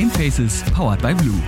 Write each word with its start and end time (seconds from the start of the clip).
Gamefaces 0.00 0.62
powered 0.72 1.02
by 1.02 1.12
Blue. 1.12 1.38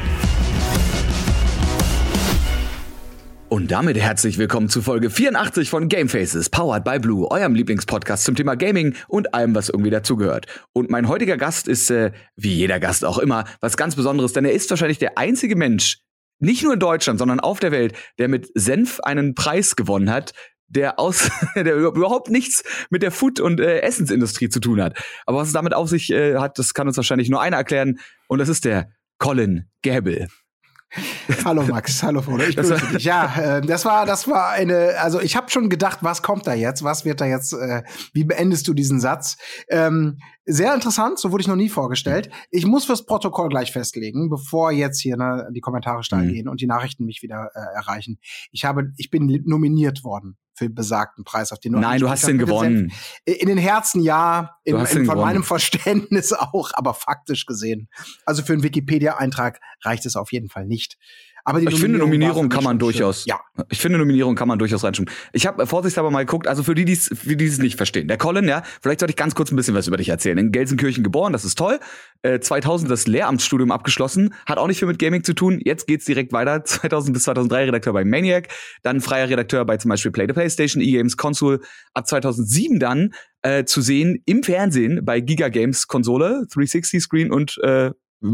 Und 3.49 3.71
damit 3.71 3.97
herzlich 3.97 4.37
willkommen 4.37 4.69
zu 4.69 4.83
Folge 4.83 5.09
84 5.09 5.71
von 5.71 5.89
Gamefaces, 5.89 6.51
powered 6.51 6.85
by 6.85 6.99
Blue, 6.99 7.31
eurem 7.31 7.55
Lieblingspodcast 7.55 8.25
zum 8.25 8.35
Thema 8.35 8.55
Gaming 8.57 8.95
und 9.09 9.33
allem, 9.33 9.55
was 9.55 9.71
irgendwie 9.71 9.89
dazugehört. 9.89 10.45
Und 10.75 10.91
mein 10.91 11.09
heutiger 11.09 11.39
Gast 11.39 11.67
ist, 11.67 11.91
äh, 11.91 12.13
wie 12.37 12.53
jeder 12.53 12.79
Gast 12.79 13.07
auch 13.07 13.17
immer, 13.17 13.45
was 13.63 13.79
ganz 13.79 13.97
Besonderes, 13.97 14.35
denn 14.35 14.45
er 14.45 14.53
ist 14.53 14.69
wahrscheinlich 14.69 14.99
der 14.99 15.17
einzige 15.17 15.57
Mensch, 15.57 16.03
nicht 16.39 16.63
nur 16.63 16.75
in 16.75 16.81
Deutschland, 16.81 17.21
sondern 17.21 17.41
auf 17.41 17.59
der 17.59 17.73
Welt, 17.73 17.95
der 18.19 18.29
mit 18.29 18.51
Senf 18.55 19.01
einen 19.01 19.35
Preis 19.35 19.77
gewonnen 19.77 20.11
hat, 20.11 20.35
der 20.73 20.99
aus, 20.99 21.31
der 21.55 21.77
überhaupt 21.77 22.31
nichts 22.31 22.65
mit 22.91 23.03
der 23.03 23.11
Food- 23.11 23.41
und 23.41 23.61
äh, 23.61 23.81
Essensindustrie 23.81 24.49
zu 24.49 24.61
tun 24.61 24.83
hat. 24.83 24.99
Aber 25.27 25.39
was 25.39 25.49
es 25.49 25.55
damit 25.55 25.75
auf 25.75 25.89
sich 25.89 26.11
äh, 26.11 26.37
hat, 26.37 26.59
das 26.59 26.75
kann 26.75 26.87
uns 26.87 26.97
wahrscheinlich 26.97 27.29
nur 27.29 27.41
einer 27.41 27.57
erklären. 27.57 27.99
Und 28.29 28.39
das 28.39 28.49
ist 28.49 28.65
der 28.65 28.91
Colin 29.19 29.69
Gable. 29.83 30.29
hallo 31.45 31.63
Max, 31.63 32.03
hallo 32.03 32.21
Frodo, 32.21 32.45
ich 32.45 32.57
grüße 32.57 32.77
dich. 32.93 33.05
Ja, 33.05 33.59
äh, 33.59 33.61
das 33.63 33.85
war, 33.85 34.05
das 34.05 34.29
war 34.29 34.51
eine, 34.51 35.01
also 35.01 35.21
ich 35.21 35.37
habe 35.37 35.51
schon 35.51 35.71
gedacht, 35.71 36.01
was 36.03 36.23
kommt 36.23 36.47
da 36.47 36.53
jetzt, 36.53 36.85
was 36.85 37.05
wird 37.05 37.21
da 37.21 37.25
jetzt, 37.25 37.55
äh, 37.55 37.83
wie 38.13 38.25
beendest 38.25 38.69
du 38.69 38.75
diesen 38.75 39.01
Satz? 39.01 39.39
Ähm, 39.71 40.19
sehr 40.45 40.75
interessant, 40.75 41.19
so 41.19 41.33
wurde 41.33 41.43
ich 41.43 41.49
noch 41.49 41.57
nie 41.57 41.71
vorgestellt. 41.71 42.31
Ich 42.51 42.67
muss 42.67 42.85
fürs 42.85 43.07
Protokoll 43.07 43.49
gleich 43.49 43.73
festlegen, 43.73 44.29
bevor 44.29 44.71
jetzt 44.71 45.01
hier 45.01 45.17
ne, 45.17 45.49
die 45.55 45.61
Kommentare 45.61 46.03
steil 46.03 46.25
mhm. 46.25 46.33
gehen 46.33 46.49
und 46.49 46.61
die 46.61 46.67
Nachrichten 46.67 47.07
mich 47.07 47.23
wieder 47.23 47.51
äh, 47.55 47.77
erreichen. 47.77 48.19
Ich 48.51 48.65
habe, 48.65 48.93
ich 48.99 49.11
bin 49.11 49.43
nominiert 49.47 50.05
worden 50.05 50.37
für 50.55 50.67
den 50.67 50.75
besagten 50.75 51.25
Preis, 51.25 51.53
auf 51.53 51.59
den 51.59 51.73
du 51.73 51.79
Nein, 51.79 52.01
du 52.01 52.11
hast 52.11 52.27
den 52.27 52.39
gewonnen. 52.39 52.93
In 53.25 53.49
den 53.49 53.59
Herzen 53.59 54.03
ja, 54.03 54.57
in, 54.65 54.77
in, 54.77 54.87
von 54.87 55.03
gewonnen. 55.03 55.21
meinem 55.21 55.45
Verständnis 55.45 56.33
auch, 56.39 56.71
aber 56.75 56.95
faktisch 56.95 57.47
gesehen. 57.47 57.89
Also 58.27 58.43
für 58.43 58.53
einen 58.53 58.63
Wikipedia-Eintrag 58.63 59.61
reicht 59.83 60.07
es 60.07 60.17
auf 60.17 60.33
jeden 60.33 60.49
Fall 60.49 60.67
nicht. 60.67 60.99
Aber 61.45 61.61
ich 61.61 61.75
finde, 61.75 61.99
Nominierung 61.99 62.49
kann 62.49 62.63
man 62.63 62.79
durchaus. 62.79 63.25
Ja. 63.27 63.41
Ich 63.69 63.81
finde, 63.81 63.99
Nominierung 63.99 64.37
kann 64.37 64.49
man 64.49 64.59
durchaus 64.59 64.85
reinschauen. 64.85 65.11
Ich 65.33 65.47
habe 65.47 65.67
vorsichtshalber 65.67 66.11
mal 66.11 66.25
geguckt, 66.25 66.47
also 66.47 66.63
für 66.63 66.75
die, 66.75 66.85
die 66.85 66.93
es 66.93 67.59
nicht 67.59 67.77
verstehen. 67.77 68.07
Der 68.09 68.17
Colin, 68.17 68.47
ja, 68.47 68.63
vielleicht 68.81 69.01
sollte 69.01 69.13
ich 69.13 69.17
ganz 69.17 69.35
kurz 69.35 69.51
ein 69.51 69.57
bisschen 69.57 69.75
was 69.75 69.89
über 69.89 69.97
dich 69.97 70.09
erzählen. 70.09 70.39
In 70.39 70.53
Gelsenkirchen 70.53 71.03
geboren, 71.03 71.33
das 71.33 71.45
ist 71.45 71.59
toll. 71.59 71.81
Äh, 72.23 72.39
2000 72.41 72.91
das 72.91 73.07
Lehramtsstudium 73.07 73.73
abgeschlossen, 73.73 74.35
hat 74.47 74.59
auch 74.59 74.69
nicht 74.69 74.79
viel 74.79 74.89
mit 74.89 74.99
Gaming 74.99 75.25
zu 75.25 75.35
tun. 75.35 75.61
Jetzt 75.65 75.87
geht's 75.87 76.05
direkt 76.05 76.33
weiter. 76.33 76.65
2000 76.65 77.13
bis 77.13 77.25
2003 77.25 77.65
Redakteur 77.65 77.93
bei 77.93 78.05
Maniac, 78.05 78.49
dann 78.83 79.01
freier 79.01 79.29
Redakteur 79.29 79.65
bei 79.65 79.77
zum 79.77 79.89
Beispiel 79.89 80.13
Play 80.13 80.27
the 80.29 80.33
PlayStation, 80.35 80.83
E-Games, 80.83 81.17
Console. 81.17 81.61
Ab 81.95 82.07
2007 82.07 82.79
dann 82.79 83.15
äh, 83.43 83.65
zu 83.65 83.81
sehen 83.81 84.23
im 84.27 84.43
Fernsehen 84.43 85.05
bei 85.05 85.21
Giga 85.21 85.49
Games 85.49 85.89
Konsole, 85.89 86.47
360 86.53 87.03
Screen 87.03 87.33
und 87.33 87.59
äh, 87.63 87.91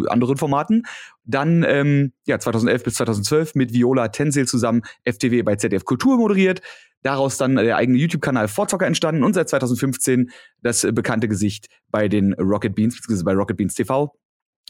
anderen 0.09 0.37
Formaten. 0.37 0.85
Dann 1.25 1.65
ähm, 1.67 2.13
ja 2.27 2.39
2011 2.39 2.85
bis 2.85 2.95
2012 2.95 3.55
mit 3.55 3.73
Viola 3.73 4.09
Tensel 4.09 4.47
zusammen 4.47 4.83
FTW 5.05 5.43
bei 5.43 5.57
ZDF 5.57 5.85
Kultur 5.85 6.17
moderiert. 6.19 6.63
Daraus 7.03 7.37
dann 7.37 7.57
der 7.57 7.77
eigene 7.77 7.99
YouTube-Kanal 7.99 8.49
Vorzocker 8.49 8.87
entstanden 8.87 9.23
und 9.23 9.35
seit 9.35 9.49
2015 9.49 10.31
das 10.63 10.87
bekannte 10.93 11.29
Gesicht 11.29 11.69
bei 11.91 12.09
den 12.09 12.33
Rocket 12.35 12.75
Beans, 12.75 12.97
beziehungsweise 12.97 13.25
bei 13.25 13.35
Rocket 13.35 13.57
Beans 13.57 13.75
TV. 13.75 14.13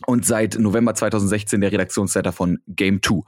Und 0.07 0.25
seit 0.25 0.59
November 0.59 0.95
2016 0.95 1.61
der 1.61 1.73
Redaktionsleiter 1.73 2.33
von 2.33 2.59
Game 2.69 3.03
2. 3.03 3.23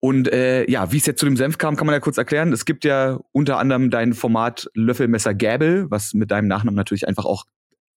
Und 0.00 0.30
äh, 0.30 0.70
ja, 0.70 0.92
wie 0.92 0.98
es 0.98 1.06
jetzt 1.06 1.20
zu 1.20 1.24
dem 1.24 1.36
Senf 1.36 1.56
kam, 1.56 1.76
kann 1.76 1.86
man 1.86 1.94
ja 1.94 2.00
kurz 2.00 2.18
erklären. 2.18 2.52
Es 2.52 2.66
gibt 2.66 2.84
ja 2.84 3.20
unter 3.32 3.58
anderem 3.58 3.90
dein 3.90 4.12
Format 4.12 4.68
Löffelmesser 4.74 5.32
Gäbel, 5.32 5.90
was 5.90 6.12
mit 6.12 6.30
deinem 6.30 6.46
Nachnamen 6.46 6.76
natürlich 6.76 7.08
einfach 7.08 7.24
auch 7.24 7.44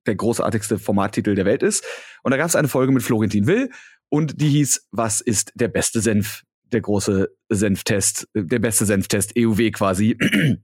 der 0.07 0.15
großartigste 0.15 0.79
Formattitel 0.79 1.35
der 1.35 1.45
Welt 1.45 1.63
ist. 1.63 1.85
Und 2.23 2.31
da 2.31 2.37
gab 2.37 2.47
es 2.47 2.55
eine 2.55 2.67
Folge 2.67 2.91
mit 2.91 3.03
Florentin 3.03 3.47
Will 3.47 3.69
und 4.09 4.41
die 4.41 4.49
hieß 4.49 4.87
Was 4.91 5.21
ist 5.21 5.51
der 5.55 5.67
beste 5.67 6.01
Senf? 6.01 6.43
Der 6.71 6.81
große 6.81 7.29
Senftest, 7.49 8.27
der 8.33 8.59
beste 8.59 8.85
Senftest, 8.85 9.33
EUW 9.37 9.71
quasi. 9.71 10.17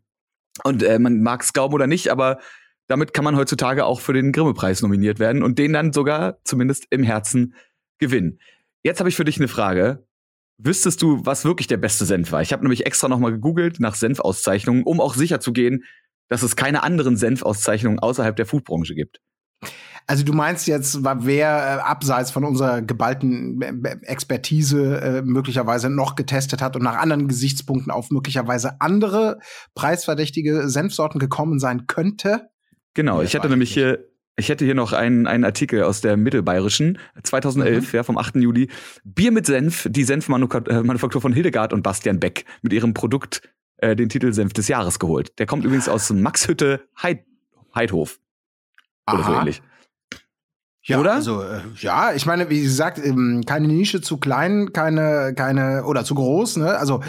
Und 0.63 0.84
äh, 0.84 1.00
man 1.00 1.23
mag 1.23 1.41
es 1.41 1.51
glauben 1.51 1.73
oder 1.73 1.88
nicht, 1.88 2.09
aber 2.09 2.40
damit 2.88 3.13
kann 3.13 3.23
man 3.23 3.35
heutzutage 3.35 3.85
auch 3.85 4.01
für 4.01 4.13
den 4.13 4.31
Grimme-Preis 4.31 4.81
nominiert 4.81 5.17
werden 5.17 5.41
und 5.41 5.57
den 5.57 5.73
dann 5.73 5.94
sogar 5.94 6.38
zumindest 6.44 6.85
im 6.91 7.01
Herzen 7.01 7.56
gewinnen. 7.97 8.40
Jetzt 8.84 9.00
habe 9.00 9.09
ich 9.09 9.16
für 9.16 9.25
dich 9.25 9.38
eine 9.38 9.47
Frage. 9.47 10.06
Wüsstest 10.57 11.01
du, 11.01 11.25
was 11.25 11.46
wirklich 11.46 11.67
der 11.67 11.78
beste 11.78 12.06
Senf 12.06 12.31
war? 12.31 12.41
Ich 12.41 12.53
habe 12.53 12.62
nämlich 12.62 12.85
extra 12.85 13.07
nochmal 13.07 13.31
gegoogelt 13.31 13.79
nach 13.79 13.96
Senfauszeichnungen, 13.96 14.84
um 14.84 15.01
auch 15.01 15.16
sicher 15.16 15.40
zu 15.40 15.53
gehen, 15.53 15.85
dass 16.29 16.44
es 16.44 16.56
keine 16.56 16.84
anderen 16.84 17.17
Senfauszeichnungen 17.17 18.00
außerhalb 18.00 18.35
der 18.35 18.46
Foodbranche 18.46 18.96
gibt. 18.96 19.19
Also 20.06 20.25
du 20.25 20.34
meinst 20.34 20.68
jetzt, 20.68 21.03
wer 21.03 21.47
äh, 21.47 21.81
abseits 21.81 22.31
von 22.31 22.44
unserer 22.44 22.81
geballten 22.81 23.62
äh, 23.62 23.96
Expertise 24.01 25.00
äh, 25.01 25.22
möglicherweise 25.22 25.90
noch 25.90 26.16
getestet 26.16 26.62
hat 26.62 26.75
und 26.75 26.84
nach 26.84 26.97
anderen 26.97 27.28
Gesichtspunkten 27.28 27.91
auf 27.91 28.12
möglicherweise 28.12 28.81
andere 28.81 29.40
preisverdächtige 29.75 30.68
Senfsorten 30.68 31.19
gekommen 31.19 31.59
sein 31.59 31.88
könnte? 31.88 32.50
Genau, 32.94 33.22
ich 33.22 33.34
hätte 33.34 33.50
nämlich 33.50 33.73
hier 33.73 34.06
ich 34.35 34.50
hätte 34.50 34.66
hier 34.66 34.73
noch 34.73 34.94
einen, 34.94 35.28
einen 35.28 35.46
Artikel 35.46 35.84
aus 35.84 36.02
der 36.02 36.18
Mittelbayerischen, 36.18 36.97
2011, 37.22 37.94
mhm. 37.94 37.97
ja, 37.97 38.03
vom 38.03 38.18
8. 38.18 38.38
Juli. 38.38 38.68
Bier 39.03 39.31
mit 39.31 39.46
Senf, 39.46 39.88
die 39.90 40.03
Senfmanufaktur 40.03 41.22
von 41.22 41.34
Hildegard 41.34 41.72
und 41.72 41.84
Bastian 41.84 42.19
Beck 42.19 42.46
mit 42.63 42.73
ihrem 42.73 42.96
Produkt 42.96 43.44
äh, 43.78 43.96
den 43.96 44.09
Titel 44.09 44.34
Senf 44.34 44.53
des 44.53 44.68
Jahres 44.68 44.97
geholt. 44.97 45.38
Der 45.38 45.46
kommt 45.46 45.66
übrigens 45.66 45.88
aus 45.88 46.09
Maxhütte 46.09 46.81
Heid 47.02 47.25
Heidhof. 47.75 48.19
Oder 49.12 49.19
Aha. 49.19 49.31
so 49.31 49.40
ähnlich. 49.40 49.62
Ja, 50.86 51.00
oder? 51.00 51.14
Also, 51.14 51.41
äh, 51.41 51.62
ja, 51.78 52.12
ich 52.14 52.25
meine, 52.25 52.50
wie 52.50 52.62
gesagt, 52.62 52.97
ähm, 52.97 53.44
keine 53.46 53.68
Nische 53.68 54.02
zu 54.02 54.18
klein, 54.18 54.74
keine, 54.74 55.34
keine, 55.34 55.86
oder 55.86 56.03
zu 56.03 56.14
groß, 56.14 56.58
ne? 56.58 56.78
Also, 56.78 57.02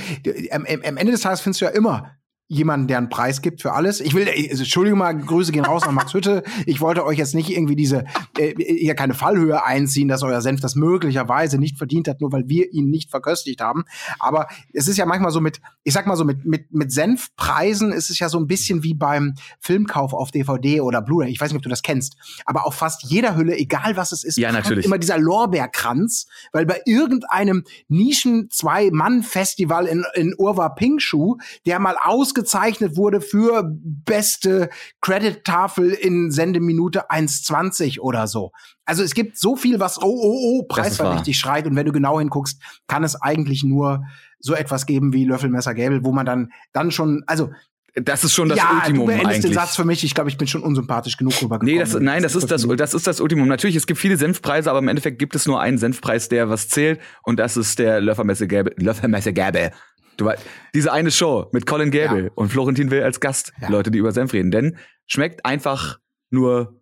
am, 0.53 0.65
am 0.65 0.97
Ende 0.97 1.11
des 1.11 1.23
Tages 1.23 1.41
findest 1.41 1.61
du 1.61 1.65
ja 1.65 1.73
immer 1.73 2.17
jemanden, 2.55 2.87
der 2.87 2.99
einen 2.99 3.09
Preis 3.09 3.43
gibt 3.43 3.63
für 3.63 3.73
alles. 3.73 4.01
Ich 4.01 4.15
will, 4.15 4.29
also, 4.29 4.63
Entschuldigung 4.63 4.99
mal, 4.99 5.13
Grüße 5.13 5.53
gehen 5.53 5.65
raus 5.65 5.83
an 5.83 5.95
Max 5.95 6.15
Hütte. 6.15 6.43
Ich 6.67 6.81
wollte 6.81 7.05
euch 7.05 7.19
jetzt 7.19 7.35
nicht 7.35 7.51
irgendwie 7.51 7.77
diese, 7.77 8.05
äh, 8.39 8.55
hier 8.57 8.95
keine 8.95 9.15
Fallhöhe 9.15 9.65
einziehen, 9.65 10.09
dass 10.09 10.23
euer 10.23 10.41
Senf 10.41 10.61
das 10.61 10.75
möglicherweise 10.75 11.59
nicht 11.59 11.77
verdient 11.79 12.09
hat, 12.09 12.21
nur 12.21 12.33
weil 12.33 12.49
wir 12.49 12.73
ihn 12.73 12.91
nicht 12.91 13.11
verköstigt 13.11 13.61
haben. 13.61 13.85
Aber 14.19 14.49
es 14.73 14.89
ist 14.89 14.97
ja 14.97 15.07
manchmal 15.07 15.31
so 15.31 15.41
mit, 15.41 15.61
ich 15.83 15.93
sag 15.93 16.07
mal 16.07 16.17
so 16.17 16.25
mit, 16.25 16.45
mit, 16.45 16.73
mit 16.73 16.93
Senfpreisen 16.93 17.93
ist 17.93 18.11
es 18.11 18.19
ja 18.19 18.29
so 18.29 18.39
ein 18.39 18.47
bisschen 18.47 18.83
wie 18.83 18.95
beim 18.95 19.35
Filmkauf 19.61 20.13
auf 20.13 20.31
DVD 20.31 20.81
oder 20.81 21.03
Blu-ray. 21.03 21.31
Ich 21.31 21.41
weiß 21.41 21.51
nicht, 21.51 21.59
ob 21.59 21.63
du 21.63 21.69
das 21.69 21.83
kennst. 21.83 22.17
Aber 22.45 22.67
auf 22.67 22.75
fast 22.75 23.03
jeder 23.05 23.37
Hülle, 23.37 23.57
egal 23.57 23.97
was 23.97 24.13
es 24.13 24.25
ist, 24.25 24.39
ja, 24.39 24.53
natürlich. 24.53 24.87
immer 24.87 24.99
dieser 24.99 25.19
Lorbeerkranz, 25.19 26.27
weil 26.53 26.67
bei 26.67 26.81
irgendeinem 26.87 27.65
Nischen-Zwei-Mann-Festival 27.89 29.87
in, 29.87 30.05
in 30.15 30.35
Urwa 30.39 30.69
Pingschuh, 30.69 31.37
der 31.67 31.79
mal 31.79 31.97
aus 32.01 32.35
ausgezeichnet 32.45 32.97
wurde 32.97 33.21
für 33.21 33.65
beste 33.65 34.69
Credit-Tafel 35.01 35.91
in 35.91 36.31
Sendeminute 36.31 37.11
1,20 37.11 38.01
oder 38.01 38.27
so. 38.27 38.53
Also 38.85 39.03
es 39.03 39.15
gibt 39.15 39.39
so 39.39 39.57
viel, 39.57 39.81
was 39.81 40.01
oh, 40.01 40.05
oh, 40.05 40.61
oh, 40.61 40.63
preisverdächtig 40.65 41.39
schreit. 41.39 41.67
Und 41.67 41.75
wenn 41.77 41.87
du 41.87 41.93
genau 41.93 42.19
hinguckst, 42.19 42.61
kann 42.87 43.03
es 43.03 43.21
eigentlich 43.21 43.65
nur 43.65 44.05
so 44.39 44.55
etwas 44.55 44.87
geben 44.87 45.13
wie 45.13 45.25
Löffelmesser 45.25 45.75
Gäbel, 45.75 46.05
wo 46.05 46.13
man 46.13 46.27
dann, 46.27 46.53
dann 46.73 46.91
schon, 46.91 47.25
also 47.27 47.51
das 47.95 48.25
ist 48.25 48.35
schon 48.35 48.49
das 48.49 48.59
ja, 48.59 48.81
Ultimum 48.83 49.07
du 49.07 49.13
eigentlich. 49.15 49.41
den 49.41 49.53
Satz 49.53 49.77
für 49.77 49.85
mich. 49.85 50.03
Ich 50.03 50.15
glaube, 50.15 50.29
ich 50.29 50.37
bin 50.37 50.49
schon 50.49 50.63
unsympathisch 50.63 51.17
genug 51.17 51.41
rübergekommen. 51.41 51.75
Nee, 51.75 51.79
das, 51.79 51.95
nein, 51.95 52.25
das 52.25 52.35
ist 52.35 52.51
das, 52.51 52.67
das 52.77 52.93
ist 52.93 53.07
das 53.07 53.21
Ultimum. 53.21 53.47
Natürlich, 53.47 53.77
es 53.77 53.87
gibt 53.87 54.01
viele 54.01 54.17
Senfpreise, 54.17 54.69
aber 54.69 54.81
im 54.81 54.89
Endeffekt 54.89 55.21
gibt 55.21 55.37
es 55.37 55.47
nur 55.47 55.61
einen 55.61 55.79
Senfpreis, 55.79 56.29
der 56.29 56.51
was 56.51 56.69
zählt. 56.69 57.01
Und 57.23 57.39
das 57.39 57.57
ist 57.57 57.79
der 57.79 58.01
Löffelmesse 58.01 58.49
Gäbel, 58.49 58.75
Löffelmesse 58.77 59.33
Gäbel. 59.33 59.71
Du 60.17 60.27
weißt, 60.27 60.43
diese 60.75 60.93
eine 60.93 61.11
Show 61.11 61.49
mit 61.53 61.67
Colin 61.67 61.91
Gable 61.91 62.25
ja. 62.25 62.31
und 62.35 62.51
Florentin 62.51 62.91
Will 62.91 63.03
als 63.03 63.21
Gast, 63.21 63.53
ja. 63.61 63.69
Leute, 63.69 63.91
die 63.91 63.99
über 63.99 64.13
Senf 64.13 64.33
reden. 64.33 64.51
Denn 64.51 64.77
schmeckt 65.07 65.45
einfach 65.45 65.99
nur 66.31 66.81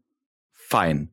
fein. 0.53 1.11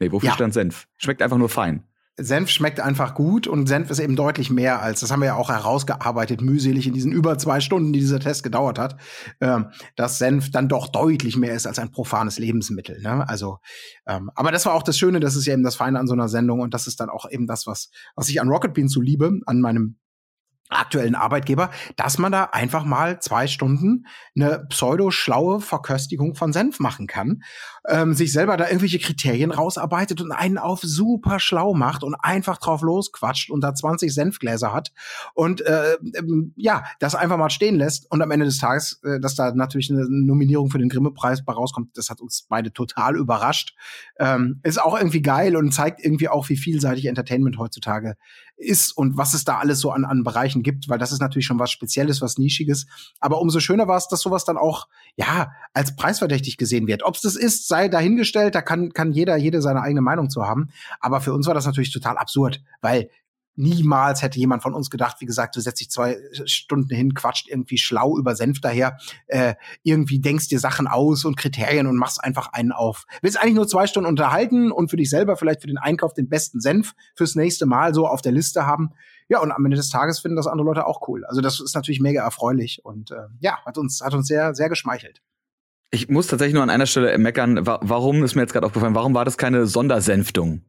Nee, 0.00 0.12
wofür 0.12 0.28
ja. 0.28 0.34
stand 0.34 0.54
Senf? 0.54 0.86
Schmeckt 0.96 1.22
einfach 1.22 1.38
nur 1.38 1.48
fein. 1.48 1.84
Senf 2.16 2.48
schmeckt 2.48 2.78
einfach 2.78 3.14
gut 3.14 3.48
und 3.48 3.66
Senf 3.66 3.90
ist 3.90 3.98
eben 3.98 4.14
deutlich 4.14 4.48
mehr 4.48 4.80
als, 4.80 5.00
das 5.00 5.10
haben 5.10 5.20
wir 5.20 5.26
ja 5.26 5.34
auch 5.34 5.48
herausgearbeitet, 5.48 6.42
mühselig 6.42 6.86
in 6.86 6.94
diesen 6.94 7.10
über 7.10 7.38
zwei 7.38 7.58
Stunden, 7.58 7.92
die 7.92 7.98
dieser 7.98 8.20
Test 8.20 8.44
gedauert 8.44 8.78
hat, 8.78 8.96
ähm, 9.40 9.66
dass 9.96 10.18
Senf 10.18 10.52
dann 10.52 10.68
doch 10.68 10.86
deutlich 10.86 11.36
mehr 11.36 11.54
ist 11.54 11.66
als 11.66 11.80
ein 11.80 11.90
profanes 11.90 12.38
Lebensmittel. 12.38 13.00
Ne? 13.00 13.28
Also, 13.28 13.58
ähm, 14.06 14.30
aber 14.36 14.52
das 14.52 14.64
war 14.64 14.74
auch 14.74 14.84
das 14.84 14.96
Schöne, 14.96 15.18
das 15.18 15.34
ist 15.34 15.46
ja 15.46 15.54
eben 15.54 15.64
das 15.64 15.74
Feine 15.74 15.98
an 15.98 16.06
so 16.06 16.14
einer 16.14 16.28
Sendung 16.28 16.60
und 16.60 16.72
das 16.72 16.86
ist 16.86 17.00
dann 17.00 17.10
auch 17.10 17.28
eben 17.28 17.48
das, 17.48 17.66
was, 17.66 17.90
was 18.14 18.28
ich 18.28 18.40
an 18.40 18.48
Rocket 18.48 18.74
Beans 18.74 18.92
so 18.92 19.00
liebe, 19.00 19.40
an 19.46 19.60
meinem 19.60 19.96
aktuellen 20.70 21.14
Arbeitgeber, 21.14 21.70
dass 21.96 22.18
man 22.18 22.32
da 22.32 22.44
einfach 22.44 22.84
mal 22.84 23.20
zwei 23.20 23.46
Stunden 23.46 24.06
eine 24.34 24.66
pseudo-schlaue 24.68 25.60
Verköstigung 25.60 26.34
von 26.34 26.52
Senf 26.52 26.80
machen 26.80 27.06
kann, 27.06 27.42
ähm, 27.88 28.14
sich 28.14 28.32
selber 28.32 28.56
da 28.56 28.66
irgendwelche 28.66 28.98
Kriterien 28.98 29.50
rausarbeitet 29.50 30.20
und 30.20 30.32
einen 30.32 30.58
auf 30.58 30.80
super 30.82 31.38
schlau 31.38 31.74
macht 31.74 32.02
und 32.02 32.14
einfach 32.14 32.58
drauf 32.58 32.82
losquatscht 32.82 33.50
und 33.50 33.60
da 33.60 33.74
20 33.74 34.12
Senfgläser 34.12 34.72
hat 34.72 34.92
und 35.34 35.60
äh, 35.60 35.94
ähm, 36.16 36.54
ja, 36.56 36.84
das 36.98 37.14
einfach 37.14 37.36
mal 37.36 37.50
stehen 37.50 37.76
lässt 37.76 38.10
und 38.10 38.22
am 38.22 38.30
Ende 38.30 38.46
des 38.46 38.58
Tages, 38.58 39.00
äh, 39.04 39.20
dass 39.20 39.34
da 39.34 39.52
natürlich 39.54 39.90
eine 39.90 40.06
Nominierung 40.08 40.70
für 40.70 40.78
den 40.78 40.88
Grimme-Preis 40.88 41.44
bei 41.44 41.52
rauskommt, 41.52 41.96
das 41.96 42.10
hat 42.10 42.20
uns 42.20 42.46
beide 42.48 42.72
total 42.72 43.16
überrascht. 43.16 43.74
Ähm, 44.18 44.60
ist 44.62 44.80
auch 44.80 44.96
irgendwie 44.96 45.22
geil 45.22 45.56
und 45.56 45.72
zeigt 45.72 46.02
irgendwie 46.02 46.28
auch, 46.28 46.48
wie 46.48 46.56
vielseitig 46.56 47.06
Entertainment 47.06 47.58
heutzutage 47.58 48.16
ist 48.56 48.92
und 48.92 49.16
was 49.16 49.34
es 49.34 49.44
da 49.44 49.58
alles 49.58 49.80
so 49.80 49.90
an, 49.90 50.04
an 50.04 50.22
Bereichen 50.22 50.62
gibt, 50.62 50.88
weil 50.88 50.98
das 50.98 51.12
ist 51.12 51.20
natürlich 51.20 51.46
schon 51.46 51.58
was 51.58 51.70
Spezielles, 51.70 52.20
was 52.20 52.38
Nischiges. 52.38 52.86
Aber 53.20 53.40
umso 53.40 53.60
schöner 53.60 53.88
war 53.88 53.96
es, 53.96 54.08
dass 54.08 54.20
sowas 54.20 54.44
dann 54.44 54.56
auch, 54.56 54.88
ja, 55.16 55.52
als 55.72 55.96
preisverdächtig 55.96 56.56
gesehen 56.56 56.86
wird. 56.86 57.02
Ob 57.02 57.16
es 57.16 57.22
das 57.22 57.36
ist, 57.36 57.68
sei 57.68 57.88
dahingestellt, 57.88 58.54
da 58.54 58.62
kann, 58.62 58.92
kann 58.92 59.12
jeder, 59.12 59.36
jede 59.36 59.60
seine 59.60 59.82
eigene 59.82 60.00
Meinung 60.02 60.30
zu 60.30 60.44
haben. 60.44 60.68
Aber 61.00 61.20
für 61.20 61.32
uns 61.32 61.46
war 61.46 61.54
das 61.54 61.66
natürlich 61.66 61.92
total 61.92 62.16
absurd, 62.16 62.62
weil 62.80 63.10
Niemals 63.56 64.22
hätte 64.22 64.38
jemand 64.38 64.62
von 64.62 64.74
uns 64.74 64.90
gedacht, 64.90 65.20
wie 65.20 65.26
gesagt, 65.26 65.54
du 65.56 65.60
setzt 65.60 65.80
dich 65.80 65.90
zwei 65.90 66.18
Stunden 66.44 66.94
hin, 66.94 67.14
quatscht 67.14 67.48
irgendwie 67.48 67.78
schlau 67.78 68.18
über 68.18 68.34
Senf 68.34 68.60
daher, 68.60 68.96
äh, 69.26 69.54
irgendwie 69.82 70.20
denkst 70.20 70.48
dir 70.48 70.58
Sachen 70.58 70.86
aus 70.86 71.24
und 71.24 71.36
Kriterien 71.36 71.86
und 71.86 71.96
machst 71.96 72.22
einfach 72.22 72.52
einen 72.52 72.72
auf. 72.72 73.06
Willst 73.22 73.40
eigentlich 73.40 73.54
nur 73.54 73.68
zwei 73.68 73.86
Stunden 73.86 74.08
unterhalten 74.08 74.72
und 74.72 74.90
für 74.90 74.96
dich 74.96 75.10
selber 75.10 75.36
vielleicht 75.36 75.60
für 75.60 75.68
den 75.68 75.78
Einkauf 75.78 76.14
den 76.14 76.28
besten 76.28 76.60
Senf 76.60 76.94
fürs 77.14 77.36
nächste 77.36 77.66
Mal 77.66 77.94
so 77.94 78.06
auf 78.06 78.22
der 78.22 78.32
Liste 78.32 78.66
haben. 78.66 78.90
Ja, 79.28 79.40
und 79.40 79.52
am 79.52 79.64
Ende 79.64 79.76
des 79.76 79.88
Tages 79.88 80.18
finden 80.18 80.36
das 80.36 80.46
andere 80.46 80.66
Leute 80.66 80.86
auch 80.86 81.08
cool. 81.08 81.24
Also 81.24 81.40
das 81.40 81.60
ist 81.60 81.74
natürlich 81.74 82.00
mega 82.00 82.22
erfreulich 82.22 82.84
und 82.84 83.10
äh, 83.10 83.28
ja, 83.40 83.64
hat 83.64 83.78
uns, 83.78 84.00
hat 84.00 84.14
uns 84.14 84.26
sehr, 84.26 84.54
sehr 84.54 84.68
geschmeichelt. 84.68 85.22
Ich 85.90 86.08
muss 86.08 86.26
tatsächlich 86.26 86.54
nur 86.54 86.62
an 86.64 86.70
einer 86.70 86.86
Stelle 86.86 87.16
meckern, 87.18 87.60
warum 87.64 88.24
ist 88.24 88.34
mir 88.34 88.42
jetzt 88.42 88.52
gerade 88.52 88.66
aufgefallen, 88.66 88.96
warum 88.96 89.14
war 89.14 89.24
das 89.24 89.38
keine 89.38 89.66
Sondersenftung? 89.66 90.62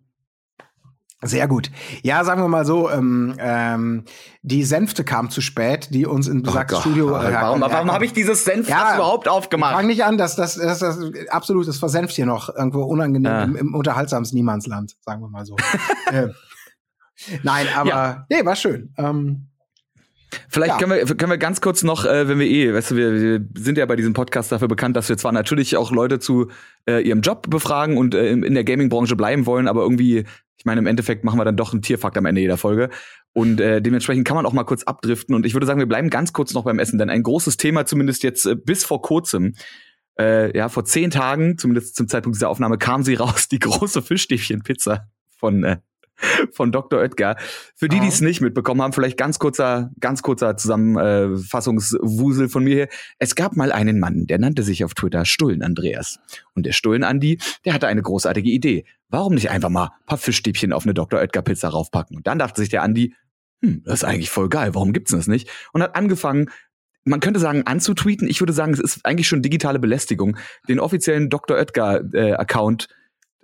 Sehr 1.22 1.48
gut. 1.48 1.72
Ja, 2.04 2.24
sagen 2.24 2.42
wir 2.42 2.48
mal 2.48 2.66
so, 2.66 2.90
ähm, 2.90 3.36
ähm, 3.40 4.04
die 4.42 4.64
Sänfte 4.64 5.04
kam 5.04 5.30
zu 5.30 5.42
spät, 5.42 5.88
die 5.92 6.06
uns 6.06 6.28
in 6.28 6.44
besagtes 6.44 6.80
oh 6.80 6.82
Studio. 6.82 7.10
Äh, 7.18 7.34
warum 7.34 7.62
warum 7.62 7.92
habe 7.92 8.06
ich 8.06 8.14
dieses 8.14 8.44
Senf 8.44 8.70
ja, 8.70 8.96
überhaupt 8.96 9.28
aufgemacht? 9.28 9.76
Fang 9.76 9.88
nicht 9.88 10.04
an, 10.04 10.18
dass 10.18 10.36
das, 10.36 10.56
das, 10.56 10.80
das 10.80 11.00
absolut, 11.30 11.68
das 11.68 11.78
versenft 11.78 12.16
hier 12.16 12.26
noch 12.26 12.54
irgendwo 12.54 12.84
unangenehm 12.84 13.32
ja. 13.32 13.44
im, 13.44 13.56
im 13.56 13.76
unterhaltsamsten 13.76 14.38
Niemandsland, 14.38 14.98
sagen 15.02 15.22
wir 15.22 15.30
mal 15.30 15.46
so. 15.46 15.56
äh, 16.12 16.28
nein, 17.44 17.68
aber 17.76 17.90
ja. 17.90 18.26
nee, 18.30 18.46
war 18.46 18.56
schön. 18.56 18.94
Ähm, 18.98 19.48
Vielleicht 20.50 20.74
ja. 20.74 20.78
können, 20.78 21.08
wir, 21.08 21.16
können 21.16 21.32
wir 21.32 21.38
ganz 21.38 21.62
kurz 21.62 21.84
noch, 21.84 22.06
äh, 22.06 22.28
wenn 22.28 22.40
wir 22.40 22.48
eh, 22.48 22.74
weißt 22.74 22.92
du, 22.92 22.96
wir, 22.96 23.14
wir 23.14 23.46
sind 23.56 23.78
ja 23.78 23.86
bei 23.86 23.96
diesem 23.96 24.14
Podcast 24.14 24.52
dafür 24.52 24.68
bekannt, 24.68 24.96
dass 24.96 25.10
wir 25.10 25.18
zwar 25.18 25.32
natürlich 25.32 25.78
auch 25.78 25.92
Leute 25.92 26.20
zu 26.20 26.50
äh, 26.90 27.02
ihrem 27.02 27.22
Job 27.22 27.50
befragen 27.50 27.98
und 27.98 28.16
äh, 28.16 28.32
in 28.32 28.54
der 28.54 28.64
Gaming-Branche 28.64 29.16
bleiben 29.16 29.46
wollen, 29.46 29.68
aber 29.68 29.82
irgendwie 29.82 30.26
ich 30.58 30.66
meine, 30.66 30.80
im 30.80 30.88
Endeffekt 30.88 31.24
machen 31.24 31.40
wir 31.40 31.46
dann 31.46 31.58
doch 31.58 31.74
einen 31.74 31.82
Tierfakt 31.82 32.18
am 32.18 32.26
Ende 32.26 32.42
jeder 32.42 32.58
Folge. 32.58 32.90
Und 33.34 33.60
äh, 33.60 33.82
dementsprechend 33.82 34.26
kann 34.26 34.36
man 34.36 34.46
auch 34.46 34.54
mal 34.54 34.64
kurz 34.64 34.84
abdriften. 34.84 35.36
Und 35.36 35.46
ich 35.46 35.54
würde 35.54 35.68
sagen, 35.68 35.80
wir 35.80 35.88
bleiben 35.88 36.10
ganz 36.10 36.32
kurz 36.32 36.54
noch 36.54 36.64
beim 36.64 36.80
Essen, 36.80 36.98
denn 36.98 37.10
ein 37.10 37.24
großes 37.24 37.58
Thema, 37.58 37.86
zumindest 37.86 38.24
jetzt 38.24 38.46
äh, 38.46 38.56
bis 38.56 38.86
vor 38.86 39.02
kurzem, 39.02 39.56
äh, 40.18 40.56
ja, 40.58 40.70
vor 40.70 40.86
zehn 40.86 41.12
Tagen, 41.12 41.58
zumindest 41.58 41.96
zum 41.96 42.08
Zeitpunkt 42.08 42.38
dieser 42.38 42.50
Aufnahme, 42.50 42.78
kam 42.78 43.04
sie 43.04 43.16
raus, 43.16 43.48
die 43.50 43.60
große 43.60 44.02
Fischstäbchen-Pizza 44.02 45.10
von 45.38 45.64
äh, 45.64 45.78
von 46.52 46.72
Dr. 46.72 47.00
Oetker. 47.00 47.36
Für 47.76 47.88
die, 47.88 48.00
die 48.00 48.08
es 48.08 48.22
nicht 48.22 48.42
mitbekommen 48.42 48.82
haben, 48.82 48.94
vielleicht 48.94 49.18
ganz 49.18 49.40
kurzer, 49.40 49.92
ganz 50.00 50.22
kurzer 50.22 50.58
Zusammenfassungswusel 50.58 52.50
von 52.50 52.64
mir 52.64 52.76
hier. 52.76 52.88
Es 53.20 53.36
gab 53.36 53.56
mal 53.56 53.72
einen 53.72 54.00
Mann, 54.00 54.26
der 54.28 54.40
nannte 54.40 54.64
sich 54.64 54.84
auf 54.84 54.94
Twitter 54.94 55.26
Stullen 55.26 55.62
Andreas. 55.62 56.20
Und 56.54 56.66
der 56.66 56.72
Stullen 56.72 57.04
Andi, 57.04 57.40
der 57.66 57.74
hatte 57.74 57.88
eine 57.88 58.02
großartige 58.02 58.50
Idee. 58.50 58.86
Warum 59.10 59.36
nicht 59.36 59.50
einfach 59.50 59.70
mal 59.70 59.86
ein 59.86 60.06
paar 60.06 60.18
Fischstäbchen 60.18 60.74
auf 60.74 60.84
eine 60.86 60.94
Dr. 60.94 61.20
Oetker 61.20 61.42
Pizza 61.42 61.70
raufpacken? 61.70 62.18
Und 62.18 62.28
dann 62.28 62.40
dachte 62.40 62.62
sich 62.62 62.70
der 62.70 62.84
Andi, 62.84 63.14
hm, 63.62 63.84
das 63.84 63.96
ist 63.96 64.04
eigentlich 64.04 64.30
voll 64.30 64.50
geil, 64.50 64.74
warum 64.74 64.94
gibt's 64.94 65.12
das 65.12 65.28
nicht? 65.28 65.50
Und 65.74 65.82
hat 65.82 65.96
angefangen, 65.96 66.50
man 67.06 67.20
könnte 67.20 67.40
sagen, 67.40 67.64
anzutweeten. 67.66 68.28
Ich 68.28 68.40
würde 68.42 68.54
sagen, 68.54 68.74
es 68.74 68.80
ist 68.80 69.06
eigentlich 69.06 69.28
schon 69.28 69.42
digitale 69.42 69.80
Belästigung, 69.80 70.38
den 70.68 70.80
offiziellen 70.80 71.30
Dr. 71.30 71.58
Oetker 71.58 72.02
äh, 72.14 72.34
Account 72.34 72.88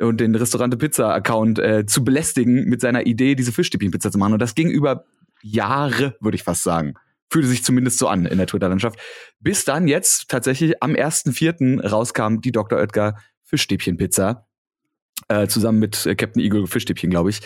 und 0.01 0.19
den 0.19 0.35
Restaurante 0.35 0.77
Pizza 0.77 1.13
Account 1.13 1.59
äh, 1.59 1.85
zu 1.85 2.03
belästigen 2.03 2.65
mit 2.65 2.81
seiner 2.81 3.05
Idee, 3.05 3.35
diese 3.35 3.51
Fischstäbchen-Pizza 3.51 4.11
zu 4.11 4.17
machen. 4.17 4.33
Und 4.33 4.41
das 4.41 4.55
ging 4.55 4.69
über 4.69 5.05
Jahre, 5.41 6.15
würde 6.19 6.35
ich 6.35 6.43
fast 6.43 6.63
sagen. 6.63 6.95
Fühlte 7.29 7.47
sich 7.47 7.63
zumindest 7.63 7.97
so 7.97 8.07
an 8.07 8.25
in 8.25 8.37
der 8.37 8.47
Twitter-Landschaft. 8.47 8.99
Bis 9.39 9.63
dann 9.63 9.87
jetzt 9.87 10.29
tatsächlich 10.29 10.83
am 10.83 10.93
1.4. 10.93 11.87
rauskam 11.87 12.41
die 12.41 12.51
Dr. 12.51 12.79
Oetker 12.79 13.17
Fischstäbchen-Pizza. 13.43 14.47
Äh, 15.27 15.47
zusammen 15.47 15.79
mit 15.79 16.05
äh, 16.05 16.15
Captain 16.15 16.41
Eagle 16.41 16.67
Fischstäbchen, 16.67 17.09
glaube 17.09 17.29
ich. 17.29 17.41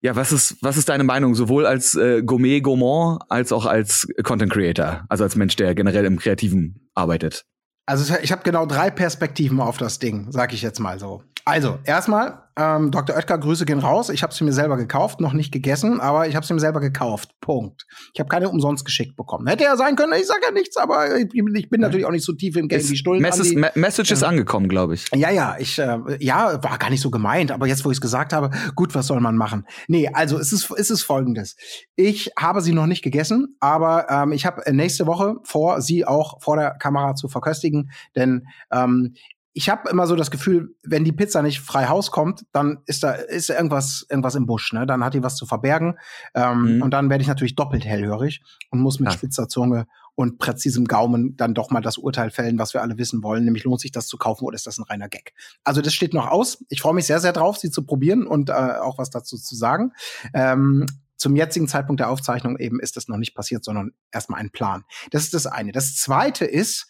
Ja, 0.00 0.16
was 0.16 0.32
ist, 0.32 0.56
was 0.60 0.76
ist 0.76 0.88
deine 0.88 1.04
Meinung, 1.04 1.34
sowohl 1.34 1.66
als 1.66 1.94
äh, 1.94 2.22
Gourmet 2.22 2.60
Gourmand 2.60 3.22
als 3.28 3.52
auch 3.52 3.66
als 3.66 4.06
Content 4.22 4.52
Creator, 4.52 5.04
also 5.08 5.24
als 5.24 5.36
Mensch, 5.36 5.56
der 5.56 5.74
generell 5.74 6.04
im 6.04 6.18
Kreativen 6.18 6.88
arbeitet? 6.94 7.44
Also 7.86 8.14
ich 8.20 8.32
habe 8.32 8.42
genau 8.42 8.66
drei 8.66 8.90
Perspektiven 8.90 9.60
auf 9.60 9.78
das 9.78 9.98
Ding, 9.98 10.26
sag 10.30 10.52
ich 10.52 10.62
jetzt 10.62 10.80
mal 10.80 10.98
so. 10.98 11.22
Also, 11.46 11.78
erstmal, 11.84 12.42
ähm, 12.58 12.90
Dr. 12.90 13.14
Oetker, 13.14 13.38
Grüße 13.38 13.66
gehen 13.66 13.78
raus. 13.78 14.08
Ich 14.08 14.24
habe 14.24 14.34
sie 14.34 14.42
mir 14.42 14.52
selber 14.52 14.76
gekauft, 14.76 15.20
noch 15.20 15.32
nicht 15.32 15.52
gegessen, 15.52 16.00
aber 16.00 16.26
ich 16.26 16.34
habe 16.34 16.44
sie 16.44 16.54
mir 16.54 16.60
selber 16.60 16.80
gekauft. 16.80 17.36
Punkt. 17.40 17.86
Ich 18.14 18.18
habe 18.18 18.28
keine 18.28 18.48
umsonst 18.48 18.84
geschickt 18.84 19.14
bekommen. 19.14 19.46
Hätte 19.46 19.62
ja 19.62 19.76
sein 19.76 19.94
können, 19.94 20.12
ich 20.18 20.26
sage 20.26 20.40
ja 20.42 20.50
nichts, 20.50 20.76
aber 20.76 21.16
ich, 21.16 21.26
ich, 21.32 21.70
bin 21.70 21.80
natürlich 21.80 22.04
auch 22.04 22.10
nicht 22.10 22.24
so 22.24 22.32
tief 22.32 22.56
im 22.56 22.66
Game 22.66 22.80
wie 22.80 22.96
Stullen. 22.96 23.22
Message, 23.22 23.54
Me 23.54 23.70
Message 23.76 24.10
ist 24.10 24.24
angekommen, 24.24 24.68
glaube 24.68 24.94
ich. 24.94 25.06
Ja, 25.14 25.30
ja, 25.30 25.56
ich, 25.60 25.78
äh, 25.78 25.98
ja, 26.18 26.60
war 26.64 26.78
gar 26.78 26.90
nicht 26.90 27.02
so 27.02 27.12
gemeint, 27.12 27.52
aber 27.52 27.68
jetzt, 27.68 27.84
wo 27.84 27.92
ich 27.92 27.98
es 27.98 28.00
gesagt 28.00 28.32
habe, 28.32 28.50
gut, 28.74 28.96
was 28.96 29.06
soll 29.06 29.20
man 29.20 29.36
machen? 29.36 29.66
Nee, 29.86 30.08
also 30.12 30.36
es 30.36 30.52
ist, 30.52 30.68
es 30.76 30.90
ist 30.90 31.04
folgendes. 31.04 31.56
Ich 31.94 32.32
habe 32.36 32.60
sie 32.60 32.72
noch 32.72 32.86
nicht 32.86 33.02
gegessen, 33.02 33.56
aber 33.60 34.10
ähm, 34.10 34.32
ich 34.32 34.46
habe 34.46 34.62
nächste 34.72 35.06
Woche 35.06 35.36
vor, 35.44 35.80
sie 35.80 36.04
auch 36.04 36.42
vor 36.42 36.56
der 36.56 36.70
Kamera 36.72 37.14
zu 37.14 37.28
verköstigen, 37.28 37.90
denn 38.16 38.48
ähm, 38.72 39.14
ich 39.56 39.70
habe 39.70 39.88
immer 39.88 40.06
so 40.06 40.16
das 40.16 40.30
Gefühl, 40.30 40.76
wenn 40.82 41.02
die 41.02 41.12
Pizza 41.12 41.40
nicht 41.40 41.60
frei 41.60 41.86
Haus 41.86 42.10
kommt, 42.10 42.44
dann 42.52 42.82
ist 42.84 43.02
da 43.02 43.12
ist 43.12 43.48
da 43.48 43.54
irgendwas 43.54 44.04
irgendwas 44.10 44.34
im 44.34 44.44
Busch, 44.44 44.74
ne? 44.74 44.86
Dann 44.86 45.02
hat 45.02 45.14
die 45.14 45.22
was 45.22 45.34
zu 45.34 45.46
verbergen 45.46 45.96
ähm, 46.34 46.76
mhm. 46.76 46.82
und 46.82 46.90
dann 46.90 47.08
werde 47.08 47.22
ich 47.22 47.28
natürlich 47.28 47.54
doppelt 47.54 47.86
hellhörig 47.86 48.42
und 48.70 48.80
muss 48.80 49.00
mit 49.00 49.08
ja. 49.08 49.16
spitzer 49.16 49.48
Zunge 49.48 49.86
und 50.14 50.36
präzisem 50.38 50.84
Gaumen 50.84 51.38
dann 51.38 51.54
doch 51.54 51.70
mal 51.70 51.80
das 51.80 51.96
Urteil 51.96 52.30
fällen, 52.30 52.58
was 52.58 52.74
wir 52.74 52.82
alle 52.82 52.98
wissen 52.98 53.22
wollen, 53.22 53.46
nämlich 53.46 53.64
lohnt 53.64 53.80
sich 53.80 53.92
das 53.92 54.08
zu 54.08 54.18
kaufen 54.18 54.44
oder 54.44 54.56
ist 54.56 54.66
das 54.66 54.76
ein 54.76 54.84
reiner 54.84 55.08
Gag? 55.08 55.32
Also 55.64 55.80
das 55.80 55.94
steht 55.94 56.12
noch 56.12 56.28
aus. 56.30 56.62
Ich 56.68 56.82
freue 56.82 56.92
mich 56.92 57.06
sehr 57.06 57.20
sehr 57.20 57.32
drauf, 57.32 57.56
sie 57.56 57.70
zu 57.70 57.86
probieren 57.86 58.26
und 58.26 58.50
äh, 58.50 58.52
auch 58.52 58.98
was 58.98 59.08
dazu 59.08 59.38
zu 59.38 59.56
sagen. 59.56 59.92
Ähm, 60.34 60.84
zum 61.16 61.34
jetzigen 61.34 61.66
Zeitpunkt 61.66 62.00
der 62.00 62.10
Aufzeichnung 62.10 62.58
eben 62.58 62.78
ist 62.78 62.98
das 62.98 63.08
noch 63.08 63.16
nicht 63.16 63.34
passiert, 63.34 63.64
sondern 63.64 63.92
erstmal 64.12 64.38
ein 64.38 64.50
Plan. 64.50 64.84
Das 65.12 65.22
ist 65.22 65.32
das 65.32 65.46
eine. 65.46 65.72
Das 65.72 65.96
zweite 65.96 66.44
ist, 66.44 66.88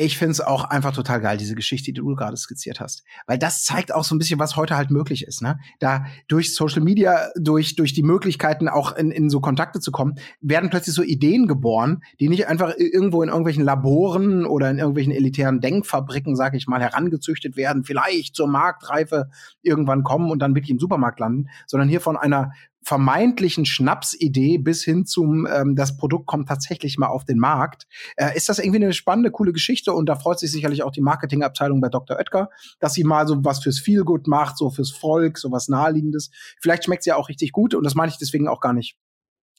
ich 0.00 0.16
finde 0.16 0.32
es 0.32 0.40
auch 0.40 0.64
einfach 0.64 0.94
total 0.94 1.20
geil, 1.20 1.36
diese 1.36 1.54
Geschichte, 1.54 1.92
die 1.92 2.00
du 2.00 2.14
gerade 2.14 2.36
skizziert 2.36 2.80
hast. 2.80 3.04
Weil 3.26 3.38
das 3.38 3.64
zeigt 3.64 3.94
auch 3.94 4.02
so 4.02 4.14
ein 4.14 4.18
bisschen, 4.18 4.40
was 4.40 4.56
heute 4.56 4.74
halt 4.74 4.90
möglich 4.90 5.26
ist. 5.26 5.42
Ne? 5.42 5.60
Da 5.78 6.06
durch 6.26 6.54
Social 6.54 6.80
Media, 6.80 7.28
durch, 7.36 7.76
durch 7.76 7.92
die 7.92 8.02
Möglichkeiten 8.02 8.68
auch 8.70 8.96
in, 8.96 9.10
in 9.10 9.28
so 9.28 9.40
Kontakte 9.40 9.78
zu 9.78 9.92
kommen, 9.92 10.14
werden 10.40 10.70
plötzlich 10.70 10.94
so 10.94 11.02
Ideen 11.02 11.46
geboren, 11.46 12.02
die 12.18 12.30
nicht 12.30 12.48
einfach 12.48 12.72
irgendwo 12.78 13.22
in 13.22 13.28
irgendwelchen 13.28 13.62
Laboren 13.62 14.46
oder 14.46 14.70
in 14.70 14.78
irgendwelchen 14.78 15.12
elitären 15.12 15.60
Denkfabriken, 15.60 16.34
sag 16.34 16.54
ich 16.54 16.66
mal, 16.66 16.80
herangezüchtet 16.80 17.58
werden, 17.58 17.84
vielleicht 17.84 18.34
zur 18.34 18.48
Marktreife 18.48 19.28
irgendwann 19.60 20.02
kommen 20.02 20.30
und 20.30 20.38
dann 20.38 20.54
wirklich 20.54 20.70
im 20.70 20.78
Supermarkt 20.78 21.20
landen, 21.20 21.50
sondern 21.66 21.90
hier 21.90 22.00
von 22.00 22.16
einer 22.16 22.52
vermeintlichen 22.82 23.66
Schnapsidee 23.66 24.58
bis 24.58 24.82
hin 24.82 25.04
zum, 25.04 25.46
ähm, 25.46 25.76
das 25.76 25.96
Produkt 25.96 26.26
kommt 26.26 26.48
tatsächlich 26.48 26.98
mal 26.98 27.08
auf 27.08 27.24
den 27.24 27.38
Markt, 27.38 27.86
äh, 28.16 28.34
ist 28.36 28.48
das 28.48 28.58
irgendwie 28.58 28.82
eine 28.82 28.92
spannende, 28.92 29.30
coole 29.30 29.52
Geschichte 29.52 29.92
und 29.92 30.06
da 30.06 30.16
freut 30.16 30.38
sich 30.38 30.50
sicherlich 30.50 30.82
auch 30.82 30.90
die 30.90 31.02
Marketingabteilung 31.02 31.80
bei 31.80 31.88
Dr. 31.88 32.16
Oetker, 32.16 32.50
dass 32.78 32.94
sie 32.94 33.04
mal 33.04 33.26
so 33.26 33.44
was 33.44 33.62
fürs 33.62 33.78
Feelgood 33.78 34.26
macht, 34.26 34.56
so 34.56 34.70
fürs 34.70 34.90
Volk, 34.90 35.38
so 35.38 35.52
was 35.52 35.68
Naheliegendes. 35.68 36.30
Vielleicht 36.60 36.84
schmeckt 36.84 37.02
sie 37.04 37.10
ja 37.10 37.16
auch 37.16 37.28
richtig 37.28 37.52
gut 37.52 37.74
und 37.74 37.84
das 37.84 37.94
meine 37.94 38.10
ich 38.10 38.18
deswegen 38.18 38.48
auch 38.48 38.60
gar 38.60 38.72
nicht 38.72 38.96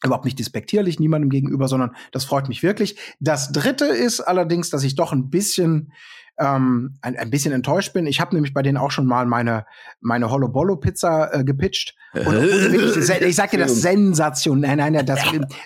überhaupt 0.04 0.26
nicht 0.26 0.40
despektierlich 0.40 1.00
niemandem 1.00 1.30
gegenüber, 1.30 1.68
sondern 1.68 1.96
das 2.12 2.26
freut 2.26 2.48
mich 2.48 2.64
wirklich. 2.64 2.98
Das 3.20 3.52
dritte 3.52 3.86
ist 3.86 4.20
allerdings, 4.20 4.72
dass 4.72 4.84
ich 4.84 4.96
doch 4.96 5.12
ein 5.12 5.30
bisschen 5.30 5.94
ähm, 6.40 6.96
ein, 7.02 7.16
ein 7.18 7.30
bisschen 7.30 7.54
enttäuscht 7.54 7.94
bin. 7.94 8.08
Ich 8.08 8.20
habe 8.20 8.34
nämlich 8.36 8.54
bei 8.54 8.62
denen 8.62 8.78
auch 8.78 8.92
schon 8.92 9.06
mal 9.06 9.26
meine, 9.26 9.66
meine 10.00 10.30
Hollow 10.30 10.48
Bollo 10.48 10.76
Pizza 10.76 11.34
äh, 11.34 11.44
gepitcht. 11.44 11.96
Und, 12.14 12.26
wirklich, 12.26 13.22
ich 13.22 13.36
sag 13.36 13.52
dir 13.52 13.60
das 13.60 13.82
Sensation. 13.82 14.62
Nein, 14.62 14.78
nein, 14.78 15.06
das, 15.06 15.20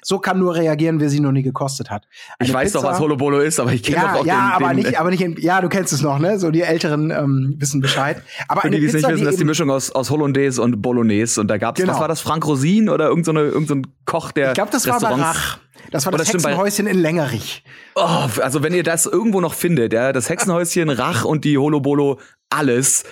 so 0.03 0.19
kann 0.19 0.39
nur 0.39 0.55
reagieren, 0.55 0.99
wer 0.99 1.09
sie 1.09 1.19
noch 1.19 1.31
nie 1.31 1.43
gekostet 1.43 1.89
hat. 1.89 2.07
Eine 2.37 2.49
ich 2.49 2.53
weiß 2.53 2.71
Pizza, 2.71 2.81
doch, 2.81 2.89
was 2.89 2.99
Hollow 2.99 3.15
Bolo 3.15 3.39
ist, 3.39 3.59
aber 3.59 3.73
ich 3.73 3.83
kenne 3.83 3.97
ja, 3.97 4.13
doch 4.13 4.21
auch 4.21 4.25
ja, 4.25 4.57
den, 4.57 4.63
aber 4.63 4.73
den, 4.73 4.83
nicht, 4.83 4.99
aber 4.99 5.09
nicht 5.09 5.21
in, 5.21 5.35
ja, 5.39 5.61
du 5.61 5.69
kennst 5.69 5.93
es 5.93 6.01
noch, 6.01 6.19
ne? 6.19 6.37
So 6.37 6.51
die 6.51 6.61
Älteren 6.61 7.09
ähm, 7.09 7.55
wissen 7.57 7.81
Bescheid. 7.81 8.21
Aber 8.47 8.61
für 8.61 8.69
die, 8.69 8.79
die 8.79 8.85
es 8.85 8.93
nicht 8.93 9.07
wissen, 9.07 9.23
das 9.23 9.33
ist 9.33 9.39
die 9.39 9.45
Mischung 9.45 9.71
aus, 9.71 9.91
aus 9.91 10.09
Hollandaise 10.09 10.61
und 10.61 10.81
Bolognese. 10.81 11.41
Und 11.41 11.47
da 11.47 11.57
gab's, 11.57 11.79
genau. 11.79 11.93
was 11.93 11.99
war 11.99 12.07
das, 12.07 12.21
Frank 12.21 12.45
Rosin 12.45 12.89
oder 12.89 13.07
irgendein 13.07 13.35
so 13.35 13.41
irgend 13.41 13.67
so 13.67 13.81
Koch, 14.05 14.31
der 14.31 14.49
Ich 14.49 14.55
glaube, 14.55 14.71
das 14.71 14.87
war 14.87 14.99
bei 14.99 15.09
Rach. 15.09 15.59
Das 15.91 16.05
war 16.05 16.11
das, 16.11 16.27
das 16.27 16.33
Hexenhäuschen 16.33 16.87
in 16.87 16.99
Längerich. 16.99 17.63
Oh, 17.95 18.27
also 18.41 18.63
wenn 18.63 18.73
ihr 18.73 18.83
das 18.83 19.05
irgendwo 19.05 19.41
noch 19.41 19.53
findet, 19.53 19.93
ja, 19.93 20.13
das 20.13 20.29
Hexenhäuschen, 20.29 20.89
Rach 20.95 21.25
und 21.25 21.45
die 21.45 21.57
Holobolo, 21.57 22.19
alles. 22.49 23.03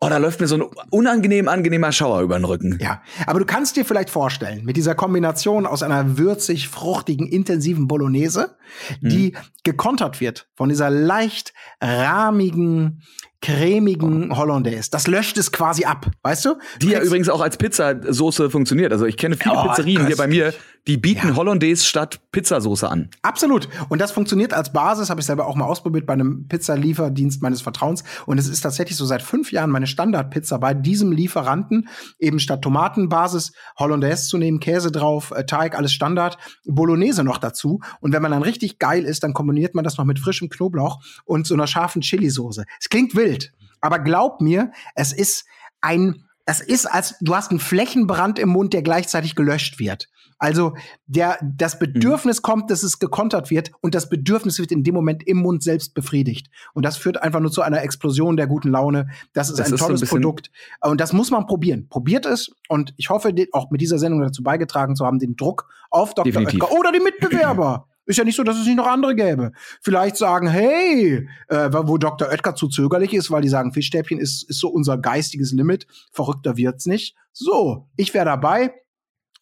Oh, 0.00 0.08
da 0.08 0.18
läuft 0.18 0.40
mir 0.40 0.46
so 0.46 0.54
ein 0.54 0.62
unangenehm 0.90 1.48
angenehmer 1.48 1.90
Schauer 1.90 2.20
über 2.20 2.38
den 2.38 2.44
Rücken. 2.44 2.78
Ja, 2.80 3.02
aber 3.26 3.40
du 3.40 3.44
kannst 3.44 3.76
dir 3.76 3.84
vielleicht 3.84 4.10
vorstellen, 4.10 4.64
mit 4.64 4.76
dieser 4.76 4.94
Kombination 4.94 5.66
aus 5.66 5.82
einer 5.82 6.16
würzig, 6.18 6.68
fruchtigen, 6.68 7.26
intensiven 7.26 7.88
Bolognese, 7.88 8.56
die 9.00 9.34
hm. 9.34 9.42
gekontert 9.64 10.20
wird 10.20 10.48
von 10.54 10.68
dieser 10.68 10.88
leicht 10.88 11.52
rahmigen, 11.80 13.02
cremigen 13.40 14.36
Hollandaise. 14.36 14.88
Das 14.90 15.08
löscht 15.08 15.36
es 15.36 15.50
quasi 15.50 15.84
ab, 15.84 16.06
weißt 16.22 16.44
du? 16.44 16.58
Die 16.80 16.90
ja 16.90 17.02
übrigens 17.02 17.28
auch 17.28 17.40
als 17.40 17.56
Pizzasoße 17.56 18.50
funktioniert. 18.50 18.92
Also 18.92 19.04
ich 19.04 19.16
kenne 19.16 19.36
viele 19.36 19.56
oh, 19.56 19.68
Pizzerien 19.68 20.06
hier 20.06 20.16
bei 20.16 20.28
mir, 20.28 20.54
die 20.88 20.96
bieten 20.96 21.28
ja. 21.28 21.36
Hollandaise 21.36 21.84
statt 21.84 22.20
Pizzasoße 22.32 22.90
an. 22.90 23.10
Absolut. 23.22 23.68
Und 23.88 24.00
das 24.00 24.10
funktioniert 24.10 24.52
als 24.52 24.72
Basis, 24.72 25.10
habe 25.10 25.20
ich 25.20 25.26
selber 25.26 25.46
auch 25.46 25.54
mal 25.54 25.66
ausprobiert 25.66 26.06
bei 26.06 26.14
einem 26.14 26.48
Pizzalieferdienst 26.48 27.40
meines 27.42 27.62
Vertrauens. 27.62 28.02
Und 28.26 28.38
es 28.38 28.48
ist 28.48 28.62
tatsächlich 28.62 28.96
so 28.96 29.06
seit 29.06 29.22
fünf 29.22 29.52
Jahren 29.52 29.70
meine 29.70 29.86
Standardpizza 29.86 30.58
bei 30.58 30.74
diesem 30.74 31.12
Lieferanten, 31.12 31.88
eben 32.18 32.40
statt 32.40 32.62
Tomatenbasis 32.62 33.52
Hollandaise 33.78 34.26
zu 34.26 34.36
nehmen, 34.36 34.58
Käse 34.58 34.90
drauf, 34.90 35.30
äh, 35.30 35.44
Teig, 35.44 35.76
alles 35.76 35.92
Standard, 35.92 36.38
Bolognese 36.64 37.22
noch 37.22 37.38
dazu. 37.38 37.80
Und 38.00 38.12
wenn 38.12 38.22
man 38.22 38.32
dann 38.32 38.42
richtig 38.42 38.80
geil 38.80 39.04
ist, 39.04 39.22
dann 39.22 39.32
kombiniert 39.32 39.76
man 39.76 39.84
das 39.84 39.96
noch 39.96 40.04
mit 40.04 40.18
frischem 40.18 40.48
Knoblauch 40.48 41.00
und 41.24 41.46
so 41.46 41.54
einer 41.54 41.68
scharfen 41.68 42.02
Chili-Soße. 42.02 42.64
Es 42.80 42.88
klingt 42.88 43.14
wild 43.14 43.28
wild. 43.28 43.52
Aber 43.80 43.98
glaub 43.98 44.40
mir, 44.40 44.72
es 44.94 45.12
ist 45.12 45.44
ein, 45.80 46.24
es 46.46 46.60
ist 46.60 46.86
als, 46.86 47.16
du 47.20 47.36
hast 47.36 47.50
einen 47.50 47.60
Flächenbrand 47.60 48.38
im 48.38 48.48
Mund, 48.48 48.72
der 48.72 48.82
gleichzeitig 48.82 49.34
gelöscht 49.34 49.78
wird. 49.78 50.08
Also 50.38 50.74
der, 51.06 51.38
das 51.42 51.74
mhm. 51.74 51.92
Bedürfnis 51.92 52.38
mhm. 52.38 52.42
kommt, 52.42 52.70
dass 52.70 52.82
es 52.82 52.98
gekontert 52.98 53.50
wird 53.50 53.72
und 53.80 53.94
das 53.94 54.08
Bedürfnis 54.08 54.58
wird 54.58 54.72
in 54.72 54.84
dem 54.84 54.94
Moment 54.94 55.26
im 55.26 55.38
Mund 55.38 55.62
selbst 55.62 55.94
befriedigt. 55.94 56.48
Und 56.74 56.84
das 56.84 56.96
führt 56.96 57.22
einfach 57.22 57.40
nur 57.40 57.50
zu 57.50 57.62
einer 57.62 57.82
Explosion 57.82 58.36
der 58.36 58.46
guten 58.46 58.70
Laune. 58.70 59.08
Das 59.32 59.50
ist 59.50 59.58
das 59.58 59.68
ein 59.68 59.74
ist 59.74 59.80
tolles 59.80 60.02
ein 60.02 60.08
Produkt. 60.08 60.50
Und 60.80 61.00
das 61.00 61.12
muss 61.12 61.30
man 61.30 61.46
probieren. 61.46 61.88
Probiert 61.88 62.26
es. 62.26 62.50
Und 62.68 62.94
ich 62.96 63.10
hoffe, 63.10 63.34
auch 63.52 63.70
mit 63.70 63.80
dieser 63.80 63.98
Sendung 63.98 64.20
dazu 64.20 64.42
beigetragen 64.42 64.96
zu 64.96 65.04
haben, 65.04 65.18
den 65.18 65.36
Druck 65.36 65.68
auf 65.90 66.14
Dr. 66.14 66.24
Definitiv. 66.24 66.62
Oetker 66.62 66.78
oder 66.78 66.92
die 66.92 67.00
Mitbewerber 67.00 67.86
Ist 68.08 68.16
ja 68.16 68.24
nicht 68.24 68.36
so, 68.36 68.42
dass 68.42 68.56
es 68.56 68.64
nicht 68.64 68.76
noch 68.76 68.86
andere 68.86 69.14
gäbe. 69.14 69.52
Vielleicht 69.82 70.16
sagen, 70.16 70.48
hey, 70.48 71.28
äh, 71.48 71.70
wo 71.70 71.98
Dr. 71.98 72.28
Oetker 72.28 72.54
zu 72.54 72.68
zögerlich 72.68 73.12
ist, 73.12 73.30
weil 73.30 73.42
die 73.42 73.50
sagen, 73.50 73.74
Fischstäbchen 73.74 74.18
ist, 74.18 74.48
ist 74.48 74.60
so 74.60 74.70
unser 74.70 74.96
geistiges 74.96 75.52
Limit. 75.52 75.86
Verrückter 76.10 76.56
wird's 76.56 76.86
nicht. 76.86 77.16
So, 77.32 77.86
ich 77.96 78.14
wäre 78.14 78.24
dabei 78.24 78.72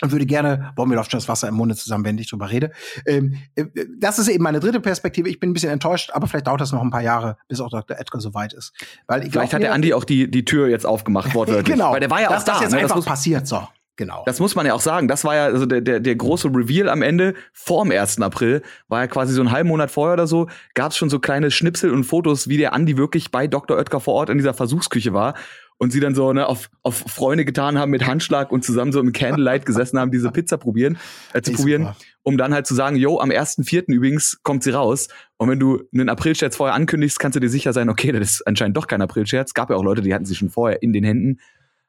und 0.03 0.13
würde 0.13 0.27
gerne, 0.27 0.73
boah, 0.77 0.87
mir 0.87 0.95
läuft 0.95 1.11
schon 1.11 1.19
das 1.19 1.29
Wasser 1.29 1.49
im 1.49 1.55
Munde 1.55 1.75
zusammen, 1.75 2.05
wenn 2.05 2.19
ich 2.19 2.29
drüber 2.29 2.51
rede. 2.51 2.73
Ähm, 3.07 3.37
äh, 3.55 3.65
das 3.99 4.19
ist 4.19 4.29
eben 4.29 4.45
meine 4.45 4.61
dritte 4.61 4.81
Perspektive. 4.81 5.29
Ich 5.29 5.41
bin 5.41 5.51
ein 5.51 5.53
bisschen 5.55 5.71
enttäuscht, 5.71 6.11
aber 6.13 6.27
vielleicht 6.27 6.47
dauert 6.47 6.61
das 6.61 6.73
noch 6.73 6.83
ein 6.83 6.91
paar 6.91 7.03
Jahre, 7.03 7.39
bis 7.49 7.61
auch 7.61 7.71
Dr. 7.71 7.99
Edgar 7.99 8.21
so 8.21 8.35
weit 8.35 8.53
ist. 8.53 8.73
Weil 9.07 9.25
ich 9.25 9.33
vielleicht 9.33 9.51
glaub, 9.51 9.61
hat 9.61 9.63
der 9.63 9.73
Andi 9.73 9.95
auch 9.95 10.05
die, 10.05 10.31
die 10.31 10.45
Tür 10.45 10.69
jetzt 10.69 10.87
aufgemacht, 10.87 11.35
wortwörtlich. 11.35 11.67
genau. 11.77 11.93
Weil 11.93 12.01
der 12.01 12.11
war 12.11 12.21
ja 12.21 12.29
dass 12.29 12.43
auch 12.43 12.47
da. 12.47 12.53
Das 12.53 12.63
jetzt 12.63 12.73
ne? 12.73 12.79
einfach 12.79 12.97
das 12.97 13.05
passiert, 13.05 13.47
so. 13.47 13.67
Genau. 13.97 14.23
Das 14.27 14.41
muss 14.41 14.55
man 14.55 14.67
ja 14.67 14.75
auch 14.75 14.81
sagen. 14.81 15.09
Das 15.09 15.25
war 15.25 15.35
ja 15.35 15.45
also 15.47 15.65
der, 15.65 15.81
der, 15.81 16.01
der 16.01 16.17
große 16.17 16.49
Reveal 16.49 16.91
am 16.91 17.01
Ende 17.01 17.35
vor 17.55 17.83
dem 17.83 17.93
1. 17.93 18.21
April. 18.21 18.63
War 18.89 19.01
ja 19.01 19.07
quasi 19.07 19.33
so 19.33 19.41
einen 19.41 19.51
halben 19.51 19.71
Monat 19.71 19.91
vorher 19.91 20.13
oder 20.13 20.27
so. 20.27 20.49
Gab 20.75 20.91
es 20.91 20.99
schon 20.99 21.09
so 21.09 21.19
kleine 21.19 21.51
Schnipsel 21.51 21.91
und 21.91 22.05
Fotos, 22.05 22.47
wie 22.47 22.59
der 22.59 22.75
Andi 22.75 22.99
wirklich 22.99 23.31
bei 23.31 23.47
Dr. 23.47 23.79
Oetker 23.79 24.01
vor 24.01 24.15
Ort 24.15 24.29
in 24.29 24.37
dieser 24.37 24.53
Versuchsküche 24.53 25.15
war. 25.15 25.35
Und 25.79 25.93
sie 25.93 26.01
dann 26.01 26.15
so 26.15 26.33
ne, 26.33 26.47
auf, 26.47 26.71
auf 26.83 26.97
Freunde 26.97 27.45
getan 27.45 27.79
haben 27.79 27.91
mit 27.91 28.07
Handschlag 28.07 28.51
und 28.51 28.65
zusammen 28.65 28.93
so 28.93 29.01
im 29.01 29.13
Candlelight 29.13 29.67
gesessen 29.67 29.99
haben, 29.99 30.11
diese 30.11 30.31
Pizza 30.31 30.57
probieren, 30.57 30.97
äh, 31.35 31.43
zu 31.43 31.53
probieren, 31.53 31.83
super. 31.83 31.97
um 32.23 32.39
dann 32.39 32.55
halt 32.55 32.67
zu 32.67 32.75
sagen, 32.75 32.97
yo, 32.97 33.21
am 33.21 33.31
1.4. 33.31 33.93
übrigens 33.93 34.39
kommt 34.43 34.63
sie 34.63 34.71
raus. 34.71 35.09
Und 35.37 35.51
wenn 35.51 35.61
du 35.61 35.83
einen 35.93 36.09
Aprilscherz 36.09 36.57
vorher 36.57 36.75
ankündigst, 36.75 37.19
kannst 37.21 37.37
du 37.37 37.41
dir 37.41 37.51
sicher 37.51 37.75
sein, 37.75 37.91
okay, 37.91 38.13
das 38.13 38.31
ist 38.31 38.47
anscheinend 38.47 38.77
doch 38.77 38.87
kein 38.87 39.03
Aprilscherz. 39.03 39.53
Gab 39.53 39.69
ja 39.69 39.77
auch 39.77 39.85
Leute, 39.85 40.01
die 40.01 40.15
hatten 40.15 40.25
sie 40.25 40.35
schon 40.35 40.49
vorher 40.49 40.83
in 40.83 40.95
den 40.95 41.05
Händen. 41.05 41.41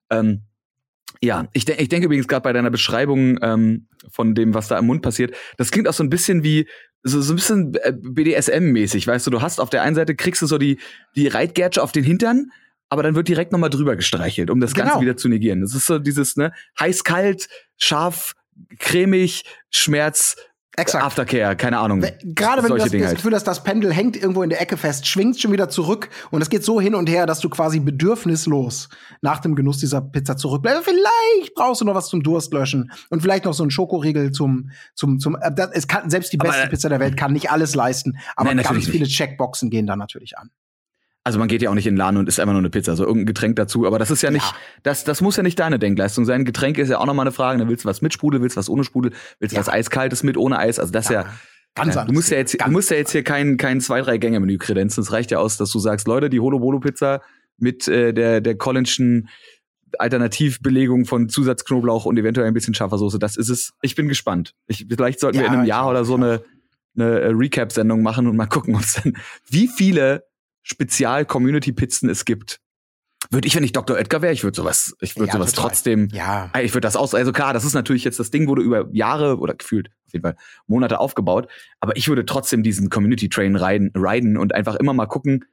Ähm, 0.10 0.41
ja, 1.22 1.48
ich, 1.53 1.65
de 1.65 1.77
ich 1.77 1.89
denke 1.89 2.06
übrigens 2.06 2.27
gerade 2.27 2.44
bei 2.44 2.53
deiner 2.53 2.70
Beschreibung 2.70 3.39
ähm, 3.41 3.88
von 4.10 4.36
dem, 4.36 4.53
was 4.53 4.67
da 4.67 4.77
im 4.77 4.86
Mund 4.86 5.01
passiert, 5.01 5.36
das 5.58 5.72
klingt 5.72 5.88
auch 5.88 5.94
so 5.94 6.03
ein 6.03 6.10
bisschen 6.10 6.44
wie 6.44 6.67
so, 7.03 7.22
so 7.22 7.34
ein 7.34 7.38
bisschen 7.38 7.74
äh, 7.75 7.94
BDSM-mäßig, 7.94 9.08
weißt 9.08 9.25
du, 9.27 9.32
du 9.32 9.41
hast 9.41 9.60
auf 9.60 9.70
der 9.70 9.82
einen 9.82 9.96
Seite 9.96 10.15
kriegst 10.15 10.41
du 10.41 10.46
so 10.46 10.58
die, 10.58 10.79
die 11.15 11.27
Reitgärsche 11.27 11.82
auf 11.82 11.91
den 11.91 12.03
Hintern, 12.03 12.51
aber 12.89 13.03
dann 13.03 13.15
wird 13.15 13.27
direkt 13.27 13.51
nochmal 13.51 13.70
drüber 13.70 13.96
gestreichelt, 13.96 14.50
um 14.50 14.60
das 14.60 14.74
genau. 14.74 14.88
Ganze 14.88 15.01
wieder 15.01 15.17
zu 15.17 15.29
negieren. 15.29 15.62
Das 15.62 15.74
ist 15.74 15.86
so 15.86 16.00
dieses, 16.00 16.36
ne, 16.36 16.53
heiß-kalt, 16.79 17.48
scharf, 17.77 18.34
cremig, 18.79 19.44
Schmerz, 19.70 20.36
Exakt. 20.79 21.03
Aftercare, 21.03 21.56
keine 21.56 21.79
Ahnung. 21.79 22.06
Gerade 22.22 22.62
wenn 22.62 22.70
du 22.70 22.77
das, 22.77 22.91
das 22.91 23.15
Gefühl 23.15 23.34
hast, 23.34 23.46
das 23.46 23.63
Pendel 23.63 23.91
hängt 23.91 24.15
irgendwo 24.15 24.44
in 24.44 24.51
der 24.51 24.62
Ecke 24.62 24.77
fest, 24.77 25.08
schwingt 25.08 25.39
schon 25.39 25.51
wieder 25.51 25.70
zurück 25.70 26.10
und 26.29 26.44
es 26.44 26.51
geht 26.51 26.63
so 26.63 26.79
hin 26.79 26.94
und 26.94 27.10
her, 27.10 27.25
dass 27.25 27.39
du 27.39 27.50
quasi 27.50 27.79
bedürfnislos 27.79 28.88
nach 29.22 29.39
dem 29.39 29.56
Genuss 29.56 29.79
dieser 29.79 30.01
Pizza 30.01 30.38
zurückbleibst. 30.38 30.84
Vielleicht 30.84 31.56
brauchst 31.56 31.82
du 31.82 31.86
noch 31.86 31.96
was 31.96 32.10
zum 32.10 32.22
Durst 32.22 32.53
löschen 32.53 32.91
und 33.10 33.22
vielleicht 33.24 33.46
noch 33.46 33.56
so 33.56 33.63
einen 33.63 33.72
Schokoriegel 33.72 34.32
zum 34.32 34.70
zum 34.94 35.20
zum. 35.20 35.36
Äh, 35.41 35.51
das, 35.51 35.72
es 35.74 35.88
kann 35.88 36.12
selbst 36.12 36.32
die 36.32 36.38
beste 36.38 36.62
aber, 36.62 36.70
Pizza 36.70 36.89
der 36.89 37.00
Welt 37.00 37.17
kann 37.17 37.34
nicht 37.34 37.50
alles 37.50 37.74
leisten, 37.74 38.20
aber 38.36 38.53
nein, 38.53 38.63
ganz 38.63 38.88
viele 38.88 39.08
Checkboxen 39.08 39.72
gehen 39.72 39.88
da 39.88 39.96
natürlich 39.96 40.38
an. 40.38 40.51
Also 41.27 41.39
man 41.39 41.48
geht 41.48 41.62
ja 41.62 41.69
auch 41.69 41.75
nicht 41.75 41.88
in 41.88 41.96
den 41.96 41.98
Laden 41.98 42.17
und 42.17 42.27
isst 42.27 42.39
einfach 42.39 42.53
nur 42.53 42.62
eine 42.62 42.69
Pizza, 42.69 42.96
so 42.96 43.03
irgendein 43.03 43.27
Getränk 43.27 43.57
dazu. 43.57 43.86
Aber 43.86 44.00
das 44.00 44.12
ist 44.12 44.22
ja 44.22 44.31
nicht, 44.31 44.46
ja. 44.46 44.55
das, 44.84 45.03
das 45.03 45.22
muss 45.22 45.36
ja 45.36 45.43
nicht 45.43 45.60
deine 45.60 45.77
Denkleistung 45.77 46.25
sein. 46.25 46.46
Getränk 46.46 46.77
ist 46.77 46.89
ja 46.89 47.00
auch 47.00 47.05
nochmal 47.05 47.25
eine 47.25 47.34
Frage. 47.34 47.60
Dann 47.60 47.67
willst 47.67 47.84
du 47.84 47.89
was 47.89 48.01
mit 48.01 48.13
Sprudel, 48.13 48.41
willst 48.41 48.55
du 48.55 48.60
was 48.60 48.69
ohne 48.69 48.84
Sprudel, 48.84 49.12
willst 49.39 49.53
du 49.53 49.57
ja. 49.57 49.60
was 49.60 49.69
Eiskaltes 49.69 50.24
mit, 50.24 50.38
ohne 50.38 50.57
Eis. 50.57 50.79
Also 50.79 50.91
das 50.91 51.10
ja, 51.10 51.24
ja 51.24 51.34
Ganz 51.77 51.96
ja, 51.96 52.05
du 52.05 52.13
musst 52.13 52.31
ja 52.31 52.38
jetzt, 52.38 52.57
du 52.60 52.72
musst 52.72 52.89
ja 52.89 52.98
jetzt 52.98 53.12
hier 53.12 53.24
kein, 53.24 53.57
kein 53.57 53.81
zwei, 53.81 54.01
drei 54.01 54.17
Gänge-Menü 54.17 54.57
kredenzen. 54.57 55.01
Es 55.01 55.12
reicht 55.12 55.29
ja 55.29 55.38
aus, 55.38 55.57
dass 55.57 55.72
du 55.72 55.79
sagst, 55.79 56.07
Leute, 56.07 56.29
die 56.29 56.39
Holo 56.39 56.60
Bolo 56.60 56.79
Pizza 56.79 57.22
mit 57.57 57.88
äh, 57.88 58.13
der, 58.13 58.41
der 58.41 58.55
Collinschen 58.57 59.29
Alternativbelegung 60.00 61.05
von 61.05 61.29
Zusatzknoblauch 61.29 62.05
und 62.05 62.17
eventuell 62.17 62.48
ein 62.48 62.53
bisschen 62.53 62.74
scharfer 62.74 62.98
Soße. 62.98 63.19
Das 63.19 63.38
ist 63.38 63.50
es. 63.50 63.74
Ich 63.81 63.96
bin 63.96 64.07
gespannt. 64.07 64.53
Ich, 64.67 64.86
vielleicht 64.89 65.19
sollten 65.19 65.38
ja, 65.38 65.43
wir 65.43 65.48
in 65.50 65.53
einem 65.53 65.65
Jahr 65.65 65.89
oder 65.89 66.03
so 66.03 66.15
eine, 66.15 66.41
eine 66.96 67.29
Recap-Sendung 67.29 68.01
machen 68.01 68.27
und 68.27 68.36
mal 68.36 68.48
gucken, 68.48 68.75
uns 68.75 69.01
dann, 69.01 69.13
wie 69.50 69.67
viele 69.67 70.24
Spezial-Community-Pizzen 70.67 72.09
es 72.09 72.25
gibt. 72.25 72.59
Würde 73.31 73.47
ich, 73.47 73.55
wenn 73.55 73.63
ich 73.63 73.71
Dr. 73.71 73.97
Oetker 73.97 74.21
wäre, 74.21 74.31
ich 74.31 74.43
würde 74.43 74.55
sowas, 74.55 74.95
ich 75.01 75.15
würde 75.15 75.27
ja, 75.27 75.33
sowas 75.33 75.51
total. 75.51 75.69
trotzdem, 75.69 76.07
ja. 76.12 76.51
ich 76.62 76.74
würde 76.74 76.86
das 76.86 76.95
aus, 76.95 77.15
also 77.15 77.31
klar, 77.31 77.51
das 77.51 77.65
ist 77.65 77.74
natürlich 77.74 78.03
jetzt, 78.03 78.19
das 78.19 78.29
Ding 78.29 78.47
wurde 78.47 78.62
über 78.62 78.88
Jahre 78.91 79.39
oder 79.39 79.55
gefühlt 79.55 79.89
auf 80.05 80.13
jeden 80.13 80.24
Fall 80.24 80.36
Monate 80.67 81.00
aufgebaut, 81.00 81.50
aber 81.79 81.97
ich 81.97 82.07
würde 82.07 82.25
trotzdem 82.25 82.62
diesen 82.63 82.89
Community 82.89 83.27
Train 83.27 83.55
riden, 83.55 83.91
riden 83.95 84.38
und 84.38 84.53
einfach 84.53 84.75
immer 84.75 84.93
mal 84.93 85.07
gucken, 85.07 85.45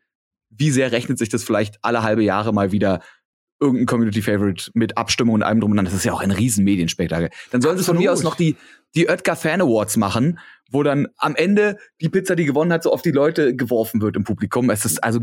wie 0.50 0.70
sehr 0.70 0.92
rechnet 0.92 1.18
sich 1.18 1.30
das 1.30 1.42
vielleicht 1.42 1.78
alle 1.82 2.02
halbe 2.02 2.22
Jahre 2.22 2.52
mal 2.52 2.70
wieder 2.70 3.00
irgendein 3.64 3.86
Community 3.86 4.22
Favorite 4.22 4.70
mit 4.74 4.96
Abstimmung 4.96 5.34
und 5.34 5.42
allem 5.42 5.60
drum 5.60 5.72
und 5.72 5.76
dran. 5.76 5.84
Das 5.84 5.94
ist 5.94 6.04
ja 6.04 6.12
auch 6.12 6.20
ein 6.20 6.30
riesen 6.30 6.64
Medienspektakel. 6.64 7.30
Dann 7.50 7.62
sollen 7.62 7.78
sie 7.78 7.84
von 7.84 7.98
mir 7.98 8.12
aus 8.12 8.22
noch 8.22 8.36
die, 8.36 8.56
die 8.94 9.08
Oetker 9.08 9.36
Fan 9.36 9.60
Awards 9.60 9.96
machen, 9.96 10.38
wo 10.70 10.82
dann 10.82 11.08
am 11.16 11.34
Ende 11.34 11.78
die 12.00 12.08
Pizza, 12.08 12.36
die 12.36 12.44
gewonnen 12.44 12.72
hat, 12.72 12.82
so 12.82 12.92
auf 12.92 13.02
die 13.02 13.10
Leute 13.10 13.54
geworfen 13.54 14.00
wird 14.00 14.16
im 14.16 14.24
Publikum. 14.24 14.70
Es 14.70 14.84
ist 14.84 15.02
also 15.02 15.20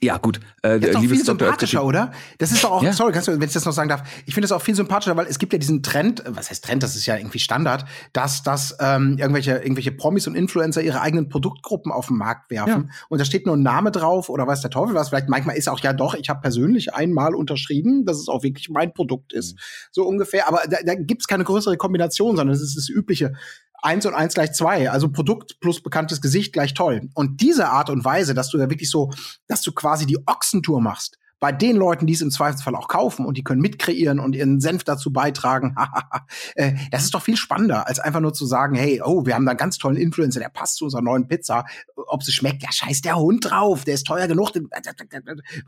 ja, 0.00 0.16
gut. 0.16 0.40
Äh, 0.62 0.80
das 0.80 0.90
ist 0.90 0.96
auch 0.96 1.00
viel 1.00 1.24
sympathischer, 1.24 1.84
oder? 1.84 2.12
Das 2.38 2.50
ist 2.50 2.64
doch 2.64 2.70
auch, 2.70 2.82
ja. 2.82 2.92
sorry, 2.92 3.12
kannst 3.12 3.28
du, 3.28 3.32
wenn 3.32 3.42
ich 3.42 3.52
das 3.52 3.64
noch 3.64 3.72
sagen 3.72 3.88
darf, 3.88 4.02
ich 4.24 4.32
finde 4.32 4.46
es 4.46 4.52
auch 4.52 4.62
viel 4.62 4.74
sympathischer, 4.74 5.16
weil 5.16 5.26
es 5.26 5.38
gibt 5.38 5.52
ja 5.52 5.58
diesen 5.58 5.82
Trend, 5.82 6.22
was 6.26 6.50
heißt 6.50 6.64
Trend, 6.64 6.82
das 6.82 6.96
ist 6.96 7.04
ja 7.06 7.16
irgendwie 7.16 7.38
Standard, 7.38 7.84
dass, 8.12 8.42
dass 8.42 8.76
ähm, 8.80 9.18
irgendwelche, 9.18 9.58
irgendwelche 9.58 9.92
Promis 9.92 10.26
und 10.26 10.34
Influencer 10.34 10.82
ihre 10.82 11.00
eigenen 11.02 11.28
Produktgruppen 11.28 11.92
auf 11.92 12.06
den 12.06 12.16
Markt 12.16 12.50
werfen. 12.50 12.88
Ja. 12.88 12.94
Und 13.10 13.20
da 13.20 13.24
steht 13.24 13.44
nur 13.46 13.56
ein 13.56 13.62
Name 13.62 13.90
drauf 13.90 14.30
oder 14.30 14.46
weiß 14.46 14.62
der 14.62 14.70
Teufel 14.70 14.94
was. 14.94 15.10
Vielleicht 15.10 15.28
manchmal 15.28 15.56
ist 15.56 15.68
auch, 15.68 15.80
ja 15.80 15.92
doch, 15.92 16.14
ich 16.14 16.30
habe 16.30 16.40
persönlich 16.40 16.94
einmal 16.94 17.34
unterschrieben, 17.34 18.06
dass 18.06 18.18
es 18.18 18.28
auch 18.28 18.42
wirklich 18.42 18.70
mein 18.70 18.94
Produkt 18.94 19.32
ist. 19.32 19.54
Mhm. 19.54 19.58
So 19.90 20.06
ungefähr. 20.06 20.48
Aber 20.48 20.62
da, 20.68 20.78
da 20.84 20.94
gibt 20.94 21.22
es 21.22 21.26
keine 21.28 21.44
größere 21.44 21.76
Kombination, 21.76 22.36
sondern 22.36 22.54
es 22.54 22.62
ist 22.62 22.76
das 22.76 22.88
übliche 22.88 23.34
eins 23.82 24.06
und 24.06 24.14
eins 24.14 24.34
gleich 24.34 24.52
zwei, 24.52 24.90
also 24.90 25.10
Produkt 25.10 25.60
plus 25.60 25.82
bekanntes 25.82 26.20
Gesicht 26.20 26.52
gleich 26.52 26.74
toll. 26.74 27.10
Und 27.14 27.40
diese 27.40 27.68
Art 27.68 27.90
und 27.90 28.04
Weise, 28.04 28.34
dass 28.34 28.50
du 28.50 28.58
da 28.58 28.70
wirklich 28.70 28.90
so, 28.90 29.10
dass 29.48 29.62
du 29.62 29.72
quasi 29.72 30.06
die 30.06 30.18
Ochsentour 30.26 30.80
machst 30.80 31.18
bei 31.42 31.50
den 31.50 31.74
Leuten, 31.74 32.06
die 32.06 32.12
es 32.12 32.20
im 32.20 32.30
Zweifelsfall 32.30 32.76
auch 32.76 32.86
kaufen 32.86 33.26
und 33.26 33.36
die 33.36 33.42
können 33.42 33.60
mitkreieren 33.60 34.20
und 34.20 34.36
ihren 34.36 34.60
Senf 34.60 34.84
dazu 34.84 35.12
beitragen, 35.12 35.74
äh, 36.54 36.74
das 36.92 37.02
ist 37.02 37.14
doch 37.14 37.22
viel 37.22 37.36
spannender, 37.36 37.88
als 37.88 37.98
einfach 37.98 38.20
nur 38.20 38.32
zu 38.32 38.46
sagen, 38.46 38.76
hey, 38.76 39.02
oh, 39.04 39.26
wir 39.26 39.34
haben 39.34 39.44
da 39.44 39.50
einen 39.50 39.58
ganz 39.58 39.76
tollen 39.76 39.96
Influencer, 39.96 40.38
der 40.38 40.50
passt 40.50 40.76
zu 40.76 40.84
unserer 40.84 41.02
neuen 41.02 41.26
Pizza. 41.26 41.64
Ob 41.96 42.22
sie 42.22 42.30
schmeckt, 42.30 42.62
ja, 42.62 42.70
scheiß 42.70 43.00
der 43.00 43.16
Hund 43.16 43.50
drauf, 43.50 43.82
der 43.82 43.94
ist 43.94 44.06
teuer 44.06 44.28
genug, 44.28 44.52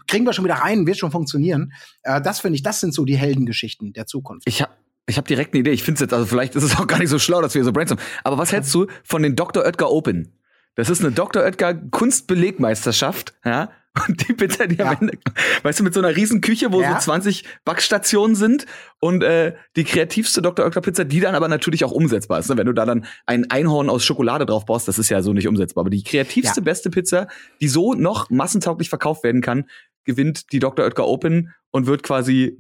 kriegen 0.07 0.25
wir 0.25 0.33
schon 0.33 0.45
wieder 0.45 0.55
rein, 0.55 0.87
wird 0.87 0.97
schon 0.97 1.11
funktionieren. 1.11 1.73
Äh, 2.03 2.21
das 2.23 2.39
finde 2.39 2.55
ich, 2.55 2.63
das 2.63 2.79
sind 2.79 2.95
so 2.95 3.05
die 3.05 3.17
Heldengeschichten 3.17 3.93
der 3.93 4.07
Zukunft. 4.07 4.47
Ich 4.47 4.63
habe 4.63 4.71
ich 5.07 5.17
habe 5.17 5.27
direkt 5.27 5.55
eine 5.55 5.61
Idee. 5.61 5.71
Ich 5.71 5.83
finde 5.83 5.97
es 5.97 6.01
jetzt, 6.01 6.15
also 6.15 6.27
vielleicht 6.27 6.55
ist 6.55 6.63
es 6.63 6.77
auch 6.77 6.87
gar 6.87 6.99
nicht 6.99 7.11
so 7.11 7.19
schlau, 7.19 7.43
dass 7.43 7.55
wir 7.55 7.65
so 7.65 7.73
brainstormen. 7.73 8.05
Aber 8.23 8.39
was 8.39 8.53
hältst 8.53 8.75
du 8.75 8.87
von 9.03 9.23
den 9.23 9.37
Dr. 9.37 9.65
Oetker 9.65 9.91
Open? 9.91 10.33
Das 10.77 10.91
ist 10.91 11.01
eine 11.01 11.13
Dr. 11.13 11.43
Oetker 11.43 11.75
Kunstbelegmeisterschaft, 11.75 13.35
ja. 13.45 13.71
Und 14.09 14.29
die 14.29 14.33
Pizza, 14.33 14.67
die 14.67 14.77
ja. 14.77 14.91
am 14.91 14.97
Ende, 15.01 15.19
weißt 15.63 15.79
du, 15.79 15.85
mit 15.85 15.95
so 15.95 16.01
einer 16.01 16.17
riesen 16.17 16.41
Küche, 16.41 16.73
wo 16.73 16.81
ja. 16.81 16.95
so 16.95 17.05
20 17.05 17.45
Backstationen 17.65 18.35
sind 18.35 18.67
und 18.99 19.23
äh, 19.23 19.55
die 19.77 19.85
kreativste 19.85 20.43
Dr. 20.43 20.65
Oetker 20.65 20.81
Pizza, 20.81 21.05
die 21.05 21.21
dann 21.21 21.37
aber 21.37 21.47
natürlich 21.47 21.85
auch 21.85 21.93
umsetzbar 21.93 22.41
ist. 22.41 22.51
Ne? 22.51 22.57
Wenn 22.57 22.67
du 22.67 22.73
da 22.73 22.87
dann 22.87 23.07
ein 23.27 23.51
Einhorn 23.51 23.89
aus 23.89 24.05
Schokolade 24.05 24.47
drauf 24.47 24.67
baust, 24.67 24.89
das 24.89 24.99
ist 24.99 25.11
ja 25.11 25.23
so 25.23 25.33
nicht 25.33 25.47
umsetzbar. 25.47 25.83
Aber 25.83 25.91
die 25.91 26.03
kreativste, 26.03 26.61
ja. 26.61 26.65
beste 26.65 26.91
Pizza, 26.91 27.29
die 27.61 27.69
so 27.69 27.95
noch 27.95 28.31
massentauglich 28.31 28.89
verkauft 28.89 29.23
werden 29.23 29.43
kann, 29.43 29.67
gewinnt 30.05 30.53
die 30.53 30.59
Dr. 30.59 30.85
Oetker 30.85 31.07
Open 31.07 31.55
und 31.71 31.87
wird 31.87 32.05
quasi 32.05 32.57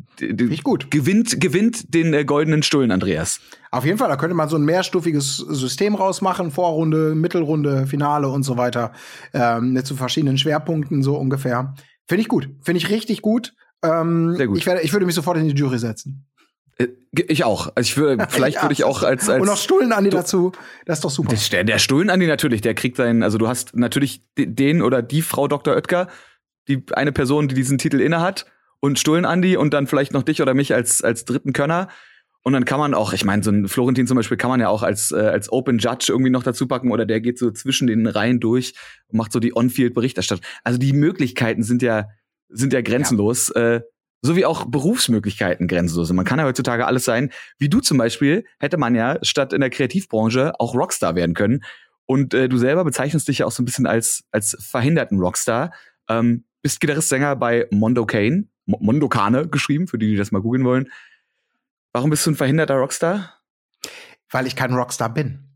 gut. 0.64 0.90
gewinnt 0.90 1.40
gewinnt 1.40 1.94
den 1.94 2.12
äh, 2.14 2.24
goldenen 2.24 2.64
Stullen 2.64 2.90
Andreas. 2.90 3.40
Auf 3.70 3.84
jeden 3.84 3.98
Fall, 3.98 4.08
da 4.08 4.16
könnte 4.16 4.34
man 4.34 4.48
so 4.48 4.56
ein 4.56 4.64
mehrstufiges 4.64 5.36
System 5.36 5.94
rausmachen, 5.94 6.50
Vorrunde, 6.50 7.14
Mittelrunde, 7.14 7.86
Finale 7.86 8.28
und 8.28 8.42
so 8.42 8.56
weiter, 8.56 8.92
ähm, 9.32 9.80
zu 9.84 9.94
verschiedenen 9.94 10.36
Schwerpunkten 10.36 11.02
so 11.02 11.16
ungefähr. 11.24 11.74
Finde 12.06 12.22
ich 12.22 12.28
gut, 12.28 12.48
finde 12.62 12.78
ich 12.78 12.90
richtig 12.90 13.22
gut. 13.22 13.54
Ähm, 13.82 14.34
Sehr 14.36 14.46
gut. 14.46 14.58
Ich, 14.58 14.66
werde, 14.66 14.82
ich 14.82 14.92
würde 14.92 15.06
mich 15.06 15.14
sofort 15.14 15.36
in 15.36 15.48
die 15.48 15.54
Jury 15.54 15.78
setzen. 15.78 16.26
Äh, 16.78 16.88
ich 17.12 17.44
auch. 17.44 17.72
Also 17.74 17.86
ich 17.88 17.96
würde, 17.96 18.26
vielleicht 18.30 18.62
würde 18.62 18.72
ich 18.72 18.84
auch 18.84 19.02
als, 19.02 19.28
als 19.28 19.40
und 19.40 19.46
noch 19.46 19.56
Stullen 19.56 19.92
Andi 19.92 20.10
dazu. 20.10 20.52
Das 20.86 20.98
ist 20.98 21.04
doch 21.04 21.10
super. 21.10 21.34
Der, 21.52 21.64
der 21.64 21.78
Stullen 21.78 22.10
Andi 22.10 22.26
natürlich, 22.26 22.60
der 22.60 22.74
kriegt 22.74 22.96
seinen, 22.96 23.22
also 23.22 23.38
du 23.38 23.48
hast 23.48 23.76
natürlich 23.76 24.24
den 24.36 24.82
oder 24.82 25.02
die 25.02 25.22
Frau 25.22 25.48
Dr. 25.48 25.74
Oetker, 25.74 26.08
die 26.68 26.82
eine 26.92 27.12
Person, 27.12 27.48
die 27.48 27.54
diesen 27.54 27.78
Titel 27.78 28.00
innehat 28.00 28.46
und 28.80 28.98
Stullen 28.98 29.24
Andi 29.24 29.56
und 29.56 29.72
dann 29.72 29.86
vielleicht 29.86 30.12
noch 30.12 30.22
dich 30.22 30.42
oder 30.42 30.54
mich 30.54 30.74
als 30.74 31.02
als 31.02 31.24
dritten 31.24 31.52
Könner. 31.52 31.88
Und 32.46 32.52
dann 32.52 32.66
kann 32.66 32.78
man 32.78 32.92
auch, 32.92 33.14
ich 33.14 33.24
meine, 33.24 33.42
so 33.42 33.50
ein 33.50 33.68
Florentin 33.68 34.06
zum 34.06 34.16
Beispiel 34.16 34.36
kann 34.36 34.50
man 34.50 34.60
ja 34.60 34.68
auch 34.68 34.82
als, 34.82 35.12
äh, 35.12 35.16
als 35.16 35.50
Open 35.50 35.78
Judge 35.78 36.06
irgendwie 36.10 36.30
noch 36.30 36.42
dazu 36.42 36.68
packen 36.68 36.92
oder 36.92 37.06
der 37.06 37.22
geht 37.22 37.38
so 37.38 37.50
zwischen 37.50 37.86
den 37.86 38.06
Reihen 38.06 38.38
durch 38.38 38.74
und 39.08 39.16
macht 39.16 39.32
so 39.32 39.40
die 39.40 39.56
On-Field-Berichterstattung. 39.56 40.44
Also 40.62 40.78
die 40.78 40.92
Möglichkeiten 40.92 41.62
sind 41.62 41.80
ja, 41.80 42.08
sind 42.50 42.74
ja 42.74 42.82
grenzenlos. 42.82 43.50
Ja. 43.54 43.76
Äh, 43.76 43.80
so 44.20 44.36
wie 44.36 44.44
auch 44.44 44.66
Berufsmöglichkeiten 44.66 45.68
grenzenlos. 45.68 46.12
Man 46.12 46.26
kann 46.26 46.38
ja 46.38 46.44
heutzutage 46.44 46.86
alles 46.86 47.04
sein. 47.04 47.30
Wie 47.58 47.70
du 47.70 47.80
zum 47.80 47.96
Beispiel, 47.96 48.44
hätte 48.58 48.76
man 48.76 48.94
ja 48.94 49.18
statt 49.22 49.54
in 49.54 49.60
der 49.60 49.70
Kreativbranche 49.70 50.52
auch 50.58 50.74
Rockstar 50.74 51.14
werden 51.14 51.34
können. 51.34 51.64
Und 52.04 52.34
äh, 52.34 52.48
du 52.48 52.58
selber 52.58 52.84
bezeichnest 52.84 53.26
dich 53.28 53.38
ja 53.38 53.46
auch 53.46 53.52
so 53.52 53.62
ein 53.62 53.66
bisschen 53.66 53.86
als, 53.86 54.24
als 54.30 54.56
verhinderten 54.60 55.18
Rockstar. 55.18 55.72
Ähm, 56.10 56.44
bist 56.60 56.80
Gitarrist, 56.80 57.08
Sänger 57.08 57.36
bei 57.36 57.66
Mondo 57.70 58.04
Kane, 58.04 58.48
Mondo 58.66 59.08
Kane 59.08 59.48
geschrieben, 59.48 59.86
für 59.86 59.98
die, 59.98 60.10
die 60.10 60.16
das 60.16 60.30
mal 60.30 60.42
googeln 60.42 60.64
wollen. 60.64 60.90
Warum 61.94 62.10
bist 62.10 62.26
du 62.26 62.32
ein 62.32 62.36
verhinderter 62.36 62.74
Rockstar? 62.74 63.40
Weil 64.28 64.48
ich 64.48 64.56
kein 64.56 64.74
Rockstar 64.74 65.14
bin. 65.14 65.48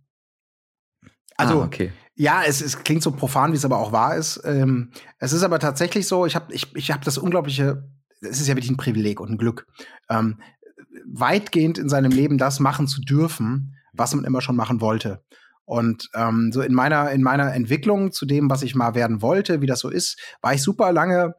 Also, 1.36 1.62
ah, 1.62 1.64
okay. 1.64 1.92
ja, 2.14 2.44
es, 2.44 2.60
es 2.60 2.84
klingt 2.84 3.02
so 3.02 3.10
profan, 3.10 3.52
wie 3.52 3.56
es 3.56 3.64
aber 3.64 3.78
auch 3.78 3.90
wahr 3.90 4.16
ist. 4.16 4.40
Ähm, 4.44 4.92
es 5.18 5.32
ist 5.32 5.42
aber 5.42 5.58
tatsächlich 5.58 6.06
so, 6.06 6.26
ich 6.26 6.36
habe 6.36 6.54
ich, 6.54 6.74
ich 6.76 6.92
hab 6.92 7.02
das 7.02 7.18
unglaubliche, 7.18 7.90
es 8.20 8.40
ist 8.40 8.46
ja 8.46 8.54
wirklich 8.54 8.70
ein 8.70 8.76
Privileg 8.76 9.20
und 9.20 9.32
ein 9.32 9.38
Glück, 9.38 9.66
ähm, 10.08 10.40
weitgehend 11.06 11.76
in 11.76 11.88
seinem 11.88 12.12
Leben 12.12 12.38
das 12.38 12.60
machen 12.60 12.86
zu 12.86 13.00
dürfen, 13.00 13.76
was 13.92 14.14
man 14.14 14.24
immer 14.24 14.40
schon 14.40 14.56
machen 14.56 14.80
wollte. 14.80 15.24
Und 15.64 16.08
ähm, 16.14 16.52
so 16.52 16.62
in 16.62 16.72
meiner, 16.72 17.10
in 17.10 17.22
meiner 17.22 17.52
Entwicklung 17.52 18.12
zu 18.12 18.26
dem, 18.26 18.48
was 18.48 18.62
ich 18.62 18.76
mal 18.76 18.94
werden 18.94 19.22
wollte, 19.22 19.60
wie 19.60 19.66
das 19.66 19.80
so 19.80 19.88
ist, 19.88 20.20
war 20.40 20.54
ich 20.54 20.62
super 20.62 20.92
lange, 20.92 21.34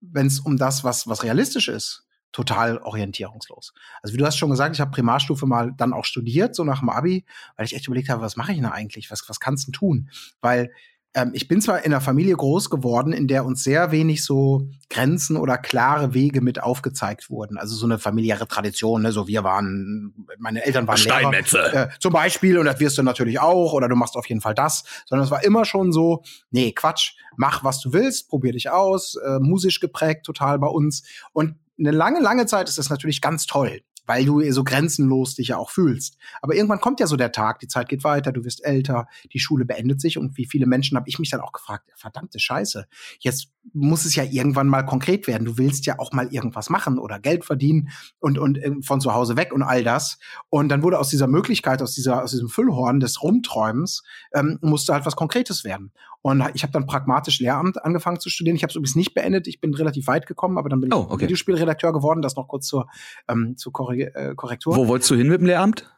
wenn 0.00 0.26
es 0.26 0.40
um 0.40 0.56
das, 0.56 0.84
was, 0.84 1.06
was 1.06 1.22
realistisch 1.22 1.68
ist, 1.68 2.07
total 2.32 2.78
orientierungslos. 2.78 3.72
Also 4.02 4.14
wie 4.14 4.18
du 4.18 4.26
hast 4.26 4.36
schon 4.36 4.50
gesagt, 4.50 4.74
ich 4.74 4.80
habe 4.80 4.90
Primarstufe 4.90 5.46
mal 5.46 5.72
dann 5.76 5.92
auch 5.92 6.04
studiert, 6.04 6.54
so 6.54 6.64
nach 6.64 6.80
dem 6.80 6.90
Abi, 6.90 7.24
weil 7.56 7.66
ich 7.66 7.74
echt 7.74 7.86
überlegt 7.86 8.08
habe, 8.08 8.22
was 8.22 8.36
mache 8.36 8.52
ich 8.52 8.58
denn 8.58 8.66
eigentlich? 8.66 9.10
Was, 9.10 9.28
was 9.28 9.40
kannst 9.40 9.66
du 9.68 9.72
tun? 9.72 10.10
Weil 10.40 10.70
ähm, 11.14 11.30
ich 11.32 11.48
bin 11.48 11.60
zwar 11.60 11.78
in 11.78 11.92
einer 11.92 12.00
Familie 12.00 12.36
groß 12.36 12.68
geworden, 12.70 13.12
in 13.12 13.28
der 13.28 13.44
uns 13.44 13.64
sehr 13.64 13.90
wenig 13.90 14.24
so 14.24 14.68
Grenzen 14.90 15.36
oder 15.36 15.56
klare 15.56 16.12
Wege 16.12 16.40
mit 16.40 16.62
aufgezeigt 16.62 17.30
wurden. 17.30 17.56
Also 17.56 17.76
so 17.76 17.86
eine 17.86 17.98
familiäre 17.98 18.46
Tradition, 18.46 19.02
ne? 19.02 19.12
so 19.12 19.26
wir 19.26 19.42
waren, 19.42 20.14
meine 20.38 20.64
Eltern 20.64 20.86
waren 20.86 20.98
Steinmetze. 20.98 21.58
Lehrer, 21.58 21.86
äh, 21.86 21.98
zum 21.98 22.12
Beispiel 22.12 22.58
und 22.58 22.66
das 22.66 22.78
wirst 22.78 22.98
du 22.98 23.02
natürlich 23.02 23.40
auch 23.40 23.72
oder 23.72 23.88
du 23.88 23.96
machst 23.96 24.16
auf 24.16 24.28
jeden 24.28 24.40
Fall 24.40 24.54
das, 24.54 24.84
sondern 25.06 25.24
es 25.24 25.30
war 25.30 25.42
immer 25.44 25.64
schon 25.64 25.92
so, 25.92 26.22
nee, 26.50 26.72
Quatsch, 26.72 27.14
mach 27.36 27.64
was 27.64 27.80
du 27.80 27.92
willst, 27.92 28.28
probier 28.28 28.52
dich 28.52 28.70
aus, 28.70 29.16
äh, 29.16 29.38
musisch 29.40 29.80
geprägt 29.80 30.26
total 30.26 30.58
bei 30.58 30.68
uns 30.68 31.04
und 31.32 31.56
eine 31.78 31.90
lange, 31.90 32.20
lange 32.20 32.46
Zeit 32.46 32.68
ist 32.68 32.78
das 32.78 32.90
natürlich 32.90 33.20
ganz 33.20 33.46
toll 33.46 33.80
weil 34.08 34.24
du 34.24 34.40
so 34.50 34.64
grenzenlos 34.64 35.34
dich 35.34 35.48
ja 35.48 35.58
auch 35.58 35.68
fühlst. 35.68 36.16
Aber 36.40 36.54
irgendwann 36.54 36.80
kommt 36.80 36.98
ja 36.98 37.06
so 37.06 37.16
der 37.16 37.30
Tag, 37.30 37.60
die 37.60 37.68
Zeit 37.68 37.90
geht 37.90 38.04
weiter, 38.04 38.32
du 38.32 38.42
wirst 38.42 38.64
älter, 38.64 39.06
die 39.34 39.38
Schule 39.38 39.66
beendet 39.66 40.00
sich 40.00 40.16
und 40.16 40.38
wie 40.38 40.46
viele 40.46 40.66
Menschen 40.66 40.96
habe 40.96 41.08
ich 41.08 41.18
mich 41.18 41.30
dann 41.30 41.42
auch 41.42 41.52
gefragt, 41.52 41.90
verdammte 41.94 42.40
Scheiße, 42.40 42.86
jetzt 43.20 43.50
muss 43.72 44.04
es 44.04 44.14
ja 44.14 44.24
irgendwann 44.24 44.68
mal 44.68 44.82
konkret 44.82 45.26
werden. 45.26 45.44
Du 45.44 45.58
willst 45.58 45.86
ja 45.86 45.98
auch 45.98 46.12
mal 46.12 46.32
irgendwas 46.32 46.70
machen 46.70 46.98
oder 46.98 47.18
Geld 47.18 47.44
verdienen 47.44 47.90
und, 48.18 48.38
und 48.38 48.58
äh, 48.58 48.72
von 48.82 49.00
zu 49.00 49.14
Hause 49.14 49.36
weg 49.36 49.52
und 49.52 49.62
all 49.62 49.84
das. 49.84 50.18
Und 50.48 50.68
dann 50.68 50.82
wurde 50.82 50.98
aus 50.98 51.08
dieser 51.08 51.26
Möglichkeit, 51.26 51.82
aus, 51.82 51.94
dieser, 51.94 52.22
aus 52.22 52.30
diesem 52.30 52.48
Füllhorn 52.48 53.00
des 53.00 53.22
Rumträumens, 53.22 54.02
ähm, 54.34 54.58
musste 54.60 54.92
halt 54.92 55.06
was 55.06 55.16
Konkretes 55.16 55.64
werden. 55.64 55.92
Und 56.22 56.44
ich 56.54 56.62
habe 56.62 56.72
dann 56.72 56.86
pragmatisch 56.86 57.40
Lehramt 57.40 57.84
angefangen 57.84 58.20
zu 58.20 58.28
studieren. 58.28 58.56
Ich 58.56 58.62
habe 58.62 58.70
es 58.70 58.76
übrigens 58.76 58.96
nicht 58.96 59.14
beendet. 59.14 59.46
Ich 59.46 59.60
bin 59.60 59.72
relativ 59.72 60.08
weit 60.08 60.26
gekommen, 60.26 60.58
aber 60.58 60.68
dann 60.68 60.80
bin 60.80 60.90
ich 60.90 60.96
oh, 60.96 61.06
okay. 61.08 61.24
Videospielredakteur 61.24 61.92
geworden. 61.92 62.22
Das 62.22 62.36
noch 62.36 62.48
kurz 62.48 62.66
zur, 62.66 62.88
ähm, 63.28 63.56
zur 63.56 63.72
äh, 63.92 64.34
Korrektur. 64.34 64.76
Wo 64.76 64.88
wolltest 64.88 65.10
du 65.10 65.14
hin 65.14 65.28
mit 65.28 65.40
dem 65.40 65.46
Lehramt? 65.46 65.90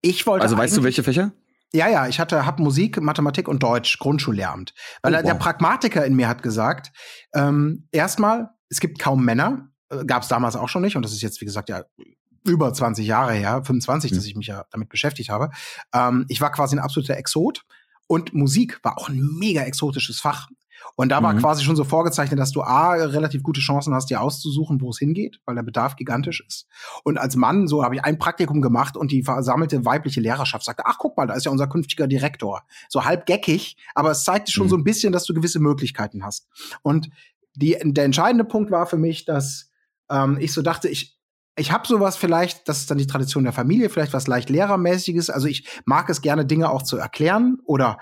Ich 0.00 0.26
wollte. 0.26 0.42
Also 0.42 0.56
weißt 0.56 0.76
du, 0.76 0.82
welche 0.82 1.04
Fächer? 1.04 1.32
Ja, 1.74 1.88
ja, 1.88 2.06
ich 2.06 2.20
hatte 2.20 2.44
hab 2.44 2.58
Musik, 2.58 3.00
Mathematik 3.00 3.48
und 3.48 3.62
Deutsch, 3.62 3.98
Grundschullehramt. 3.98 4.74
Weil 5.02 5.14
oh, 5.14 5.18
wow. 5.18 5.24
der 5.24 5.34
Pragmatiker 5.34 6.04
in 6.04 6.14
mir 6.14 6.28
hat 6.28 6.42
gesagt, 6.42 6.92
ähm, 7.34 7.88
erstmal, 7.92 8.50
es 8.68 8.80
gibt 8.80 8.98
kaum 8.98 9.24
Männer, 9.24 9.70
äh, 9.88 10.04
gab 10.04 10.22
es 10.22 10.28
damals 10.28 10.54
auch 10.54 10.68
schon 10.68 10.82
nicht, 10.82 10.96
und 10.96 11.02
das 11.02 11.12
ist 11.12 11.22
jetzt, 11.22 11.40
wie 11.40 11.46
gesagt, 11.46 11.70
ja 11.70 11.84
über 12.44 12.72
20 12.72 13.06
Jahre 13.06 13.32
her, 13.32 13.62
25, 13.64 14.10
mhm. 14.10 14.16
dass 14.16 14.24
ich 14.26 14.36
mich 14.36 14.48
ja 14.48 14.64
damit 14.70 14.88
beschäftigt 14.88 15.30
habe. 15.30 15.50
Ähm, 15.94 16.26
ich 16.28 16.40
war 16.40 16.50
quasi 16.50 16.76
ein 16.76 16.80
absoluter 16.80 17.16
Exot. 17.16 17.64
Und 18.08 18.34
Musik 18.34 18.80
war 18.82 18.98
auch 18.98 19.08
ein 19.08 19.20
mega 19.38 19.62
exotisches 19.62 20.20
Fach. 20.20 20.48
Und 20.96 21.08
da 21.08 21.22
war 21.22 21.32
mhm. 21.32 21.38
quasi 21.38 21.64
schon 21.64 21.76
so 21.76 21.84
vorgezeichnet, 21.84 22.38
dass 22.38 22.52
du 22.52 22.62
A, 22.62 22.92
relativ 22.92 23.42
gute 23.42 23.60
Chancen 23.60 23.94
hast, 23.94 24.10
dir 24.10 24.20
auszusuchen, 24.20 24.80
wo 24.80 24.90
es 24.90 24.98
hingeht, 24.98 25.40
weil 25.44 25.54
der 25.54 25.62
Bedarf 25.62 25.96
gigantisch 25.96 26.42
ist. 26.46 26.66
Und 27.04 27.18
als 27.18 27.36
Mann, 27.36 27.66
so 27.66 27.84
habe 27.84 27.94
ich 27.94 28.04
ein 28.04 28.18
Praktikum 28.18 28.62
gemacht 28.62 28.96
und 28.96 29.12
die 29.12 29.22
versammelte 29.22 29.84
weibliche 29.84 30.20
Lehrerschaft 30.20 30.64
sagte, 30.64 30.84
ach, 30.86 30.96
guck 30.98 31.16
mal, 31.16 31.26
da 31.26 31.34
ist 31.34 31.44
ja 31.44 31.50
unser 31.50 31.68
künftiger 31.68 32.06
Direktor. 32.06 32.62
So 32.88 33.04
halb 33.04 33.26
geckig, 33.26 33.76
aber 33.94 34.10
es 34.10 34.24
zeigte 34.24 34.52
schon 34.52 34.66
mhm. 34.66 34.70
so 34.70 34.76
ein 34.76 34.84
bisschen, 34.84 35.12
dass 35.12 35.24
du 35.24 35.34
gewisse 35.34 35.60
Möglichkeiten 35.60 36.24
hast. 36.24 36.48
Und 36.82 37.08
die, 37.54 37.76
der 37.82 38.04
entscheidende 38.04 38.44
Punkt 38.44 38.70
war 38.70 38.86
für 38.86 38.98
mich, 38.98 39.24
dass 39.24 39.70
ähm, 40.10 40.38
ich 40.40 40.52
so 40.52 40.62
dachte, 40.62 40.88
ich, 40.88 41.18
ich 41.56 41.70
habe 41.70 41.86
sowas 41.86 42.16
vielleicht, 42.16 42.68
das 42.68 42.78
ist 42.78 42.90
dann 42.90 42.98
die 42.98 43.06
Tradition 43.06 43.44
der 43.44 43.52
Familie, 43.52 43.90
vielleicht 43.90 44.14
was 44.14 44.26
leicht 44.26 44.48
lehrermäßiges. 44.48 45.28
Also 45.28 45.48
ich 45.48 45.68
mag 45.84 46.08
es 46.08 46.22
gerne, 46.22 46.46
Dinge 46.46 46.70
auch 46.70 46.82
zu 46.82 46.96
erklären 46.96 47.58
oder 47.64 47.98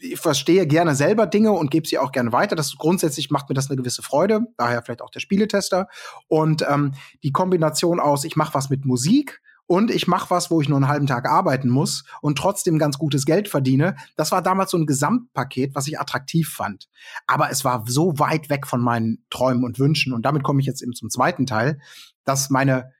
ich 0.00 0.18
verstehe 0.18 0.66
gerne 0.66 0.94
selber 0.94 1.26
Dinge 1.26 1.52
und 1.52 1.70
gebe 1.70 1.86
sie 1.86 1.98
auch 1.98 2.12
gerne 2.12 2.32
weiter. 2.32 2.56
Das 2.56 2.76
grundsätzlich 2.76 3.30
macht 3.30 3.48
mir 3.48 3.54
das 3.54 3.68
eine 3.68 3.76
gewisse 3.76 4.02
Freude, 4.02 4.46
daher 4.56 4.82
vielleicht 4.82 5.02
auch 5.02 5.10
der 5.10 5.20
Spieletester. 5.20 5.88
Und 6.28 6.64
ähm, 6.68 6.92
die 7.22 7.32
Kombination 7.32 8.00
aus, 8.00 8.24
ich 8.24 8.36
mache 8.36 8.54
was 8.54 8.70
mit 8.70 8.84
Musik 8.84 9.40
und 9.66 9.90
ich 9.90 10.06
mache 10.08 10.30
was, 10.30 10.50
wo 10.50 10.60
ich 10.60 10.68
nur 10.68 10.78
einen 10.78 10.88
halben 10.88 11.06
Tag 11.06 11.28
arbeiten 11.28 11.68
muss 11.68 12.04
und 12.22 12.38
trotzdem 12.38 12.78
ganz 12.78 12.98
gutes 12.98 13.26
Geld 13.26 13.48
verdiene. 13.48 13.96
Das 14.16 14.32
war 14.32 14.42
damals 14.42 14.70
so 14.70 14.78
ein 14.78 14.86
Gesamtpaket, 14.86 15.74
was 15.74 15.86
ich 15.88 16.00
attraktiv 16.00 16.48
fand. 16.48 16.88
Aber 17.26 17.50
es 17.50 17.64
war 17.64 17.84
so 17.86 18.18
weit 18.18 18.48
weg 18.48 18.66
von 18.66 18.80
meinen 18.80 19.24
Träumen 19.28 19.64
und 19.64 19.78
Wünschen. 19.78 20.14
Und 20.14 20.22
damit 20.22 20.42
komme 20.42 20.60
ich 20.60 20.66
jetzt 20.66 20.82
eben 20.82 20.94
zum 20.94 21.10
zweiten 21.10 21.46
Teil, 21.46 21.80
dass 22.24 22.48
meine, 22.48 22.92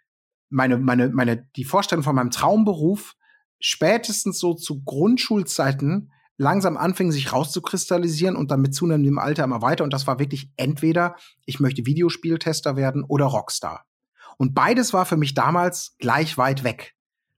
meine, 0.50 0.76
meine, 0.76 1.08
meine, 1.08 1.48
die 1.56 1.64
Vorstellung 1.64 2.04
von 2.04 2.16
meinem 2.16 2.30
Traumberuf 2.30 3.14
spätestens 3.60 4.38
so 4.38 4.54
zu 4.54 4.82
Grundschulzeiten 4.84 6.12
langsam 6.38 6.76
anfing, 6.76 7.12
sich 7.12 7.32
rauszukristallisieren 7.32 8.36
und 8.36 8.50
dann 8.50 8.62
mit 8.62 8.74
zunehmendem 8.74 9.18
Alter 9.18 9.44
immer 9.44 9.60
weiter. 9.60 9.84
Und 9.84 9.92
das 9.92 10.06
war 10.06 10.18
wirklich 10.18 10.50
entweder, 10.56 11.16
ich 11.44 11.60
möchte 11.60 11.84
Videospieltester 11.84 12.76
werden 12.76 13.04
oder 13.04 13.26
Rockstar. 13.26 13.84
Und 14.38 14.54
beides 14.54 14.92
war 14.92 15.04
für 15.04 15.16
mich 15.16 15.34
damals 15.34 15.96
gleich 15.98 16.38
weit 16.38 16.64
weg. 16.64 16.94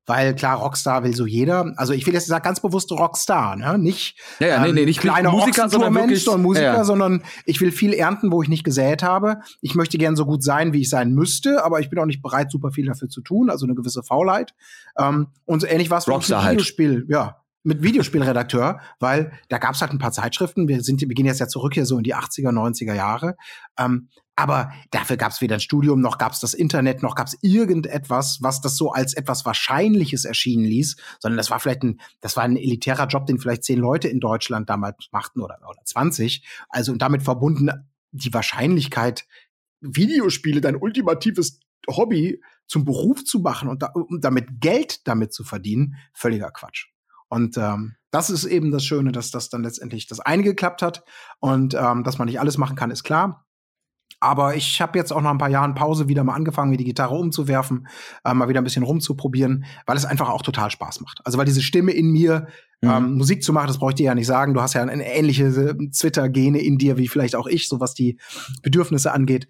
weil 0.06 0.34
klar, 0.34 0.56
Rockstar 0.56 1.04
will 1.04 1.14
so 1.14 1.24
jeder. 1.24 1.72
Also 1.76 1.92
ich 1.92 2.04
will 2.04 2.14
jetzt 2.14 2.26
sagen, 2.26 2.42
ganz 2.42 2.60
bewusst 2.60 2.90
Rockstar, 2.90 3.54
ne? 3.54 3.78
Nicht, 3.78 4.18
ja, 4.40 4.48
ja, 4.48 4.66
nee, 4.66 4.72
nee, 4.72 4.84
nicht 4.84 5.00
kleiner 5.00 5.30
Musiker, 5.30 5.68
sondern 5.68 5.92
Mensch, 5.92 6.24
sondern 6.24 6.42
Musiker, 6.42 6.64
ja, 6.64 6.84
sondern 6.84 7.22
ich 7.44 7.60
will 7.60 7.70
viel 7.70 7.92
ernten, 7.92 8.32
wo 8.32 8.42
ich 8.42 8.48
nicht 8.48 8.64
gesät 8.64 9.04
habe. 9.04 9.40
Ich 9.60 9.76
möchte 9.76 9.98
gern 9.98 10.16
so 10.16 10.26
gut 10.26 10.42
sein, 10.42 10.72
wie 10.72 10.80
ich 10.80 10.90
sein 10.90 11.12
müsste, 11.12 11.64
aber 11.64 11.78
ich 11.78 11.90
bin 11.90 11.98
auch 12.00 12.06
nicht 12.06 12.22
bereit, 12.22 12.50
super 12.50 12.72
viel 12.72 12.86
dafür 12.86 13.08
zu 13.08 13.20
tun, 13.20 13.50
also 13.50 13.66
eine 13.66 13.76
gewisse 13.76 14.02
Faulheit. 14.02 14.52
Ähm, 14.98 15.28
und 15.44 15.60
so 15.60 15.68
ähnlich 15.68 15.90
war 15.90 15.98
es 15.98 16.08
mit 16.08 16.28
dem 16.28 16.50
Videospiel, 16.50 16.96
halt. 16.96 17.08
ja 17.08 17.36
mit 17.62 17.82
Videospielredakteur, 17.82 18.80
weil 18.98 19.32
da 19.48 19.58
gab 19.58 19.74
es 19.74 19.80
halt 19.80 19.92
ein 19.92 19.98
paar 19.98 20.12
Zeitschriften. 20.12 20.68
Wir 20.68 20.82
sind, 20.82 21.00
wir 21.00 21.08
gehen 21.08 21.26
jetzt 21.26 21.40
ja 21.40 21.48
zurück 21.48 21.74
hier 21.74 21.84
so 21.84 21.98
in 21.98 22.04
die 22.04 22.14
80er, 22.14 22.50
90er 22.50 22.94
Jahre. 22.94 23.36
Ähm, 23.78 24.08
aber 24.34 24.72
dafür 24.90 25.18
gab 25.18 25.32
es 25.32 25.42
weder 25.42 25.56
ein 25.56 25.60
Studium, 25.60 26.00
noch 26.00 26.16
gab 26.16 26.32
es 26.32 26.40
das 26.40 26.54
Internet, 26.54 27.02
noch 27.02 27.14
gab 27.14 27.26
es 27.26 27.36
irgendetwas, 27.42 28.38
was 28.40 28.62
das 28.62 28.76
so 28.76 28.90
als 28.90 29.12
etwas 29.12 29.44
Wahrscheinliches 29.44 30.24
erschienen 30.24 30.64
ließ, 30.64 30.96
sondern 31.18 31.36
das 31.36 31.50
war 31.50 31.60
vielleicht 31.60 31.82
ein, 31.82 32.00
das 32.22 32.36
war 32.36 32.44
ein 32.44 32.56
elitärer 32.56 33.06
Job, 33.06 33.26
den 33.26 33.38
vielleicht 33.38 33.64
zehn 33.64 33.78
Leute 33.78 34.08
in 34.08 34.18
Deutschland 34.18 34.70
damals 34.70 35.08
machten 35.12 35.42
oder, 35.42 35.58
oder 35.68 35.82
20. 35.84 36.42
Also 36.70 36.92
und 36.92 37.02
damit 37.02 37.22
verbunden 37.22 37.70
die 38.12 38.32
Wahrscheinlichkeit, 38.32 39.26
Videospiele, 39.82 40.62
dein 40.62 40.76
ultimatives 40.76 41.60
Hobby 41.88 42.40
zum 42.66 42.86
Beruf 42.86 43.24
zu 43.24 43.40
machen 43.40 43.68
und, 43.68 43.82
da, 43.82 43.88
und 43.88 44.24
damit 44.24 44.60
Geld 44.60 45.06
damit 45.06 45.34
zu 45.34 45.44
verdienen, 45.44 45.96
völliger 46.14 46.50
Quatsch. 46.50 46.86
Und 47.30 47.56
ähm, 47.56 47.94
das 48.10 48.28
ist 48.28 48.44
eben 48.44 48.70
das 48.70 48.84
Schöne, 48.84 49.12
dass 49.12 49.30
das 49.30 49.48
dann 49.48 49.62
letztendlich 49.62 50.06
das 50.06 50.20
eine 50.20 50.42
geklappt 50.42 50.82
hat 50.82 51.04
und 51.38 51.74
ähm, 51.74 52.02
dass 52.02 52.18
man 52.18 52.26
nicht 52.26 52.40
alles 52.40 52.58
machen 52.58 52.76
kann, 52.76 52.90
ist 52.90 53.04
klar. 53.04 53.46
Aber 54.18 54.54
ich 54.54 54.82
habe 54.82 54.98
jetzt 54.98 55.12
auch 55.12 55.22
nach 55.22 55.30
ein 55.30 55.38
paar 55.38 55.48
Jahren 55.48 55.74
Pause 55.74 56.08
wieder 56.08 56.24
mal 56.24 56.34
angefangen, 56.34 56.70
mir 56.70 56.76
die 56.76 56.84
Gitarre 56.84 57.14
umzuwerfen, 57.14 57.88
äh, 58.24 58.34
mal 58.34 58.48
wieder 58.48 58.60
ein 58.60 58.64
bisschen 58.64 58.82
rumzuprobieren, 58.82 59.64
weil 59.86 59.96
es 59.96 60.04
einfach 60.04 60.28
auch 60.28 60.42
total 60.42 60.70
Spaß 60.70 61.00
macht. 61.00 61.20
Also 61.24 61.38
weil 61.38 61.46
diese 61.46 61.62
Stimme 61.62 61.92
in 61.92 62.10
mir, 62.10 62.48
mhm. 62.82 62.90
ähm, 62.90 63.14
Musik 63.14 63.42
zu 63.42 63.52
machen, 63.52 63.68
das 63.68 63.78
brauche 63.78 63.92
ich 63.92 63.96
dir 63.96 64.06
ja 64.06 64.14
nicht 64.14 64.26
sagen. 64.26 64.52
Du 64.52 64.60
hast 64.60 64.74
ja 64.74 64.82
eine 64.82 65.10
ähnliche 65.10 65.44
äh, 65.44 65.90
Twitter-Gene 65.90 66.60
in 66.60 66.76
dir 66.76 66.98
wie 66.98 67.08
vielleicht 67.08 67.36
auch 67.36 67.46
ich, 67.46 67.68
so 67.68 67.80
was 67.80 67.94
die 67.94 68.18
Bedürfnisse 68.62 69.12
angeht. 69.12 69.48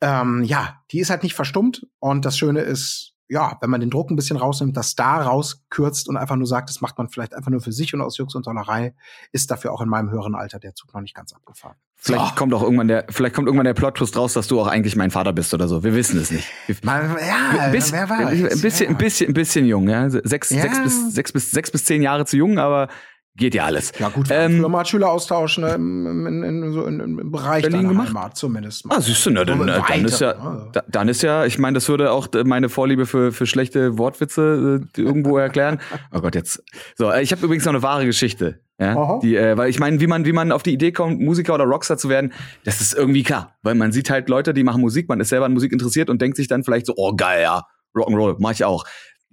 Ähm, 0.00 0.44
ja, 0.44 0.80
die 0.90 1.00
ist 1.00 1.10
halt 1.10 1.22
nicht 1.24 1.34
verstummt. 1.34 1.86
Und 1.98 2.24
das 2.24 2.38
Schöne 2.38 2.60
ist, 2.60 3.13
ja, 3.34 3.58
wenn 3.60 3.68
man 3.68 3.80
den 3.80 3.90
Druck 3.90 4.10
ein 4.10 4.16
bisschen 4.16 4.36
rausnimmt, 4.36 4.76
das 4.76 4.94
da 4.94 5.20
rauskürzt 5.20 6.08
und 6.08 6.16
einfach 6.16 6.36
nur 6.36 6.46
sagt, 6.46 6.70
das 6.70 6.80
macht 6.80 6.96
man 6.98 7.08
vielleicht 7.08 7.34
einfach 7.34 7.50
nur 7.50 7.60
für 7.60 7.72
sich 7.72 7.92
und 7.92 8.00
aus 8.00 8.16
Jux 8.16 8.32
und 8.36 8.44
Tollerei, 8.44 8.94
ist 9.32 9.50
dafür 9.50 9.72
auch 9.72 9.80
in 9.80 9.88
meinem 9.88 10.08
höheren 10.12 10.36
Alter 10.36 10.60
der 10.60 10.76
Zug 10.76 10.94
noch 10.94 11.00
nicht 11.00 11.16
ganz 11.16 11.32
abgefahren. 11.32 11.74
Vielleicht 11.96 12.28
so. 12.28 12.34
kommt 12.36 12.54
auch 12.54 12.62
irgendwann 12.62 12.86
der, 12.86 13.06
vielleicht 13.08 13.34
kommt 13.34 13.48
irgendwann 13.48 13.64
der 13.64 13.74
Plot-Twist 13.74 14.16
raus, 14.16 14.34
dass 14.34 14.46
du 14.46 14.60
auch 14.60 14.68
eigentlich 14.68 14.94
mein 14.94 15.10
Vater 15.10 15.32
bist 15.32 15.52
oder 15.52 15.66
so. 15.66 15.82
Wir 15.82 15.94
wissen 15.96 16.20
es 16.20 16.30
nicht. 16.30 16.46
Mal, 16.84 17.16
ja, 17.26 17.70
Bis, 17.70 17.90
wer 17.90 18.08
weiß. 18.08 18.52
Ein 18.52 18.60
bisschen, 18.60 18.90
ein 18.90 18.98
bisschen, 18.98 19.30
ein 19.30 19.34
bisschen 19.34 19.66
jung, 19.66 19.88
ja. 19.88 20.08
Sechs, 20.08 20.50
ja. 20.50 20.62
sechs 20.62 20.80
bis, 20.80 21.14
sechs 21.14 21.32
bis, 21.32 21.50
sechs 21.50 21.70
bis 21.72 21.84
zehn 21.84 22.02
Jahre 22.02 22.26
zu 22.26 22.36
jung, 22.36 22.58
aber 22.58 22.88
geht 23.36 23.54
ja 23.54 23.64
alles. 23.64 23.92
Ja 23.98 24.08
gut, 24.08 24.28
wir 24.28 24.36
ähm, 24.36 24.62
haben 24.62 24.70
mal 24.70 24.84
Schüleraustausch 24.84 25.58
ne, 25.58 25.74
im, 25.74 26.26
in, 26.26 26.42
in, 26.42 26.72
so 26.72 26.84
in, 26.86 27.00
im 27.00 27.30
Bereich 27.30 27.62
Berlin 27.62 27.88
gemacht, 27.88 28.08
Heimat 28.08 28.36
zumindest. 28.36 28.86
Mal. 28.86 28.96
Ah, 28.96 29.00
siehst 29.00 29.26
du, 29.26 29.30
ne, 29.30 29.44
dann, 29.44 29.66
dann, 29.66 29.82
dann 29.86 30.04
ist 30.04 30.20
ja, 30.20 30.34
ne? 30.34 30.68
da, 30.72 30.82
dann 30.88 31.08
ist 31.08 31.22
ja, 31.22 31.44
ich 31.44 31.58
meine, 31.58 31.74
das 31.74 31.88
würde 31.88 32.12
auch 32.12 32.28
meine 32.44 32.68
Vorliebe 32.68 33.06
für, 33.06 33.32
für 33.32 33.46
schlechte 33.46 33.98
Wortwitze 33.98 34.86
äh, 34.96 35.00
irgendwo 35.00 35.38
erklären. 35.38 35.80
oh 36.12 36.20
Gott, 36.20 36.34
jetzt. 36.34 36.62
So, 36.96 37.10
äh, 37.10 37.22
ich 37.22 37.32
habe 37.32 37.44
übrigens 37.44 37.64
noch 37.64 37.72
eine 37.72 37.82
wahre 37.82 38.06
Geschichte. 38.06 38.60
Ja, 38.78 39.20
die, 39.20 39.36
äh, 39.36 39.56
weil 39.56 39.70
ich 39.70 39.78
meine, 39.78 40.00
wie 40.00 40.08
man, 40.08 40.24
wie 40.24 40.32
man 40.32 40.50
auf 40.50 40.64
die 40.64 40.72
Idee 40.72 40.90
kommt, 40.90 41.20
Musiker 41.20 41.54
oder 41.54 41.64
Rockstar 41.64 41.96
zu 41.96 42.08
werden, 42.08 42.32
das 42.64 42.80
ist 42.80 42.92
irgendwie 42.92 43.22
klar. 43.22 43.56
Weil 43.62 43.76
man 43.76 43.92
sieht 43.92 44.10
halt 44.10 44.28
Leute, 44.28 44.52
die 44.52 44.64
machen 44.64 44.80
Musik, 44.80 45.08
man 45.08 45.20
ist 45.20 45.28
selber 45.28 45.46
an 45.46 45.52
Musik 45.52 45.72
interessiert 45.72 46.10
und 46.10 46.20
denkt 46.20 46.36
sich 46.36 46.48
dann 46.48 46.64
vielleicht 46.64 46.86
so, 46.86 46.94
oh 46.96 47.14
geil, 47.14 47.42
ja, 47.42 47.62
Rock'n'Roll, 47.94 48.36
mach 48.38 48.50
ich 48.50 48.64
auch. 48.64 48.84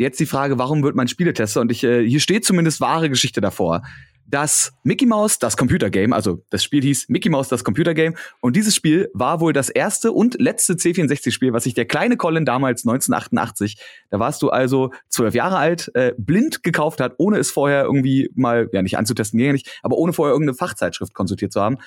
Jetzt 0.01 0.19
die 0.19 0.25
Frage, 0.25 0.57
warum 0.57 0.83
wird 0.83 0.95
man 0.95 1.07
Spieletester? 1.07 1.61
Und 1.61 1.71
ich, 1.71 1.83
äh, 1.83 2.07
hier 2.07 2.19
steht 2.19 2.43
zumindest 2.43 2.81
wahre 2.81 3.09
Geschichte 3.09 3.41
davor 3.41 3.83
dass 4.31 4.71
Mickey 4.83 5.05
Mouse 5.05 5.39
das 5.39 5.57
Computergame, 5.57 6.15
also 6.15 6.43
das 6.49 6.63
Spiel 6.63 6.81
hieß 6.81 7.09
Mickey 7.09 7.29
Mouse 7.29 7.49
das 7.49 7.63
Computergame 7.63 8.15
und 8.39 8.55
dieses 8.55 8.73
Spiel 8.73 9.09
war 9.13 9.41
wohl 9.41 9.51
das 9.51 9.69
erste 9.69 10.13
und 10.13 10.39
letzte 10.39 10.73
C64-Spiel, 10.73 11.53
was 11.53 11.65
sich 11.65 11.73
der 11.73 11.85
kleine 11.85 12.15
Colin 12.17 12.45
damals 12.45 12.85
1988, 12.85 13.77
da 14.09 14.19
warst 14.19 14.41
du 14.41 14.49
also 14.49 14.91
zwölf 15.09 15.35
Jahre 15.35 15.57
alt, 15.57 15.91
äh, 15.95 16.13
blind 16.17 16.63
gekauft 16.63 17.01
hat, 17.01 17.15
ohne 17.17 17.37
es 17.39 17.51
vorher 17.51 17.83
irgendwie 17.83 18.31
mal, 18.33 18.69
ja 18.71 18.81
nicht 18.81 18.97
anzutesten, 18.97 19.37
ging 19.37 19.47
ja 19.47 19.53
nicht, 19.53 19.79
aber 19.83 19.97
ohne 19.97 20.13
vorher 20.13 20.33
irgendeine 20.33 20.57
Fachzeitschrift 20.57 21.13
konsultiert 21.13 21.51
zu 21.51 21.61
haben. 21.61 21.77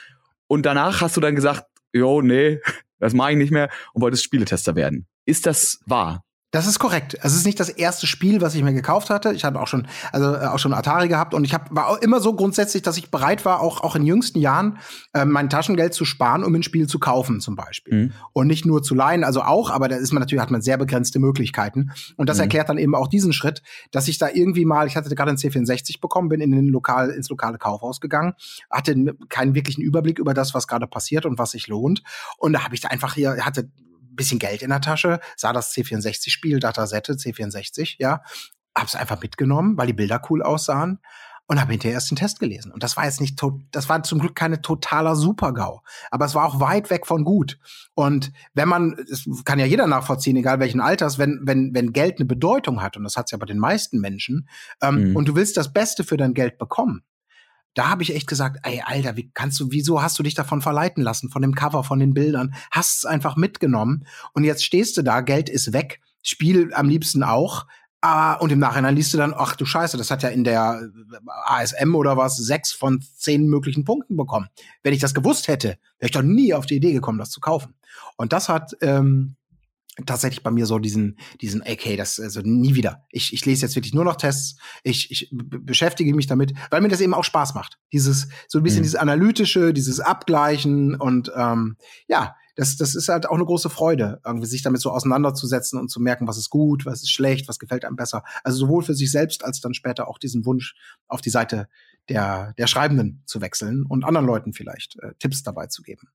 Und 0.47 0.67
danach 0.67 1.01
hast 1.01 1.17
du 1.17 1.23
dann 1.23 1.35
gesagt, 1.35 1.65
jo, 1.93 2.21
nee, 2.21 2.61
das 2.99 3.15
mache 3.15 3.33
ich 3.33 3.39
nicht 3.39 3.53
mehr 3.53 3.71
und 3.95 4.03
wolltest 4.03 4.23
Spieletester 4.23 4.77
werden. 4.77 5.07
Ist 5.25 5.47
das 5.47 5.81
wahr? 5.87 6.23
Das 6.55 6.69
ist 6.69 6.79
korrekt. 6.79 7.19
Es 7.21 7.35
ist 7.35 7.45
nicht 7.45 7.59
das 7.59 7.69
erste 7.69 8.07
Spiel, 8.07 8.41
was 8.41 8.55
ich 8.55 8.63
mir 8.63 8.73
gekauft 8.73 9.11
hatte. 9.11 9.33
Ich 9.33 9.45
habe 9.45 9.61
auch 9.61 9.67
schon, 9.67 9.89
also 10.13 10.37
äh, 10.37 10.47
auch 10.47 10.61
schon 10.61 10.73
Atari 10.73 11.09
gehabt 11.09 11.35
und 11.35 11.43
ich 11.43 11.53
hab, 11.53 11.75
war 11.75 11.89
auch 11.89 11.97
immer 11.99 12.21
so 12.21 12.33
grundsätzlich, 12.33 12.81
dass 12.85 12.97
ich 12.97 13.11
bereit 13.11 13.45
war, 13.45 13.61
auch, 13.61 13.81
auch 13.81 13.97
in 13.97 14.07
jüngsten 14.07 14.39
Jahren 14.39 14.79
äh, 15.15 15.25
mein 15.25 15.51
Taschengeld 15.51 15.95
zu 15.95 16.05
sparen, 16.05 16.45
um 16.45 16.55
ein 16.55 16.63
Spiel 16.63 16.87
zu 16.87 17.01
kaufen, 17.01 17.41
zum 17.41 17.57
Beispiel. 17.57 17.95
Mhm. 17.95 18.13
Und 18.33 18.47
nicht 18.47 18.67
nur 18.67 18.85
zu 18.85 18.95
leihen, 18.95 19.25
also 19.25 19.43
auch, 19.43 19.69
aber 19.69 19.89
da 19.89 19.97
ist 19.97 20.13
man 20.13 20.21
natürlich, 20.21 20.41
hat 20.41 20.53
man 20.53 20.63
sehr 20.63 20.77
begrenzte 20.77 21.19
Möglichkeiten. 21.19 21.91
Und 22.17 22.29
das 22.29 22.37
mhm. 22.37 22.43
erklärt 22.43 22.69
dann 22.69 22.79
eben 22.79 22.95
auch 22.95 23.09
diesen 23.09 23.33
Schritt, 23.33 23.61
dass 23.91 24.07
ich 24.07 24.19
da 24.19 24.29
irgendwie 24.33 24.65
mal, 24.65 24.87
ich 24.87 24.95
hatte 24.95 25.13
gerade 25.13 25.33
ein 25.33 25.37
C64 25.37 26.01
bekommen, 26.01 26.29
bin 26.29 26.41
in 26.41 26.53
den 26.53 26.69
Lokal, 26.69 27.11
ins 27.11 27.29
lokale 27.31 27.59
Kaufhaus 27.59 28.01
gegangen, 28.01 28.35
hatte 28.71 28.95
keinen 29.29 29.57
wirklichen 29.57 29.83
Überblick 29.83 30.21
über 30.21 30.35
das, 30.35 30.55
was 30.55 30.69
gerade 30.69 30.87
passiert 30.87 31.27
und 31.27 31.37
was 31.37 31.51
sich 31.51 31.67
lohnt. 31.67 32.05
Und 32.39 32.53
da 32.53 32.63
habe 32.63 32.77
ich 32.77 32.81
da 32.81 32.91
einfach 32.91 33.15
hier, 33.15 33.45
hatte 33.45 33.71
bisschen 34.17 34.39
Geld 34.39 34.63
in 34.63 34.71
der 34.71 34.81
Tasche, 34.81 35.21
sah 35.37 35.53
das 35.53 35.73
C64-Spiel, 35.73 36.61
Datasette 36.61 37.15
C64, 37.15 37.97
ja, 37.99 38.23
hab's 38.77 38.97
einfach 38.97 39.21
mitgenommen, 39.21 39.77
weil 39.77 39.87
die 39.87 39.93
Bilder 39.93 40.21
cool 40.29 40.43
aussahen 40.43 40.99
und 41.47 41.61
habe 41.61 41.73
hinterher 41.73 41.95
erst 41.95 42.11
den 42.11 42.17
Test 42.17 42.41
gelesen. 42.41 42.73
Und 42.73 42.83
das 42.83 42.97
war 42.97 43.05
jetzt 43.05 43.21
nicht, 43.21 43.41
das 43.71 43.89
war 43.89 44.03
zum 44.03 44.19
Glück 44.19 44.35
keine 44.35 44.63
totaler 44.63 45.15
Supergau, 45.15 45.83
aber 46.11 46.25
es 46.25 46.35
war 46.35 46.47
auch 46.47 46.61
weit 46.61 46.91
weg 46.91 47.07
von 47.07 47.25
gut. 47.25 47.59
Und 47.95 48.33
wenn 48.55 48.69
man, 48.69 48.97
es 49.11 49.27
kann 49.45 49.59
ja 49.59 49.67
jeder 49.67 49.87
nachvollziehen, 49.87 50.37
egal 50.37 50.59
welchen 50.59 50.81
Alters, 50.81 51.19
wenn 51.19 51.41
wenn 51.43 51.75
wenn 51.75 51.93
Geld 51.93 52.19
eine 52.19 52.27
Bedeutung 52.27 52.83
hat 52.83 52.97
und 52.97 53.05
das 53.05 53.17
hat's 53.17 53.31
ja 53.31 53.39
bei 53.39 53.47
den 53.47 53.59
meisten 53.59 54.01
Menschen, 54.01 54.49
ähm, 54.81 55.11
mhm. 55.11 55.17
und 55.17 55.29
du 55.29 55.37
willst 55.37 55.57
das 55.57 55.73
Beste 55.73 56.05
für 56.05 56.17
dein 56.17 56.35
Geld 56.35 56.59
bekommen, 56.59 57.03
da 57.75 57.91
habe 57.91 58.03
ich 58.03 58.15
echt 58.15 58.27
gesagt, 58.27 58.61
ey, 58.63 58.83
Alter, 58.85 59.17
wie 59.17 59.31
kannst 59.35 59.59
du, 59.61 59.71
wieso 59.71 60.03
hast 60.03 60.19
du 60.19 60.23
dich 60.23 60.35
davon 60.35 60.63
verleiten 60.63 61.03
lassen, 61.03 61.31
von 61.31 61.43
dem 61.43 61.55
Cover, 61.55 61.85
von 61.85 61.99
den 61.99 62.15
Bildern? 62.15 62.55
Hast 62.71 62.99
es 62.99 63.05
einfach 63.05 63.37
mitgenommen 63.37 64.07
und 64.33 64.45
jetzt 64.45 64.65
stehst 64.65 64.97
du 64.97 65.03
da, 65.03 65.21
Geld 65.21 65.49
ist 65.49 65.73
weg, 65.73 66.01
Spiel 66.23 66.73
am 66.75 66.89
liebsten 66.89 67.23
auch. 67.23 67.67
Uh, 68.07 68.37
und 68.41 68.53
im 68.53 68.59
Nachhinein 68.59 68.95
liest 68.95 69.15
du 69.15 69.19
dann, 69.19 69.33
ach 69.35 69.57
du 69.57 69.65
Scheiße, 69.65 69.97
das 69.97 70.11
hat 70.11 70.23
ja 70.23 70.29
in 70.29 70.45
der 70.45 70.91
ASM 71.47 71.95
oder 71.95 72.19
was 72.19 72.37
sechs 72.37 72.71
von 72.71 73.01
zehn 73.01 73.47
möglichen 73.49 73.85
Punkten 73.85 74.15
bekommen. 74.15 74.49
Wenn 74.83 74.93
ich 74.93 75.01
das 75.01 75.15
gewusst 75.15 75.49
hätte, 75.49 75.79
wäre 75.99 76.09
ich 76.09 76.11
doch 76.11 76.21
nie 76.21 76.53
auf 76.53 76.67
die 76.67 76.77
Idee 76.77 76.93
gekommen, 76.93 77.19
das 77.19 77.31
zu 77.31 77.41
kaufen. 77.41 77.73
Und 78.17 78.35
das 78.35 78.51
hat 78.51 78.77
ähm, 78.83 79.37
tatsächlich 80.07 80.43
bei 80.43 80.51
mir 80.51 80.67
so 80.67 80.79
diesen, 80.79 81.19
diesen, 81.41 81.63
okay, 81.63 81.97
das 81.97 82.19
also 82.19 82.41
nie 82.41 82.75
wieder. 82.75 83.05
Ich, 83.11 83.33
ich 83.33 83.45
lese 83.47 83.63
jetzt 83.63 83.77
wirklich 83.77 83.95
nur 83.95 84.05
noch 84.05 84.17
Tests, 84.17 84.59
ich, 84.83 85.11
ich 85.11 85.31
beschäftige 85.31 86.15
mich 86.15 86.27
damit, 86.27 86.53
weil 86.71 86.81
mir 86.81 86.89
das 86.89 87.01
eben 87.01 87.15
auch 87.15 87.25
Spaß 87.25 87.55
macht. 87.55 87.79
Dieses, 87.93 88.29
so 88.49 88.59
ein 88.59 88.65
bisschen 88.65 88.81
mhm. 88.81 88.85
dieses 88.85 88.97
Analytische, 88.97 89.73
dieses 89.73 90.01
Abgleichen 90.01 90.95
und 90.97 91.31
ähm, 91.37 91.77
ja, 92.09 92.35
das, 92.57 92.77
das 92.77 92.95
ist 92.95 93.09
halt 93.09 93.29
auch 93.29 93.35
eine 93.35 93.45
große 93.45 93.69
Freude, 93.69 94.21
irgendwie 94.25 94.47
sich 94.47 94.63
damit 94.63 94.81
so 94.81 94.91
auseinanderzusetzen 94.91 95.79
und 95.79 95.89
zu 95.91 96.01
merken, 96.01 96.29
was 96.29 96.39
ist 96.39 96.51
gut, 96.51 96.87
was 96.87 97.03
ist 97.03 97.11
schlecht, 97.11 97.49
was 97.49 97.59
gefällt 97.59 97.85
einem 97.85 97.97
besser. 97.97 98.23
Also 98.45 98.59
sowohl 98.59 98.83
für 98.83 98.95
sich 98.95 99.11
selbst 99.11 99.45
als 99.45 99.61
dann 99.61 99.75
später 99.75 100.09
auch 100.09 100.19
diesen 100.19 100.45
Wunsch, 100.47 100.77
auf 101.09 101.21
die 101.21 101.31
Seite 101.31 101.69
der, 102.09 102.53
der 102.59 102.67
Schreibenden 102.67 103.23
zu 103.27 103.41
wechseln 103.41 103.85
und 103.87 104.05
anderen 104.05 104.27
Leuten 104.27 104.53
vielleicht 104.53 104.99
äh, 105.01 105.15
Tipps 105.19 105.43
dabei 105.43 105.67
zu 105.67 105.83
geben. 105.83 106.09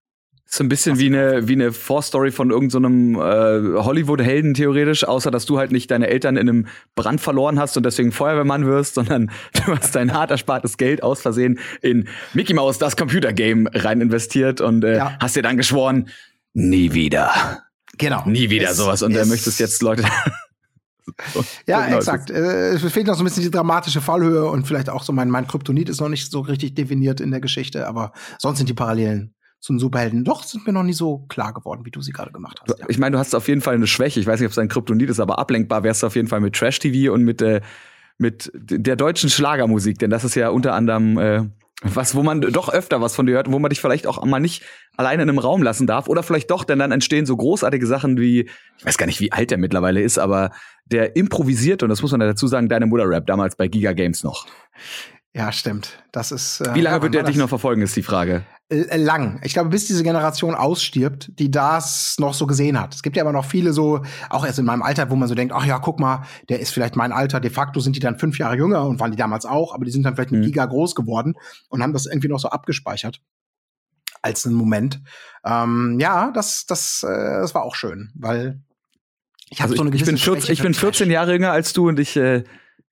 So 0.52 0.64
ein 0.64 0.68
bisschen 0.68 0.98
wie 0.98 1.06
eine, 1.06 1.48
wie 1.48 1.54
eine 1.54 1.72
Vorstory 1.72 2.32
von 2.32 2.50
irgendeinem 2.50 3.14
so 3.14 3.22
äh, 3.22 3.84
Hollywood-Helden 3.84 4.56
theoretisch, 4.56 5.04
außer 5.04 5.30
dass 5.30 5.46
du 5.46 5.60
halt 5.60 5.72
nicht 5.72 5.92
deine 5.92 6.08
Eltern 6.08 6.38
in 6.38 6.50
einem 6.50 6.68
Brand 6.96 7.22
verloren 7.22 7.60
hast 7.60 7.78
und 7.78 7.86
deswegen 7.86 8.12
Feuerwehrmann 8.12 8.66
wirst, 8.66 8.96
sondern 8.96 9.30
du 9.54 9.78
hast 9.78 9.94
dein 9.94 10.12
hart 10.12 10.32
erspartes 10.32 10.78
Geld 10.78 11.04
aus 11.04 11.22
Versehen 11.22 11.60
in 11.84 12.08
Mickey 12.34 12.56
Mouse, 12.56 12.80
das 12.80 12.98
Computergame, 12.98 13.70
rein 13.76 14.02
investiert 14.02 14.60
und 14.60 14.84
äh, 14.84 14.98
ja. 14.98 15.18
hast 15.20 15.36
dir 15.36 15.44
dann 15.44 15.56
geschworen, 15.56 16.10
nie 16.54 16.94
wieder. 16.94 17.62
Genau. 18.00 18.24
Nie 18.26 18.50
wieder 18.50 18.72
es, 18.72 18.78
sowas. 18.78 19.04
Und 19.04 19.16
er 19.16 19.28
möchtest 19.28 19.60
jetzt 19.60 19.84
Leute. 19.84 20.04
so, 21.34 21.46
ja, 21.68 21.86
genau 21.86 21.98
exakt. 21.98 22.32
Äh, 22.32 22.72
es 22.72 22.92
fehlt 22.92 23.06
noch 23.06 23.14
so 23.14 23.22
ein 23.22 23.26
bisschen 23.26 23.44
die 23.44 23.52
dramatische 23.52 24.02
Fallhöhe 24.02 24.46
und 24.46 24.66
vielleicht 24.66 24.90
auch 24.90 25.04
so 25.04 25.14
mein, 25.14 25.30
mein 25.30 25.46
Kryptonit 25.46 25.90
ist 25.90 26.02
noch 26.02 26.10
nicht 26.10 26.32
so 26.32 26.40
richtig 26.40 26.74
definiert 26.74 27.22
in 27.22 27.30
der 27.30 27.40
Geschichte, 27.40 27.88
aber 27.88 28.14
sonst 28.40 28.58
sind 28.58 28.68
die 28.68 28.74
Parallelen 28.74 29.36
zum 29.60 29.80
Superhelden 29.80 30.24
doch 30.24 30.44
sind 30.44 30.66
mir 30.66 30.74
noch 30.74 30.84
nie 30.84 30.94
so 30.94 31.26
klar 31.28 31.54
geworden, 31.54 31.82
wie 31.84 31.92
du 31.92 32.02
sie 32.02 32.12
gerade 32.12 32.32
gemacht 32.32 32.62
hast. 32.62 32.80
Ja. 32.80 32.86
Ich 32.88 32.98
meine, 32.98 33.14
du 33.14 33.20
hast 33.20 33.36
auf 33.36 33.48
jeden 33.48 33.62
Fall 33.62 33.76
eine 33.76 33.88
Schwäche. 33.88 34.20
Ich 34.20 34.28
weiß 34.28 34.40
nicht, 34.40 34.48
ob 34.48 34.52
es 34.52 34.58
ein 34.58 34.70
Kryptonit 34.70 35.10
ist, 35.10 35.20
aber 35.20 35.40
ablenkbar 35.40 35.84
wärst 35.84 36.04
du 36.04 36.08
auf 36.08 36.16
jeden 36.16 36.28
Fall 36.28 36.40
mit 36.40 36.56
Trash-TV 36.56 37.14
und 37.14 37.24
mit, 37.24 37.42
äh, 37.42 37.62
mit 38.18 38.52
der 38.54 38.96
deutschen 38.96 39.30
Schlagermusik, 39.30 40.00
denn 40.00 40.10
das 40.10 40.24
ist 40.24 40.36
ja 40.36 40.50
unter 40.50 40.74
anderem 40.74 41.18
äh, 41.18 41.46
was, 41.82 42.14
wo 42.14 42.24
man 42.24 42.42
doch 42.42 42.70
öfter 42.70 43.00
was 43.00 43.16
von 43.16 43.26
dir 43.26 43.34
hört, 43.36 43.52
wo 43.52 43.58
man 43.58 43.70
dich 43.70 43.80
vielleicht 43.80 44.06
auch 44.06 44.24
mal 44.26 44.40
nicht 44.40 44.64
alleine 44.98 45.24
in 45.24 45.30
einem 45.30 45.40
Raum 45.40 45.64
lassen 45.64 45.88
darf. 45.88 46.08
Oder 46.10 46.24
vielleicht 46.24 46.52
doch, 46.52 46.66
denn 46.66 46.80
dann 46.80 46.92
entstehen 46.92 47.26
so 47.26 47.38
großartige 47.38 47.88
Sachen 47.88 48.18
wie, 48.18 48.50
ich 48.78 48.86
weiß 48.86 48.98
gar 48.98 49.06
nicht, 49.06 49.22
wie 49.22 49.32
alt 49.32 49.52
der 49.52 49.58
mittlerweile 49.58 50.02
ist, 50.02 50.18
aber 50.18 50.52
der 50.86 51.16
improvisiert, 51.16 51.82
und 51.82 51.90
das 51.90 52.02
muss 52.02 52.12
man 52.12 52.20
dazu 52.20 52.48
sagen, 52.48 52.68
deine 52.68 52.86
Mutter-Rap 52.86 53.26
damals 53.28 53.56
bei 53.56 53.70
Giga 53.70 53.94
Games 53.94 54.24
noch. 54.24 54.46
Ja, 55.34 55.52
stimmt. 55.52 56.04
Das 56.12 56.32
ist. 56.32 56.62
Äh, 56.62 56.76
Wie 56.76 56.82
lange 56.82 57.02
wird 57.02 57.14
der 57.14 57.24
dich 57.24 57.38
noch 57.38 57.50
verfolgen, 57.50 57.82
ist 57.82 57.96
die 57.96 58.04
Frage. 58.04 58.44
Äh, 58.70 58.98
lang. 58.98 59.40
Ich 59.44 59.54
glaube, 59.54 59.70
bis 59.70 59.88
diese 59.88 60.04
Generation 60.04 60.54
ausstirbt, 60.54 61.32
die 61.40 61.50
das 61.50 62.16
noch 62.20 62.36
so 62.36 62.46
gesehen 62.46 62.80
hat. 62.80 62.94
Es 62.94 63.02
gibt 63.02 63.18
ja 63.18 63.24
aber 63.24 63.32
noch 63.32 63.46
viele 63.46 63.74
so, 63.74 64.04
auch 64.30 64.46
erst 64.46 64.60
in 64.60 64.66
meinem 64.66 64.84
Alter, 64.84 65.10
wo 65.10 65.16
man 65.16 65.28
so 65.28 65.34
denkt, 65.34 65.54
ach 65.56 65.66
ja, 65.66 65.80
guck 65.80 66.00
mal, 66.00 66.24
der 66.50 66.60
ist 66.60 66.72
vielleicht 66.72 66.96
mein 66.96 67.12
Alter. 67.12 67.40
De 67.40 67.50
facto 67.50 67.80
sind 67.80 67.96
die 67.96 68.00
dann 68.00 68.20
fünf 68.20 68.38
Jahre 68.38 68.56
jünger 68.56 68.86
und 68.86 69.00
waren 69.00 69.10
die 69.10 69.18
damals 69.18 69.46
auch, 69.46 69.74
aber 69.74 69.86
die 69.86 69.92
sind 69.92 70.04
dann 70.04 70.16
vielleicht 70.16 70.32
mit 70.32 70.42
mhm. 70.42 70.46
Giga 70.46 70.66
groß 70.66 70.94
geworden 70.94 71.34
und 71.70 71.82
haben 71.82 71.94
das 71.94 72.06
irgendwie 72.06 72.28
noch 72.28 72.40
so 72.40 72.50
abgespeichert 72.50 73.22
als 74.22 74.46
einen 74.46 74.56
Moment. 74.56 75.02
Ähm, 75.44 75.98
ja, 76.00 76.32
das, 76.32 76.66
das, 76.68 77.04
äh, 77.04 77.40
das 77.42 77.56
war 77.56 77.64
auch 77.64 77.76
schön, 77.76 78.12
weil 78.14 78.62
ich 79.50 79.62
habe 79.62 79.72
also 79.72 79.78
so 79.78 79.82
eine 79.82 79.90
gewisse 79.90 80.12
ich 80.14 80.24
bin, 80.26 80.36
14, 80.36 80.54
ich 80.54 80.62
bin 80.62 80.74
14 80.76 81.10
Jahre 81.10 81.34
jünger 81.34 81.52
als 81.52 81.74
du 81.74 81.88
und 81.88 82.00
ich, 82.00 82.16
äh, 82.18 82.44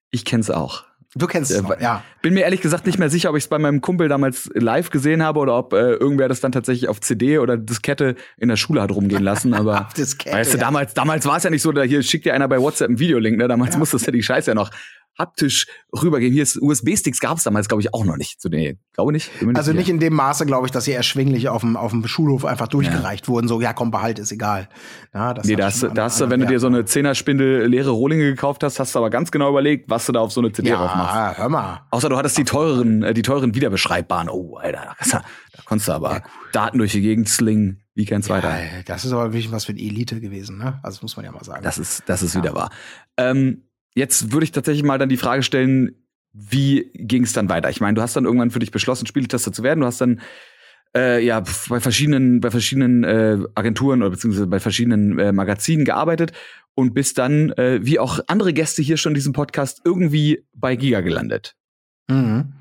ich 0.10 0.26
kenn's 0.26 0.50
auch. 0.50 0.87
Du 1.17 1.27
kennst 1.27 1.51
es, 1.51 1.62
noch, 1.62 1.80
ja. 1.80 2.03
Bin 2.21 2.34
mir 2.34 2.41
ehrlich 2.41 2.62
gesagt 2.62 2.86
nicht 2.86 2.99
mehr 2.99 3.10
sicher, 3.10 3.30
ob 3.30 3.38
ich 3.38 3.43
es 3.43 3.47
bei 3.47 3.60
meinem 3.60 3.82
Kumpel 3.82 4.08
damals 4.08 4.49
live 4.53 4.89
gesehen 4.89 5.23
habe 5.23 5.39
oder 5.39 5.58
ob 5.58 5.73
äh, 5.73 5.93
irgendwer 5.93 6.27
das 6.27 6.41
dann 6.41 6.51
tatsächlich 6.51 6.89
auf 6.89 7.01
CD 7.01 7.39
oder 7.39 7.58
Diskette 7.58 8.15
in 8.38 8.49
der 8.49 8.58
Schule 8.58 8.82
hat 8.82 8.91
rumgehen 8.91 9.23
lassen. 9.23 9.53
Aber 9.53 9.89
Diskette, 9.97 10.36
weißt 10.36 10.53
du, 10.53 10.58
ja. 10.58 10.63
damals, 10.63 10.93
damals 10.93 11.25
war 11.25 11.38
es 11.38 11.43
ja 11.43 11.49
nicht 11.49 11.62
so, 11.62 11.71
da 11.71 11.84
hier 11.84 12.03
schickt 12.03 12.25
dir 12.25 12.34
einer 12.34 12.47
bei 12.47 12.60
WhatsApp 12.60 12.89
einen 12.89 12.99
Videolink, 12.99 13.38
ne? 13.38 13.47
Damals 13.47 13.73
ja. 13.73 13.80
musstest 13.80 14.06
du 14.06 14.12
ja 14.12 14.13
die 14.13 14.23
Scheiße 14.23 14.51
ja 14.51 14.56
noch 14.56 14.69
haptisch 15.17 15.67
rübergehen. 15.93 16.34
Hier 16.34 16.43
ist 16.43 16.62
USB-Sticks 16.62 17.19
gab 17.19 17.38
es 17.38 17.43
damals, 17.43 17.67
glaube 17.67 17.82
ich, 17.82 17.93
auch 17.93 18.06
noch 18.06 18.17
nicht. 18.17 18.41
So, 18.41 18.49
nee, 18.49 18.77
glaube 18.93 19.12
nicht. 19.12 19.32
also 19.56 19.73
nicht 19.73 19.89
in 19.89 19.99
dem 19.99 20.13
Maße, 20.13 20.45
glaube 20.45 20.67
ich, 20.67 20.71
dass 20.71 20.86
sie 20.86 20.93
erschwinglich 20.93 21.49
auf 21.49 21.62
dem, 21.62 21.75
auf 21.75 21.91
dem 21.91 22.08
Schulhof 22.08 22.45
einfach 22.45 22.67
durchgereicht 22.67 23.25
ja. 23.25 23.34
wurden. 23.34 23.47
So, 23.47 23.62
ja, 23.62 23.73
komm, 23.73 23.91
behalt, 23.91 24.19
ist 24.19 24.32
egal. 24.32 24.69
Ja, 25.13 25.34
das 25.34 25.47
nee, 25.47 25.56
da 25.56 25.65
hast, 25.65 25.84
du, 25.84 26.30
wenn 26.30 26.39
du 26.39 26.45
dir 26.45 26.60
so 26.60 26.67
eine 26.67 26.86
Zehnerspindel 26.86 27.67
leere 27.67 27.89
Rohlinge 27.89 28.25
gekauft 28.25 28.63
hast, 28.63 28.80
hast 28.80 28.95
du 28.95 28.99
aber 28.99 29.10
ganz 29.10 29.32
genau 29.32 29.49
überlegt, 29.49 29.89
was 29.89 30.06
du 30.06 30.12
da 30.12 30.19
auf 30.19 30.32
so 30.32 30.41
eine 30.41 30.51
CD 30.51 30.69
ja, 30.69 30.77
drauf 30.77 30.95
machst. 30.95 31.15
Ja, 31.15 31.34
hör 31.38 31.49
mal. 31.49 31.82
Außer 31.91 32.10
du 32.10 32.17
hattest 32.17 32.38
die 32.38 32.43
teuren, 32.43 33.03
äh, 33.03 33.13
die 33.13 33.21
teuren 33.21 33.56
wiederbeschreibbaren. 33.56 34.30
Oh, 34.30 34.58
Alter, 34.58 34.95
da, 35.12 35.23
da 35.53 35.62
konntest 35.65 35.88
du 35.88 35.93
aber 35.93 36.13
ja, 36.13 36.23
Daten 36.51 36.77
durch 36.77 36.91
die 36.91 37.01
Gegend 37.01 37.30
slingen. 37.30 37.84
Wie 37.97 38.06
kein 38.06 38.21
zweiter. 38.21 38.49
Ja, 38.49 38.84
das 38.86 39.06
ist 39.06 39.12
aber 39.12 39.34
wirklich 39.34 39.51
was 39.51 39.65
für 39.65 39.73
die 39.73 39.88
Elite 39.88 40.21
gewesen, 40.21 40.60
ne? 40.60 40.80
Also 40.84 40.99
muss 41.01 41.17
man 41.17 41.25
ja 41.25 41.32
mal 41.32 41.43
sagen. 41.43 41.63
Das 41.63 41.80
ist, 41.80 42.03
das 42.06 42.21
ist 42.21 42.36
wieder 42.36 42.53
wahr. 42.53 42.69
Ähm, 43.17 43.63
Jetzt 43.93 44.32
würde 44.32 44.43
ich 44.43 44.52
tatsächlich 44.52 44.84
mal 44.84 44.97
dann 44.97 45.10
die 45.10 45.17
Frage 45.17 45.43
stellen, 45.43 45.95
wie 46.34 46.91
ging 46.93 47.23
es 47.23 47.34
dann 47.34 47.50
weiter? 47.50 47.69
Ich 47.69 47.82
meine, 47.82 47.95
du 47.95 48.02
hast 48.02 48.15
dann 48.15 48.26
irgendwann 48.26 48.52
für 48.52 48.60
dich 48.60 48.71
beschlossen, 48.71 49.08
Spieltester 49.08 49.52
zu 49.52 49.63
werden. 49.63 49.80
Du 49.80 49.88
hast 49.88 50.00
dann 50.02 50.21
äh, 50.95 51.23
ja 51.23 51.43
bei 51.69 51.80
verschiedenen, 51.80 52.39
bei 52.41 52.52
verschiedenen 52.52 53.04
äh, 53.04 53.38
Agenturen 53.56 54.02
oder 54.02 54.12
beziehungsweise 54.12 54.47
bei 54.47 54.60
verschiedenen 54.60 55.17
äh, 55.17 55.32
Magazinen 55.32 55.86
gearbeitet 55.86 56.34
und 56.76 56.93
bist 56.93 57.17
dann, 57.17 57.52
äh, 57.54 57.80
wie 57.82 58.00
auch 58.00 58.19
andere 58.28 58.54
Gäste 58.54 58.82
hier 58.84 58.97
schon 58.97 59.12
in 59.12 59.15
diesem 59.15 59.34
Podcast, 59.34 59.82
irgendwie 59.84 60.45
bei 60.54 60.76
Giga 60.76 61.02
gelandet. 61.02 61.56
Mhm. 62.08 62.54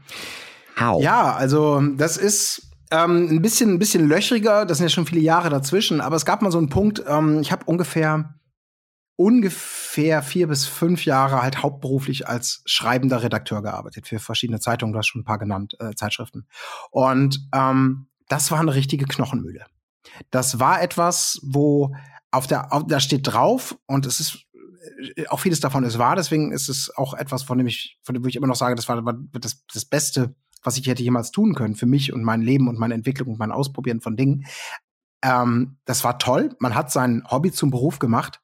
How? 0.80 1.02
Ja, 1.02 1.34
also 1.34 1.82
das 1.96 2.16
ist 2.16 2.70
ähm, 2.90 3.28
ein 3.30 3.42
bisschen, 3.42 3.74
ein 3.74 3.78
bisschen 3.78 4.08
löchriger. 4.08 4.64
Das 4.64 4.78
sind 4.78 4.86
ja 4.86 4.90
schon 4.90 5.06
viele 5.06 5.20
Jahre 5.20 5.50
dazwischen. 5.50 6.00
Aber 6.00 6.16
es 6.16 6.24
gab 6.24 6.42
mal 6.42 6.52
so 6.52 6.58
einen 6.58 6.68
Punkt. 6.68 7.02
Ähm, 7.06 7.40
ich 7.40 7.52
habe 7.52 7.64
ungefähr 7.66 8.34
ungefähr 9.16 10.22
vier 10.22 10.46
bis 10.46 10.66
fünf 10.66 11.04
Jahre 11.06 11.42
halt 11.42 11.62
hauptberuflich 11.62 12.28
als 12.28 12.62
schreibender 12.66 13.22
Redakteur 13.22 13.62
gearbeitet 13.62 14.06
für 14.06 14.18
verschiedene 14.18 14.60
Zeitungen, 14.60 14.92
du 14.92 14.98
hast 14.98 15.06
schon 15.06 15.22
ein 15.22 15.24
paar 15.24 15.38
genannt, 15.38 15.76
äh, 15.80 15.94
Zeitschriften. 15.94 16.46
Und 16.90 17.48
ähm, 17.54 18.08
das 18.28 18.50
war 18.50 18.60
eine 18.60 18.74
richtige 18.74 19.06
Knochenmühle. 19.06 19.64
Das 20.30 20.60
war 20.60 20.82
etwas, 20.82 21.40
wo 21.42 21.94
auf 22.30 22.46
der, 22.46 22.72
auf, 22.72 22.84
da 22.86 23.00
steht 23.00 23.26
drauf 23.26 23.78
und 23.86 24.04
es 24.06 24.20
ist 24.20 24.46
äh, 25.16 25.26
auch 25.28 25.40
vieles 25.40 25.60
davon 25.60 25.84
ist 25.84 25.98
wahr, 25.98 26.16
deswegen 26.16 26.52
ist 26.52 26.68
es 26.68 26.94
auch 26.94 27.14
etwas, 27.14 27.42
von 27.42 27.56
dem 27.58 27.66
ich, 27.66 27.98
von 28.02 28.14
dem 28.14 28.26
ich 28.26 28.36
immer 28.36 28.46
noch 28.46 28.56
sage, 28.56 28.74
das 28.74 28.88
war 28.88 29.02
das, 29.32 29.64
das 29.72 29.84
Beste, 29.86 30.34
was 30.62 30.76
ich 30.76 30.86
hätte 30.86 31.02
jemals 31.02 31.30
tun 31.30 31.54
können 31.54 31.76
für 31.76 31.86
mich 31.86 32.12
und 32.12 32.22
mein 32.22 32.42
Leben 32.42 32.68
und 32.68 32.78
meine 32.78 32.94
Entwicklung 32.94 33.30
und 33.30 33.38
mein 33.38 33.52
Ausprobieren 33.52 34.00
von 34.00 34.16
Dingen. 34.16 34.44
Ähm, 35.22 35.78
das 35.86 36.04
war 36.04 36.18
toll. 36.18 36.54
Man 36.58 36.74
hat 36.74 36.90
sein 36.92 37.22
Hobby 37.30 37.52
zum 37.52 37.70
Beruf 37.70 37.98
gemacht. 37.98 38.40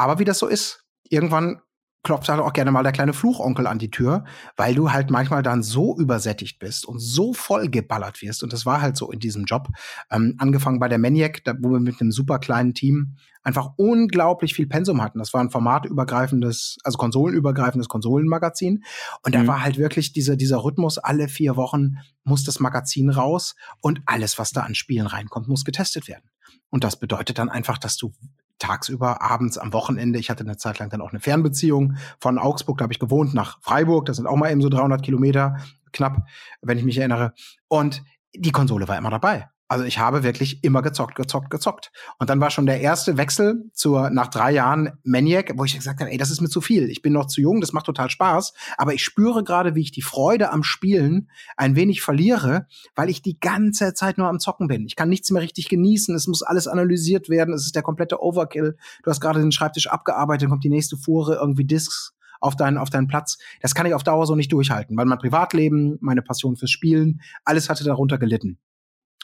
Aber 0.00 0.18
wie 0.18 0.24
das 0.24 0.38
so 0.38 0.46
ist, 0.46 0.86
irgendwann 1.10 1.60
klopft 2.02 2.30
halt 2.30 2.40
auch 2.40 2.54
gerne 2.54 2.70
mal 2.70 2.82
der 2.82 2.92
kleine 2.92 3.12
Fluchonkel 3.12 3.66
an 3.66 3.78
die 3.78 3.90
Tür, 3.90 4.24
weil 4.56 4.74
du 4.74 4.90
halt 4.90 5.10
manchmal 5.10 5.42
dann 5.42 5.62
so 5.62 5.94
übersättigt 5.98 6.58
bist 6.58 6.86
und 6.86 6.98
so 6.98 7.34
voll 7.34 7.68
geballert 7.68 8.22
wirst. 8.22 8.42
Und 8.42 8.54
das 8.54 8.64
war 8.64 8.80
halt 8.80 8.96
so 8.96 9.10
in 9.10 9.18
diesem 9.18 9.44
Job. 9.44 9.68
Ähm, 10.10 10.36
angefangen 10.38 10.80
bei 10.80 10.88
der 10.88 10.96
Maniac, 10.96 11.44
da, 11.44 11.54
wo 11.60 11.68
wir 11.70 11.80
mit 11.80 12.00
einem 12.00 12.12
super 12.12 12.38
kleinen 12.38 12.72
Team 12.72 13.16
einfach 13.42 13.72
unglaublich 13.76 14.54
viel 14.54 14.66
Pensum 14.66 15.02
hatten. 15.02 15.18
Das 15.18 15.34
war 15.34 15.42
ein 15.42 15.50
formatübergreifendes, 15.50 16.78
also 16.82 16.96
konsolenübergreifendes 16.96 17.88
Konsolenmagazin. 17.88 18.82
Und 19.22 19.34
da 19.34 19.42
mhm. 19.42 19.48
war 19.48 19.62
halt 19.62 19.76
wirklich 19.76 20.14
dieser, 20.14 20.36
dieser 20.36 20.64
Rhythmus, 20.64 20.96
alle 20.96 21.28
vier 21.28 21.56
Wochen 21.56 21.98
muss 22.24 22.44
das 22.44 22.58
Magazin 22.58 23.10
raus 23.10 23.54
und 23.82 24.00
alles, 24.06 24.38
was 24.38 24.52
da 24.52 24.62
an 24.62 24.74
Spielen 24.74 25.06
reinkommt, 25.06 25.48
muss 25.48 25.66
getestet 25.66 26.08
werden. 26.08 26.30
Und 26.70 26.84
das 26.84 26.98
bedeutet 26.98 27.38
dann 27.38 27.50
einfach, 27.50 27.76
dass 27.76 27.98
du 27.98 28.12
tagsüber, 28.60 29.20
abends, 29.20 29.58
am 29.58 29.72
Wochenende. 29.72 30.18
Ich 30.18 30.30
hatte 30.30 30.44
eine 30.44 30.56
Zeit 30.56 30.78
lang 30.78 30.90
dann 30.90 31.00
auch 31.00 31.10
eine 31.10 31.20
Fernbeziehung 31.20 31.96
von 32.20 32.38
Augsburg, 32.38 32.78
da 32.78 32.84
habe 32.84 32.92
ich 32.92 33.00
gewohnt, 33.00 33.34
nach 33.34 33.60
Freiburg. 33.62 34.06
Das 34.06 34.16
sind 34.16 34.26
auch 34.26 34.36
mal 34.36 34.52
eben 34.52 34.62
so 34.62 34.68
300 34.68 35.02
Kilometer, 35.02 35.56
knapp, 35.92 36.26
wenn 36.62 36.78
ich 36.78 36.84
mich 36.84 36.98
erinnere. 36.98 37.32
Und 37.68 38.02
die 38.34 38.52
Konsole 38.52 38.86
war 38.86 38.96
immer 38.96 39.10
dabei. 39.10 39.48
Also 39.70 39.84
ich 39.84 40.00
habe 40.00 40.24
wirklich 40.24 40.64
immer 40.64 40.82
gezockt, 40.82 41.14
gezockt, 41.14 41.48
gezockt. 41.48 41.92
Und 42.18 42.28
dann 42.28 42.40
war 42.40 42.50
schon 42.50 42.66
der 42.66 42.80
erste 42.80 43.16
Wechsel 43.16 43.70
zur 43.72 44.10
nach 44.10 44.26
drei 44.26 44.50
Jahren 44.50 44.98
Maniac, 45.04 45.52
wo 45.54 45.64
ich 45.64 45.76
gesagt 45.76 46.00
habe, 46.00 46.10
ey, 46.10 46.18
das 46.18 46.32
ist 46.32 46.40
mir 46.40 46.48
zu 46.48 46.60
viel. 46.60 46.90
Ich 46.90 47.02
bin 47.02 47.12
noch 47.12 47.26
zu 47.26 47.40
jung, 47.40 47.60
das 47.60 47.72
macht 47.72 47.86
total 47.86 48.10
Spaß, 48.10 48.52
aber 48.78 48.94
ich 48.94 49.04
spüre 49.04 49.44
gerade, 49.44 49.76
wie 49.76 49.82
ich 49.82 49.92
die 49.92 50.02
Freude 50.02 50.50
am 50.50 50.64
Spielen 50.64 51.30
ein 51.56 51.76
wenig 51.76 52.02
verliere, 52.02 52.66
weil 52.96 53.10
ich 53.10 53.22
die 53.22 53.38
ganze 53.38 53.94
Zeit 53.94 54.18
nur 54.18 54.26
am 54.26 54.40
Zocken 54.40 54.66
bin. 54.66 54.86
Ich 54.86 54.96
kann 54.96 55.08
nichts 55.08 55.30
mehr 55.30 55.40
richtig 55.40 55.68
genießen, 55.68 56.16
es 56.16 56.26
muss 56.26 56.42
alles 56.42 56.66
analysiert 56.66 57.28
werden, 57.28 57.54
es 57.54 57.64
ist 57.64 57.76
der 57.76 57.84
komplette 57.84 58.20
Overkill. 58.20 58.76
Du 59.04 59.10
hast 59.10 59.20
gerade 59.20 59.38
den 59.38 59.52
Schreibtisch 59.52 59.86
abgearbeitet, 59.86 60.48
kommt 60.48 60.64
die 60.64 60.68
nächste 60.68 60.96
Fuhre, 60.96 61.36
irgendwie 61.36 61.64
Discs 61.64 62.12
auf 62.40 62.56
deinen, 62.56 62.76
auf 62.76 62.90
deinen 62.90 63.06
Platz. 63.06 63.38
Das 63.60 63.76
kann 63.76 63.86
ich 63.86 63.94
auf 63.94 64.02
Dauer 64.02 64.26
so 64.26 64.34
nicht 64.34 64.52
durchhalten, 64.52 64.96
weil 64.96 65.06
mein 65.06 65.18
Privatleben, 65.18 65.96
meine 66.00 66.22
Passion 66.22 66.56
fürs 66.56 66.72
Spielen, 66.72 67.20
alles 67.44 67.70
hatte 67.70 67.84
darunter 67.84 68.18
gelitten. 68.18 68.58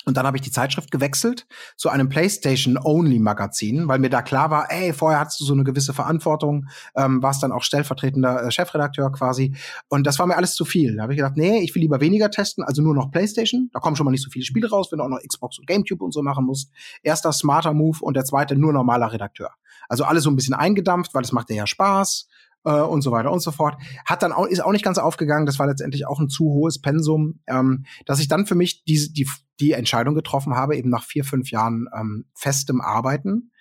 Und 0.06 0.16
dann 0.16 0.24
habe 0.24 0.36
ich 0.36 0.42
die 0.42 0.52
Zeitschrift 0.52 0.92
gewechselt 0.92 1.48
zu 1.76 1.88
einem 1.88 2.08
PlayStation-Only-Magazin, 2.08 3.88
weil 3.88 3.98
mir 3.98 4.08
da 4.08 4.22
klar 4.22 4.50
war, 4.50 4.70
ey, 4.70 4.92
vorher 4.92 5.18
hattest 5.18 5.40
du 5.40 5.44
so 5.44 5.52
eine 5.52 5.64
gewisse 5.64 5.92
Verantwortung, 5.92 6.68
ähm, 6.94 7.24
warst 7.24 7.42
dann 7.42 7.50
auch 7.50 7.64
stellvertretender 7.64 8.44
äh, 8.44 8.50
Chefredakteur 8.52 9.10
quasi. 9.10 9.56
Und 9.88 10.06
das 10.06 10.20
war 10.20 10.26
mir 10.26 10.36
alles 10.36 10.54
zu 10.54 10.64
viel. 10.64 10.94
Da 10.96 11.02
habe 11.02 11.12
ich 11.12 11.16
gedacht, 11.16 11.36
nee, 11.36 11.58
ich 11.58 11.74
will 11.74 11.82
lieber 11.82 12.00
weniger 12.00 12.30
testen, 12.30 12.62
also 12.62 12.82
nur 12.82 12.94
noch 12.94 13.10
PlayStation. 13.10 13.68
Da 13.72 13.80
kommen 13.80 13.96
schon 13.96 14.04
mal 14.04 14.12
nicht 14.12 14.22
so 14.22 14.30
viele 14.30 14.44
Spiele 14.44 14.70
raus, 14.70 14.92
wenn 14.92 14.98
du 14.98 15.04
auch 15.04 15.08
noch 15.08 15.20
Xbox 15.26 15.58
und 15.58 15.66
GameCube 15.66 16.04
und 16.04 16.14
so 16.14 16.22
machen 16.22 16.46
musst. 16.46 16.70
Erster 17.02 17.32
smarter 17.32 17.74
Move 17.74 17.98
und 18.00 18.14
der 18.14 18.24
zweite 18.24 18.54
nur 18.54 18.72
normaler 18.72 19.12
Redakteur. 19.12 19.50
Also 19.88 20.04
alles 20.04 20.22
so 20.22 20.30
ein 20.30 20.36
bisschen 20.36 20.54
eingedampft, 20.54 21.14
weil 21.14 21.24
es 21.24 21.32
macht 21.32 21.50
ja 21.50 21.66
Spaß 21.66 22.28
äh, 22.66 22.82
und 22.82 23.00
so 23.00 23.12
weiter 23.12 23.32
und 23.32 23.40
so 23.40 23.52
fort. 23.52 23.80
Hat 24.04 24.22
dann 24.22 24.32
auch, 24.32 24.46
ist 24.46 24.62
auch 24.62 24.72
nicht 24.72 24.84
ganz 24.84 24.98
aufgegangen. 24.98 25.46
Das 25.46 25.58
war 25.58 25.66
letztendlich 25.66 26.06
auch 26.06 26.20
ein 26.20 26.28
zu 26.28 26.44
hohes 26.44 26.80
Pensum, 26.82 27.40
ähm, 27.46 27.86
dass 28.04 28.20
ich 28.20 28.28
dann 28.28 28.46
für 28.46 28.56
mich 28.56 28.84
die, 28.84 29.12
die, 29.12 29.28
die 29.60 29.72
Entscheidung 29.72 30.14
getroffen 30.14 30.54
habe, 30.54 30.76
eben 30.76 30.90
nach 30.90 31.04
vier, 31.04 31.24
fünf 31.24 31.50
Jahren 31.50 31.86
ähm, 31.98 32.26
festem 32.34 32.80
Arbeiten. 32.82 33.52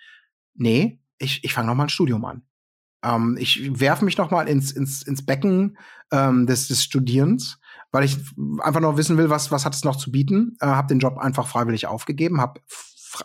Nee, 0.55 0.99
ich, 1.19 1.43
ich 1.43 1.53
fange 1.53 1.67
noch 1.67 1.75
mal 1.75 1.83
ein 1.83 1.89
Studium 1.89 2.25
an. 2.25 2.41
Ähm, 3.03 3.37
ich 3.39 3.79
werfe 3.79 4.03
mich 4.03 4.17
noch 4.17 4.31
mal 4.31 4.47
ins, 4.49 4.71
ins, 4.71 5.03
ins 5.03 5.25
Becken 5.25 5.77
ähm, 6.11 6.47
des, 6.47 6.67
des 6.67 6.83
Studierens, 6.83 7.59
weil 7.91 8.03
ich 8.03 8.17
einfach 8.59 8.81
noch 8.81 8.97
wissen 8.97 9.17
will, 9.17 9.29
was, 9.29 9.51
was 9.51 9.65
hat 9.65 9.75
es 9.75 9.83
noch 9.83 9.95
zu 9.95 10.11
bieten. 10.11 10.57
Äh, 10.59 10.67
habe 10.67 10.87
den 10.87 10.99
Job 10.99 11.17
einfach 11.17 11.47
freiwillig 11.47 11.87
aufgegeben, 11.87 12.41
habe 12.41 12.59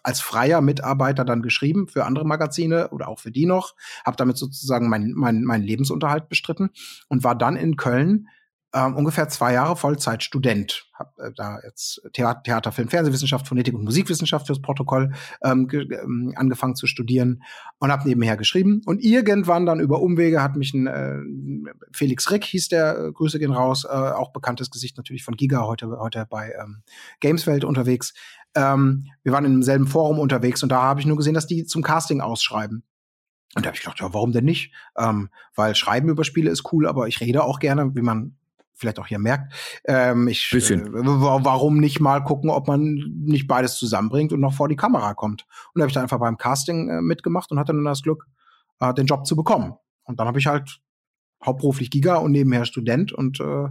als 0.02 0.20
freier 0.20 0.60
Mitarbeiter 0.60 1.24
dann 1.24 1.42
geschrieben 1.42 1.88
für 1.88 2.04
andere 2.04 2.24
Magazine 2.26 2.90
oder 2.90 3.08
auch 3.08 3.18
für 3.18 3.30
die 3.30 3.46
noch, 3.46 3.74
habe 4.04 4.16
damit 4.16 4.36
sozusagen 4.36 4.88
meinen 4.88 5.12
mein, 5.14 5.42
mein 5.42 5.62
Lebensunterhalt 5.62 6.28
bestritten 6.28 6.70
und 7.08 7.24
war 7.24 7.34
dann 7.34 7.56
in 7.56 7.76
Köln 7.76 8.28
ähm, 8.72 8.96
ungefähr 8.96 9.28
zwei 9.28 9.52
Jahre 9.52 9.76
Vollzeitstudent. 9.76 10.86
Hab 10.94 11.18
äh, 11.18 11.32
da 11.34 11.58
jetzt 11.64 12.02
Theater, 12.12 12.42
Theater, 12.42 12.72
Film, 12.72 12.88
Fernsehwissenschaft, 12.88 13.48
Phonetik 13.48 13.74
und 13.74 13.84
Musikwissenschaft 13.84 14.46
fürs 14.46 14.62
Protokoll 14.62 15.12
ähm, 15.42 15.68
ähm, 15.72 16.32
angefangen 16.36 16.76
zu 16.76 16.86
studieren 16.86 17.42
und 17.78 17.90
habe 17.90 18.08
nebenher 18.08 18.36
geschrieben. 18.36 18.82
Und 18.86 19.02
irgendwann 19.02 19.66
dann 19.66 19.80
über 19.80 20.00
Umwege 20.00 20.42
hat 20.42 20.56
mich 20.56 20.72
ein 20.72 20.86
äh, 20.86 21.18
Felix 21.92 22.30
Rick, 22.30 22.44
hieß 22.44 22.68
der, 22.68 22.98
äh, 22.98 23.12
Grüße 23.12 23.38
gehen 23.38 23.52
raus, 23.52 23.84
äh, 23.84 23.88
auch 23.88 24.32
bekanntes 24.32 24.70
Gesicht 24.70 24.96
natürlich 24.96 25.24
von 25.24 25.36
Giga, 25.36 25.66
heute, 25.66 25.98
heute 25.98 26.26
bei 26.28 26.52
ähm, 26.62 26.82
Gameswelt 27.18 27.64
unterwegs, 27.64 28.14
ähm, 28.54 29.06
wir 29.22 29.32
waren 29.32 29.44
in 29.44 29.52
demselben 29.52 29.86
Forum 29.86 30.18
unterwegs 30.18 30.62
und 30.62 30.70
da 30.70 30.82
habe 30.82 31.00
ich 31.00 31.06
nur 31.06 31.16
gesehen, 31.16 31.34
dass 31.34 31.46
die 31.46 31.64
zum 31.64 31.82
Casting 31.82 32.20
ausschreiben. 32.20 32.82
Und 33.54 33.64
da 33.64 33.68
habe 33.68 33.76
ich 33.76 33.82
gedacht, 33.82 34.00
ja, 34.00 34.12
warum 34.14 34.32
denn 34.32 34.44
nicht? 34.44 34.72
Ähm, 34.96 35.28
weil 35.54 35.74
Schreiben 35.74 36.08
über 36.08 36.24
Spiele 36.24 36.50
ist 36.50 36.72
cool, 36.72 36.86
aber 36.86 37.08
ich 37.08 37.20
rede 37.20 37.42
auch 37.42 37.58
gerne, 37.58 37.94
wie 37.94 38.02
man 38.02 38.36
vielleicht 38.74 38.98
auch 38.98 39.06
hier 39.06 39.18
merkt. 39.18 39.52
Ähm, 39.84 40.28
ich, 40.28 40.50
Bisschen. 40.50 40.86
Äh, 40.86 41.04
warum 41.04 41.78
nicht 41.78 42.00
mal 42.00 42.20
gucken, 42.20 42.50
ob 42.50 42.66
man 42.68 42.94
nicht 43.24 43.46
beides 43.46 43.76
zusammenbringt 43.76 44.32
und 44.32 44.40
noch 44.40 44.54
vor 44.54 44.68
die 44.68 44.76
Kamera 44.76 45.14
kommt. 45.14 45.46
Und 45.72 45.78
da 45.78 45.82
habe 45.82 45.88
ich 45.90 45.94
dann 45.94 46.04
einfach 46.04 46.18
beim 46.18 46.38
Casting 46.38 46.88
äh, 46.88 47.02
mitgemacht 47.02 47.50
und 47.50 47.58
hatte 47.58 47.72
dann 47.72 47.84
das 47.84 48.02
Glück, 48.02 48.26
äh, 48.80 48.94
den 48.94 49.06
Job 49.06 49.26
zu 49.26 49.36
bekommen. 49.36 49.74
Und 50.04 50.18
dann 50.18 50.26
habe 50.26 50.38
ich 50.38 50.46
halt 50.46 50.80
hauptberuflich 51.44 51.90
Giga 51.90 52.16
und 52.16 52.32
nebenher 52.32 52.64
Student 52.64 53.12
und 53.12 53.40
äh, 53.40 53.68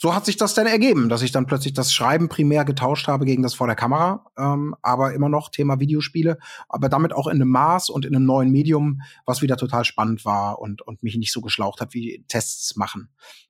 so 0.00 0.14
hat 0.14 0.24
sich 0.24 0.36
das 0.36 0.54
dann 0.54 0.68
ergeben, 0.68 1.08
dass 1.08 1.22
ich 1.22 1.32
dann 1.32 1.46
plötzlich 1.46 1.72
das 1.72 1.92
Schreiben 1.92 2.28
primär 2.28 2.64
getauscht 2.64 3.08
habe 3.08 3.24
gegen 3.24 3.42
das 3.42 3.54
vor 3.54 3.66
der 3.66 3.74
Kamera, 3.74 4.24
ähm, 4.38 4.76
aber 4.80 5.12
immer 5.12 5.28
noch 5.28 5.50
Thema 5.50 5.80
Videospiele, 5.80 6.38
aber 6.68 6.88
damit 6.88 7.12
auch 7.12 7.26
in 7.26 7.34
einem 7.34 7.50
Maß 7.50 7.90
und 7.90 8.06
in 8.06 8.14
einem 8.14 8.24
neuen 8.24 8.52
Medium, 8.52 9.02
was 9.26 9.42
wieder 9.42 9.56
total 9.56 9.84
spannend 9.84 10.24
war 10.24 10.60
und, 10.60 10.82
und 10.82 11.02
mich 11.02 11.16
nicht 11.16 11.32
so 11.32 11.40
geschlaucht 11.40 11.80
hat 11.80 11.94
wie 11.94 12.24
Tests 12.28 12.76
machen. 12.76 13.08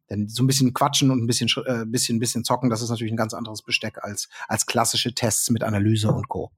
Denn 0.08 0.26
so 0.28 0.42
ein 0.42 0.46
bisschen 0.46 0.72
quatschen 0.72 1.10
und 1.10 1.22
ein 1.22 1.26
bisschen, 1.26 1.50
äh, 1.66 1.84
bisschen, 1.84 2.18
bisschen 2.18 2.44
zocken, 2.44 2.70
das 2.70 2.80
ist 2.80 2.88
natürlich 2.88 3.12
ein 3.12 3.18
ganz 3.18 3.34
anderes 3.34 3.60
Besteck 3.60 3.98
als, 4.02 4.30
als 4.48 4.64
klassische 4.64 5.14
Tests 5.14 5.50
mit 5.50 5.62
Analyse 5.62 6.10
und 6.10 6.28
Co. 6.28 6.50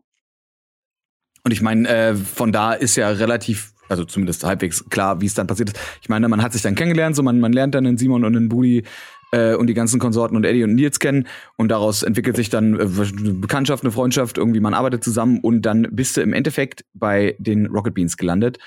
Und 1.42 1.50
ich 1.50 1.62
meine, 1.62 1.88
äh, 1.88 2.14
von 2.14 2.52
da 2.52 2.74
ist 2.74 2.94
ja 2.94 3.08
relativ 3.08 3.72
also 3.88 4.04
zumindest 4.04 4.44
halbwegs 4.44 4.88
klar, 4.88 5.20
wie 5.20 5.26
es 5.26 5.34
dann 5.34 5.48
passiert 5.48 5.70
ist. 5.70 5.80
Ich 6.00 6.08
meine, 6.08 6.28
man 6.28 6.42
hat 6.44 6.52
sich 6.52 6.62
dann 6.62 6.76
kennengelernt, 6.76 7.16
so 7.16 7.24
man, 7.24 7.40
man 7.40 7.52
lernt 7.52 7.74
dann 7.74 7.82
den 7.82 7.98
Simon 7.98 8.24
und 8.24 8.34
den 8.34 8.48
Budi 8.48 8.84
äh, 9.32 9.54
und 9.54 9.66
die 9.66 9.74
ganzen 9.74 10.00
Konsorten 10.00 10.36
und 10.36 10.44
Eddie 10.44 10.64
und 10.64 10.74
Nils 10.74 10.98
kennen 10.98 11.26
und 11.56 11.68
daraus 11.68 12.02
entwickelt 12.02 12.36
sich 12.36 12.50
dann 12.50 12.78
äh, 12.78 12.82
eine 12.82 13.34
Bekanntschaft, 13.34 13.84
eine 13.84 13.92
Freundschaft, 13.92 14.38
irgendwie 14.38 14.60
man 14.60 14.74
arbeitet 14.74 15.04
zusammen 15.04 15.38
und 15.40 15.62
dann 15.62 15.88
bist 15.90 16.16
du 16.16 16.20
im 16.20 16.32
Endeffekt 16.32 16.84
bei 16.94 17.36
den 17.38 17.66
Rocket 17.66 17.94
Beans 17.94 18.16
gelandet 18.16 18.58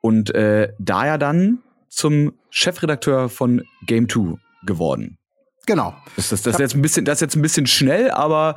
und 0.00 0.34
äh, 0.34 0.72
da 0.78 1.06
ja 1.06 1.18
dann 1.18 1.58
zum 1.88 2.32
Chefredakteur 2.50 3.28
von 3.28 3.62
Game 3.86 4.08
2 4.08 4.36
geworden. 4.64 5.18
Genau. 5.66 5.94
Das, 6.16 6.30
das, 6.30 6.42
das, 6.42 6.54
ist 6.54 6.60
jetzt 6.60 6.74
ein 6.74 6.82
bisschen, 6.82 7.04
das 7.04 7.18
ist 7.18 7.20
jetzt 7.20 7.36
ein 7.36 7.42
bisschen 7.42 7.66
schnell, 7.66 8.10
aber 8.10 8.56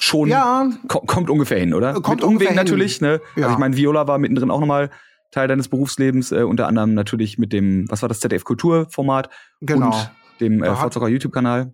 schon 0.00 0.28
ja, 0.28 0.68
kommt 0.88 1.30
ungefähr 1.30 1.58
hin, 1.58 1.74
oder? 1.74 1.94
Kommt 1.94 2.20
Mit 2.20 2.24
Umwegen 2.24 2.54
natürlich. 2.54 3.00
Ne? 3.00 3.20
Ja. 3.36 3.44
Also 3.44 3.54
ich 3.54 3.58
meine, 3.58 3.76
Viola 3.76 4.08
war 4.08 4.18
mittendrin 4.18 4.50
auch 4.50 4.60
nochmal 4.60 4.90
Teil 5.30 5.48
deines 5.48 5.68
Berufslebens, 5.68 6.32
äh, 6.32 6.42
unter 6.42 6.66
anderem 6.68 6.94
natürlich 6.94 7.38
mit 7.38 7.52
dem, 7.52 7.86
was 7.88 8.02
war 8.02 8.08
das, 8.08 8.20
ZDF 8.20 8.44
Kulturformat 8.44 9.30
genau. 9.60 9.86
und 9.86 10.10
dem 10.40 10.62
äh, 10.62 10.74
Vorzocker 10.74 11.08
YouTube-Kanal. 11.08 11.72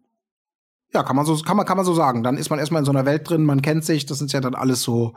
Ja, 0.94 1.02
kann 1.02 1.16
man 1.16 1.26
so, 1.26 1.36
kann 1.36 1.58
man, 1.58 1.66
kann 1.66 1.76
man 1.76 1.84
so 1.84 1.92
sagen. 1.92 2.22
Dann 2.22 2.38
ist 2.38 2.48
man 2.48 2.58
erstmal 2.58 2.80
in 2.80 2.86
so 2.86 2.92
einer 2.92 3.04
Welt 3.04 3.28
drin, 3.28 3.44
man 3.44 3.60
kennt 3.60 3.84
sich, 3.84 4.06
das 4.06 4.22
ist 4.22 4.32
ja 4.32 4.40
dann 4.40 4.54
alles 4.54 4.82
so, 4.82 5.12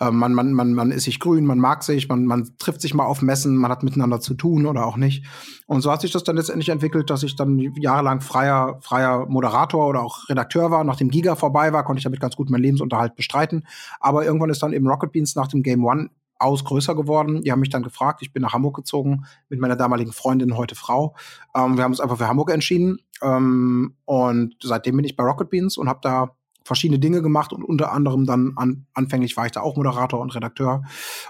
äh, 0.00 0.10
man, 0.10 0.34
man, 0.34 0.52
man, 0.52 0.74
man 0.74 0.90
ist 0.90 1.04
sich 1.04 1.20
grün, 1.20 1.46
man 1.46 1.60
mag 1.60 1.84
sich, 1.84 2.08
man, 2.08 2.24
man 2.24 2.50
trifft 2.58 2.80
sich 2.80 2.92
mal 2.92 3.04
auf 3.04 3.22
Messen, 3.22 3.56
man 3.56 3.70
hat 3.70 3.84
miteinander 3.84 4.20
zu 4.20 4.34
tun 4.34 4.66
oder 4.66 4.84
auch 4.84 4.96
nicht. 4.96 5.24
Und 5.66 5.82
so 5.82 5.92
hat 5.92 6.00
sich 6.00 6.10
das 6.10 6.24
dann 6.24 6.34
letztendlich 6.34 6.70
entwickelt, 6.70 7.08
dass 7.08 7.22
ich 7.22 7.36
dann 7.36 7.60
jahrelang 7.76 8.20
freier, 8.20 8.78
freier 8.80 9.26
Moderator 9.26 9.86
oder 9.86 10.02
auch 10.02 10.28
Redakteur 10.28 10.72
war. 10.72 10.82
Nachdem 10.82 11.08
Giga 11.08 11.36
vorbei 11.36 11.72
war, 11.72 11.84
konnte 11.84 11.98
ich 11.98 12.04
damit 12.04 12.18
ganz 12.18 12.34
gut 12.34 12.50
meinen 12.50 12.62
Lebensunterhalt 12.62 13.14
bestreiten. 13.14 13.64
Aber 14.00 14.24
irgendwann 14.24 14.50
ist 14.50 14.64
dann 14.64 14.72
eben 14.72 14.88
Rocket 14.88 15.12
Beans 15.12 15.36
nach 15.36 15.46
dem 15.46 15.62
Game 15.62 15.84
One 15.84 16.10
aus 16.42 16.64
größer 16.64 16.94
geworden. 16.94 17.42
Die 17.42 17.52
haben 17.52 17.60
mich 17.60 17.70
dann 17.70 17.82
gefragt. 17.82 18.20
Ich 18.22 18.32
bin 18.32 18.42
nach 18.42 18.52
Hamburg 18.52 18.76
gezogen 18.76 19.24
mit 19.48 19.60
meiner 19.60 19.76
damaligen 19.76 20.12
Freundin, 20.12 20.56
heute 20.56 20.74
Frau. 20.74 21.14
Ähm, 21.54 21.76
wir 21.76 21.84
haben 21.84 21.92
uns 21.92 22.00
einfach 22.00 22.18
für 22.18 22.28
Hamburg 22.28 22.50
entschieden. 22.50 22.98
Ähm, 23.22 23.96
und 24.04 24.56
seitdem 24.62 24.96
bin 24.96 25.04
ich 25.04 25.16
bei 25.16 25.24
Rocket 25.24 25.50
Beans 25.50 25.76
und 25.76 25.88
habe 25.88 26.00
da 26.02 26.36
verschiedene 26.64 26.98
Dinge 26.98 27.22
gemacht 27.22 27.52
und 27.52 27.64
unter 27.64 27.92
anderem 27.92 28.24
dann 28.26 28.52
an, 28.56 28.86
anfänglich 28.94 29.36
war 29.36 29.46
ich 29.46 29.52
da 29.52 29.60
auch 29.60 29.76
Moderator 29.76 30.20
und 30.20 30.34
Redakteur 30.34 30.82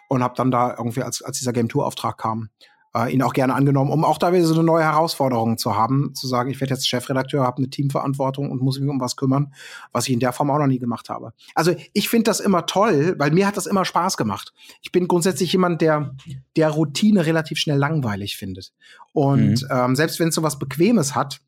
und 0.08 0.22
habe 0.22 0.34
dann 0.36 0.50
da 0.50 0.74
irgendwie 0.76 1.02
als 1.02 1.22
als 1.22 1.38
dieser 1.38 1.52
Game 1.52 1.68
Tour 1.68 1.86
Auftrag 1.86 2.18
kam 2.18 2.50
äh, 2.94 3.12
ihn 3.12 3.22
auch 3.22 3.32
gerne 3.32 3.54
angenommen, 3.54 3.90
um 3.90 4.04
auch 4.04 4.18
da 4.18 4.32
wieder 4.32 4.44
so 4.44 4.54
eine 4.54 4.62
neue 4.62 4.84
Herausforderung 4.84 5.58
zu 5.58 5.76
haben, 5.76 6.14
zu 6.14 6.26
sagen, 6.26 6.50
ich 6.50 6.60
werde 6.60 6.74
jetzt 6.74 6.88
Chefredakteur, 6.88 7.44
habe 7.44 7.58
eine 7.58 7.70
Teamverantwortung 7.70 8.50
und 8.50 8.62
muss 8.62 8.78
mich 8.78 8.88
um 8.88 9.00
was 9.00 9.16
kümmern, 9.16 9.54
was 9.92 10.06
ich 10.08 10.14
in 10.14 10.20
der 10.20 10.32
Form 10.32 10.50
auch 10.50 10.58
noch 10.58 10.66
nie 10.66 10.78
gemacht 10.78 11.08
habe. 11.08 11.32
Also 11.54 11.74
ich 11.92 12.08
finde 12.08 12.24
das 12.24 12.40
immer 12.40 12.66
toll, 12.66 13.14
weil 13.18 13.30
mir 13.30 13.46
hat 13.46 13.56
das 13.56 13.66
immer 13.66 13.84
Spaß 13.84 14.16
gemacht. 14.16 14.52
Ich 14.82 14.92
bin 14.92 15.08
grundsätzlich 15.08 15.52
jemand, 15.52 15.80
der 15.80 16.14
der 16.56 16.70
Routine 16.70 17.26
relativ 17.26 17.58
schnell 17.58 17.78
langweilig 17.78 18.36
findet. 18.36 18.72
Und 19.12 19.62
mhm. 19.62 19.68
ähm, 19.70 19.96
selbst 19.96 20.20
wenn 20.20 20.28
es 20.28 20.34
so 20.34 20.42
was 20.42 20.58
Bequemes 20.58 21.14
hat, 21.14 21.40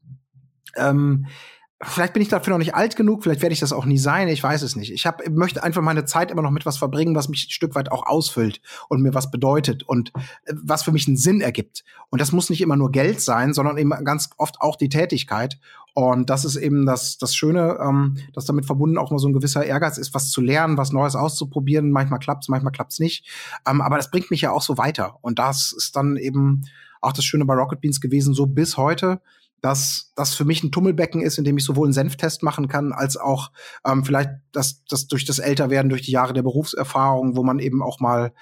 ähm, 0.77 1.27
vielleicht 1.85 2.13
bin 2.13 2.23
ich 2.23 2.29
dafür 2.29 2.53
noch 2.53 2.59
nicht 2.59 2.75
alt 2.75 2.97
genug, 2.97 3.23
vielleicht 3.23 3.43
werde 3.43 3.53
ich 3.53 3.61
das 3.61 3.73
auch 3.73 3.85
nie 3.85 3.99
sein, 3.99 4.29
ich 4.29 4.43
weiß 4.43 4.63
es 4.63 4.77
nicht. 4.77 4.93
Ich 4.93 5.07
hab, 5.07 5.27
möchte 5.29 5.63
einfach 5.63 5.83
meine 5.83 6.05
Zeit 6.05 6.31
immer 6.31 6.43
noch 6.43 6.51
mit 6.51 6.67
was 6.67 6.77
verbringen, 6.77 7.15
was 7.15 7.29
mich 7.29 7.47
ein 7.47 7.51
Stück 7.51 7.75
weit 7.75 7.93
auch 7.93 8.07
ausfüllt 8.07 8.61
und 8.89 9.03
mir 9.03 9.15
was 9.15 9.31
bedeutet 9.31 9.83
und 9.83 10.13
äh, 10.45 10.55
was 10.55 10.83
für 10.83 10.93
mich 10.93 11.07
einen 11.07 11.17
Sinn 11.17 11.41
ergibt. 11.41 11.85
Und 12.11 12.21
das 12.21 12.33
muss 12.33 12.51
nicht 12.51 12.61
immer 12.61 12.77
nur 12.77 12.91
Geld 12.91 13.21
sein, 13.21 13.55
sondern 13.55 13.77
eben 13.79 13.91
ganz 14.05 14.31
oft 14.37 14.61
auch 14.61 14.77
die 14.77 14.89
Tätigkeit. 14.89 15.59
Und 15.95 16.29
das 16.29 16.45
ist 16.45 16.57
eben 16.57 16.87
das, 16.87 17.19
das 17.19 17.37
Schöne, 17.37 17.79
ähm, 17.81 18.17
dass 18.33 18.47
damit 18.47 18.67
verbunden 18.67 18.99
auch 18.99 19.11
mal 19.11 19.19
so 19.19 19.29
ein 19.29 19.33
gewisser 19.33 19.65
Ehrgeiz 19.65 19.97
ist, 19.97 20.13
was 20.13 20.31
zu 20.31 20.41
lernen, 20.41 20.77
was 20.77 20.93
Neues 20.93 21.15
auszuprobieren. 21.15 21.91
Manchmal 21.93 22.19
klappt's, 22.19 22.49
manchmal 22.49 22.73
klappt's 22.73 22.99
nicht. 22.99 23.27
Ähm, 23.67 23.81
aber 23.81 23.97
das 23.97 24.11
bringt 24.11 24.31
mich 24.31 24.41
ja 24.41 24.51
auch 24.51 24.63
so 24.63 24.77
weiter. 24.77 25.19
Und 25.23 25.39
das 25.39 25.73
ist 25.73 25.95
dann 25.95 26.17
eben 26.17 26.63
auch 27.01 27.13
das 27.13 27.25
Schöne 27.25 27.45
bei 27.45 27.55
Rocket 27.55 27.81
Beans 27.81 28.01
gewesen, 28.01 28.35
so 28.35 28.47
bis 28.47 28.77
heute 28.77 29.21
dass 29.65 30.13
das 30.15 30.35
für 30.35 30.45
mich 30.45 30.63
ein 30.63 30.73
Tummelbecken 30.73 31.23
ist, 31.23 31.39
in 31.39 31.45
dem 31.45 31.57
ich 31.57 31.65
sowohl 31.65 31.87
einen 31.87 31.95
Senftest 31.95 32.43
machen 32.43 32.69
kann, 32.69 32.93
als 32.93 33.17
auch 33.17 33.51
ähm, 33.87 34.05
vielleicht 34.05 34.29
das, 34.53 34.85
das 34.85 35.07
durch 35.07 35.25
das 35.25 35.39
Älterwerden, 35.39 35.89
durch 35.89 36.03
die 36.03 36.11
Jahre 36.11 36.35
der 36.35 36.43
Berufserfahrung, 36.43 37.35
wo 37.35 37.43
man 37.43 37.59
eben 37.61 37.83
auch 37.83 37.99
mal 37.99 38.35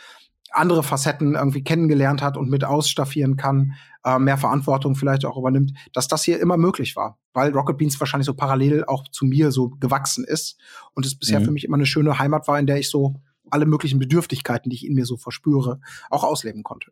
andere 0.51 0.83
Facetten 0.83 1.37
irgendwie 1.37 1.63
kennengelernt 1.63 2.23
hat 2.23 2.37
und 2.37 2.51
mit 2.51 2.65
ausstaffieren 2.65 3.37
kann, 3.37 3.75
äh, 4.05 4.19
mehr 4.19 4.37
Verantwortung 4.37 4.97
vielleicht 4.97 5.25
auch 5.25 5.39
übernimmt, 5.39 5.73
dass 5.93 6.09
das 6.09 6.25
hier 6.25 6.41
immer 6.41 6.57
möglich 6.57 6.97
war, 6.97 7.21
weil 7.35 7.53
Rocket 7.53 7.79
Beans 7.79 8.01
wahrscheinlich 8.01 8.27
so 8.27 8.35
parallel 8.35 8.85
auch 8.85 9.07
zu 9.07 9.25
mir 9.25 9.53
so 9.53 9.69
gewachsen 9.69 10.25
ist 10.25 10.59
und 10.95 11.07
es 11.07 11.17
bisher 11.17 11.39
mhm. 11.39 11.45
für 11.45 11.53
mich 11.53 11.65
immer 11.65 11.77
eine 11.77 11.87
schöne 11.87 12.19
Heimat 12.19 12.49
war, 12.49 12.59
in 12.59 12.67
der 12.67 12.79
ich 12.79 12.91
so 12.91 13.15
alle 13.49 13.67
möglichen 13.67 14.01
Bedürftigkeiten, 14.01 14.71
die 14.71 14.77
ich 14.77 14.87
in 14.87 14.95
mir 14.95 15.07
so 15.07 15.17
verspüre, 15.17 15.81
auch 16.11 16.25
ausleben 16.25 16.65
konnte. 16.65 16.91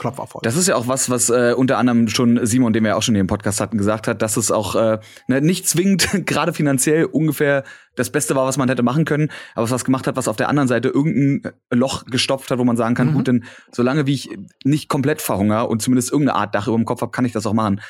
Klopf 0.00 0.18
auf 0.18 0.34
Holz. 0.34 0.42
Das 0.42 0.56
ist 0.56 0.66
ja 0.66 0.76
auch 0.76 0.88
was, 0.88 1.10
was 1.10 1.28
äh, 1.28 1.54
unter 1.56 1.78
anderem 1.78 2.08
schon 2.08 2.44
Simon, 2.44 2.72
den 2.72 2.82
wir 2.82 2.96
auch 2.96 3.02
schon 3.02 3.14
hier 3.14 3.20
im 3.20 3.26
Podcast 3.26 3.60
hatten, 3.60 3.76
gesagt 3.76 4.08
hat, 4.08 4.22
dass 4.22 4.38
es 4.38 4.50
auch 4.50 4.74
äh, 4.74 4.98
ne, 5.28 5.40
nicht 5.42 5.68
zwingend 5.68 6.08
gerade 6.26 6.52
finanziell 6.52 7.04
ungefähr 7.04 7.64
das 7.96 8.10
Beste 8.10 8.34
war, 8.34 8.46
was 8.46 8.56
man 8.56 8.68
hätte 8.68 8.82
machen 8.82 9.04
können, 9.04 9.30
aber 9.54 9.70
was 9.70 9.84
gemacht 9.84 10.06
hat, 10.06 10.16
was 10.16 10.26
auf 10.26 10.36
der 10.36 10.48
anderen 10.48 10.68
Seite 10.68 10.88
irgendein 10.88 11.52
Loch 11.70 12.06
gestopft 12.06 12.50
hat, 12.50 12.58
wo 12.58 12.64
man 12.64 12.78
sagen 12.78 12.94
kann, 12.94 13.08
mhm. 13.08 13.14
gut, 13.14 13.28
denn 13.28 13.44
solange 13.72 14.06
wie 14.06 14.14
ich 14.14 14.30
nicht 14.64 14.88
komplett 14.88 15.20
verhungere 15.20 15.68
und 15.68 15.82
zumindest 15.82 16.10
irgendeine 16.10 16.38
Art 16.38 16.54
Dach 16.54 16.66
über 16.66 16.76
dem 16.76 16.86
Kopf 16.86 17.02
habe, 17.02 17.12
kann 17.12 17.26
ich 17.26 17.32
das 17.32 17.46
auch 17.46 17.52
machen. 17.52 17.80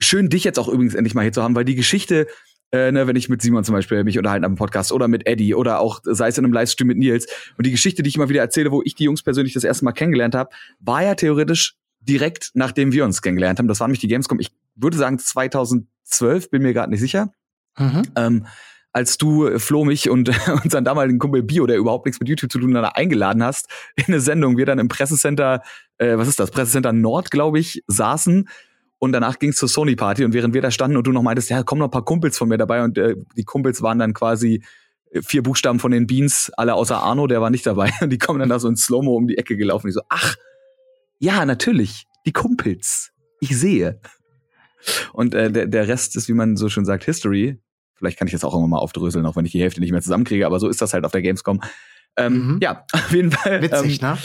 Schön, 0.00 0.28
dich 0.28 0.42
jetzt 0.42 0.58
auch 0.58 0.68
übrigens 0.68 0.94
endlich 0.94 1.14
mal 1.14 1.22
hier 1.22 1.32
zu 1.32 1.42
haben, 1.42 1.54
weil 1.54 1.64
die 1.64 1.76
Geschichte 1.76 2.26
äh, 2.72 2.90
ne, 2.90 3.06
wenn 3.06 3.16
ich 3.16 3.28
mit 3.28 3.42
Simon 3.42 3.64
zum 3.64 3.74
Beispiel 3.74 4.02
mich 4.04 4.18
unterhalten 4.18 4.44
am 4.44 4.56
Podcast 4.56 4.92
oder 4.92 5.08
mit 5.08 5.26
Eddie 5.26 5.54
oder 5.54 5.80
auch 5.80 6.00
sei 6.04 6.28
es 6.28 6.38
in 6.38 6.44
einem 6.44 6.52
Livestream 6.52 6.88
mit 6.88 6.98
Nils. 6.98 7.26
Und 7.56 7.66
die 7.66 7.70
Geschichte, 7.70 8.02
die 8.02 8.08
ich 8.08 8.16
immer 8.16 8.28
wieder 8.28 8.40
erzähle, 8.40 8.70
wo 8.72 8.82
ich 8.84 8.94
die 8.94 9.04
Jungs 9.04 9.22
persönlich 9.22 9.54
das 9.54 9.64
erste 9.64 9.84
Mal 9.84 9.92
kennengelernt 9.92 10.34
habe, 10.34 10.50
war 10.80 11.02
ja 11.02 11.14
theoretisch 11.14 11.76
direkt 12.00 12.50
nachdem 12.54 12.92
wir 12.92 13.04
uns 13.04 13.22
kennengelernt 13.22 13.58
haben. 13.58 13.68
Das 13.68 13.80
war 13.80 13.86
nämlich 13.86 14.00
die 14.00 14.08
Gamescom, 14.08 14.40
ich 14.40 14.50
würde 14.74 14.96
sagen 14.96 15.18
2012, 15.18 16.50
bin 16.50 16.62
mir 16.62 16.72
gerade 16.72 16.90
nicht 16.90 17.00
sicher. 17.00 17.32
Mhm. 17.78 18.02
Ähm, 18.16 18.46
als 18.92 19.18
du 19.18 19.58
Flo 19.58 19.84
mich 19.84 20.08
und 20.08 20.30
unseren 20.64 20.84
damaligen 20.84 21.18
Kumpel 21.18 21.42
Bio, 21.42 21.66
der 21.66 21.76
überhaupt 21.76 22.06
nichts 22.06 22.20
mit 22.20 22.28
YouTube 22.28 22.50
zu 22.50 22.60
tun 22.60 22.76
hat, 22.76 22.96
eingeladen 22.96 23.42
hast 23.42 23.68
in 23.96 24.04
eine 24.06 24.20
Sendung, 24.20 24.56
wir 24.56 24.66
dann 24.66 24.78
im 24.78 24.88
Pressecenter, 24.88 25.62
äh, 25.98 26.16
was 26.16 26.28
ist 26.28 26.38
das, 26.38 26.50
Pressecenter 26.50 26.92
Nord, 26.92 27.30
glaube 27.30 27.58
ich, 27.58 27.82
saßen 27.88 28.48
und 28.98 29.12
danach 29.12 29.38
ging 29.38 29.50
es 29.50 29.56
zur 29.56 29.68
Sony 29.68 29.96
Party 29.96 30.24
und 30.24 30.32
während 30.32 30.54
wir 30.54 30.62
da 30.62 30.70
standen 30.70 30.96
und 30.96 31.06
du 31.06 31.12
noch 31.12 31.22
meintest, 31.22 31.50
ja, 31.50 31.62
kommen 31.62 31.80
noch 31.80 31.88
ein 31.88 31.92
paar 31.92 32.04
Kumpels 32.04 32.38
von 32.38 32.48
mir 32.48 32.58
dabei 32.58 32.82
und 32.82 32.96
äh, 32.98 33.16
die 33.36 33.44
Kumpels 33.44 33.82
waren 33.82 33.98
dann 33.98 34.14
quasi 34.14 34.62
äh, 35.10 35.22
vier 35.22 35.42
Buchstaben 35.42 35.78
von 35.78 35.90
den 35.90 36.06
Beans, 36.06 36.50
alle 36.56 36.74
außer 36.74 37.00
Arno, 37.02 37.26
der 37.26 37.40
war 37.40 37.50
nicht 37.50 37.66
dabei. 37.66 37.90
Und 38.00 38.10
die 38.10 38.18
kommen 38.18 38.40
dann 38.40 38.48
da 38.48 38.58
so 38.58 38.68
in 38.68 38.76
Slow-Mo 38.76 39.14
um 39.16 39.28
die 39.28 39.38
Ecke 39.38 39.56
gelaufen. 39.56 39.88
Ich 39.88 39.94
so, 39.94 40.02
ach, 40.08 40.34
ja, 41.18 41.44
natürlich, 41.44 42.06
die 42.26 42.32
Kumpels. 42.32 43.12
Ich 43.40 43.56
sehe. 43.58 44.00
Und 45.12 45.34
äh, 45.34 45.50
der, 45.50 45.66
der 45.66 45.88
Rest 45.88 46.16
ist, 46.16 46.28
wie 46.28 46.34
man 46.34 46.56
so 46.56 46.68
schön 46.68 46.84
sagt, 46.84 47.04
History. 47.04 47.60
Vielleicht 47.94 48.18
kann 48.18 48.26
ich 48.26 48.32
das 48.32 48.44
auch 48.44 48.52
irgendwann 48.52 48.70
mal 48.70 48.78
aufdröseln, 48.78 49.24
auch 49.24 49.36
wenn 49.36 49.44
ich 49.44 49.52
die 49.52 49.60
Hälfte 49.60 49.80
nicht 49.80 49.92
mehr 49.92 50.02
zusammenkriege, 50.02 50.44
aber 50.46 50.58
so 50.58 50.68
ist 50.68 50.82
das 50.82 50.92
halt 50.92 51.04
auf 51.04 51.12
der 51.12 51.22
Gamescom. 51.22 51.60
Ähm, 52.16 52.54
mhm. 52.54 52.58
Ja, 52.60 52.84
auf 52.92 53.12
jeden 53.12 53.30
Fall. 53.30 53.62
Witzig, 53.62 54.02
ähm, 54.02 54.08
ne? 54.10 54.18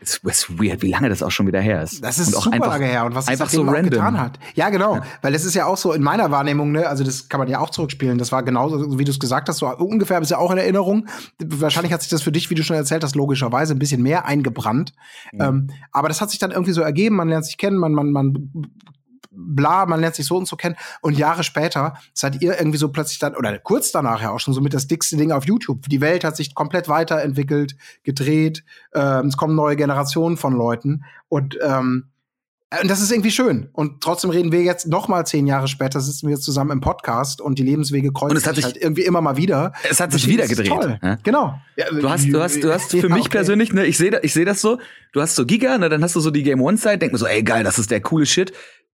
Es 0.00 0.18
ist 0.22 0.58
weird, 0.58 0.82
wie 0.82 0.90
lange 0.90 1.08
das 1.08 1.22
auch 1.22 1.30
schon 1.30 1.46
wieder 1.46 1.60
her 1.60 1.82
ist. 1.82 2.02
Das 2.04 2.18
ist 2.18 2.28
und 2.28 2.36
auch 2.36 2.42
super 2.44 2.54
einfach, 2.54 2.68
lange 2.68 2.86
her 2.86 3.04
und 3.04 3.14
was 3.14 3.28
einfach 3.28 3.48
so 3.48 3.62
random. 3.62 3.90
getan 3.90 4.20
hat. 4.20 4.38
Ja, 4.54 4.70
genau, 4.70 4.96
ja. 4.96 5.02
weil 5.22 5.34
es 5.34 5.44
ist 5.44 5.54
ja 5.54 5.66
auch 5.66 5.76
so 5.76 5.92
in 5.92 6.02
meiner 6.02 6.30
Wahrnehmung, 6.30 6.72
ne, 6.72 6.88
also 6.88 7.04
das 7.04 7.28
kann 7.28 7.40
man 7.40 7.48
ja 7.48 7.60
auch 7.60 7.70
zurückspielen. 7.70 8.18
Das 8.18 8.32
war 8.32 8.42
genauso, 8.42 8.98
wie 8.98 9.04
du 9.04 9.10
es 9.10 9.18
gesagt 9.18 9.48
hast, 9.48 9.58
so 9.58 9.66
ungefähr 9.66 10.20
ist 10.20 10.30
ja 10.30 10.38
auch 10.38 10.50
in 10.50 10.58
Erinnerung. 10.58 11.06
Wahrscheinlich 11.38 11.92
hat 11.92 12.02
sich 12.02 12.10
das 12.10 12.22
für 12.22 12.32
dich, 12.32 12.50
wie 12.50 12.54
du 12.54 12.62
schon 12.62 12.76
erzählt 12.76 13.02
hast, 13.04 13.16
logischerweise 13.16 13.74
ein 13.74 13.78
bisschen 13.78 14.02
mehr 14.02 14.26
eingebrannt. 14.26 14.92
Mhm. 15.32 15.40
Ähm, 15.40 15.70
aber 15.92 16.08
das 16.08 16.20
hat 16.20 16.30
sich 16.30 16.38
dann 16.38 16.50
irgendwie 16.50 16.72
so 16.72 16.82
ergeben. 16.82 17.16
Man 17.16 17.28
lernt 17.28 17.46
sich 17.46 17.58
kennen, 17.58 17.78
man 17.78 17.92
man 17.92 18.10
man 18.12 18.50
bla, 19.38 19.86
man 19.86 20.00
lernt 20.00 20.16
sich 20.16 20.26
so 20.26 20.36
und 20.36 20.48
so 20.48 20.56
kennen. 20.56 20.76
Und 21.00 21.16
Jahre 21.16 21.44
später 21.44 21.94
seid 22.12 22.42
ihr 22.42 22.58
irgendwie 22.58 22.78
so 22.78 22.88
plötzlich 22.88 23.20
dann, 23.20 23.36
oder 23.36 23.56
kurz 23.58 23.92
danach 23.92 24.20
ja 24.20 24.30
auch 24.30 24.40
schon 24.40 24.52
so 24.52 24.60
mit 24.60 24.74
das 24.74 24.88
dickste 24.88 25.16
Ding 25.16 25.30
auf 25.30 25.46
YouTube. 25.46 25.88
Die 25.88 26.00
Welt 26.00 26.24
hat 26.24 26.36
sich 26.36 26.54
komplett 26.54 26.88
weiterentwickelt, 26.88 27.76
gedreht. 28.02 28.64
Ähm, 28.92 29.26
es 29.26 29.36
kommen 29.36 29.54
neue 29.54 29.76
Generationen 29.76 30.36
von 30.36 30.52
Leuten. 30.54 31.04
Und 31.28 31.56
ähm, 31.62 32.08
Äh, 32.70 32.82
und 32.82 32.90
das 32.90 33.00
ist 33.00 33.10
irgendwie 33.10 33.30
schön. 33.30 33.68
Und 33.72 34.02
trotzdem 34.02 34.30
reden 34.30 34.52
wir 34.52 34.62
jetzt 34.62 34.86
noch 34.88 35.08
mal 35.08 35.24
zehn 35.24 35.46
Jahre 35.46 35.68
später, 35.68 36.00
sitzen 36.00 36.26
wir 36.26 36.34
jetzt 36.34 36.44
zusammen 36.44 36.70
im 36.70 36.80
Podcast 36.80 37.40
und 37.40 37.58
die 37.58 37.62
Lebenswege 37.62 38.12
kreuzen 38.12 38.32
und 38.32 38.36
es 38.36 38.46
hat 38.46 38.56
sich 38.56 38.64
halt 38.64 38.76
irgendwie 38.76 39.02
immer 39.02 39.20
mal 39.20 39.36
wieder. 39.36 39.72
Es 39.88 40.00
hat 40.00 40.12
sich 40.12 40.26
wieder 40.26 40.46
gedreht. 40.46 40.68
Toll. 40.68 40.98
Ja? 41.02 41.16
Genau. 41.22 41.58
Du 42.00 42.10
hast, 42.10 42.26
du 42.30 42.40
hast, 42.40 42.62
du 42.62 42.72
hast 42.72 42.90
für 42.90 43.08
ja, 43.08 43.14
mich 43.14 43.26
okay. 43.26 43.38
persönlich, 43.38 43.72
ne, 43.72 43.86
ich 43.86 43.96
sehe 43.96 44.20
ich 44.22 44.34
seh 44.34 44.44
das 44.44 44.60
so, 44.60 44.78
du 45.12 45.22
hast 45.22 45.36
so 45.36 45.46
Giga, 45.46 45.78
ne, 45.78 45.88
dann 45.88 46.02
hast 46.02 46.14
du 46.14 46.20
so 46.20 46.30
die 46.30 46.42
Game 46.42 46.60
One-Zeit, 46.60 47.00
denk 47.00 47.12
mir 47.12 47.18
so, 47.18 47.26
ey 47.26 47.42
geil, 47.42 47.64
das 47.64 47.78
ist 47.78 47.90
der 47.90 48.02
coole 48.02 48.26
Shit. 48.26 48.52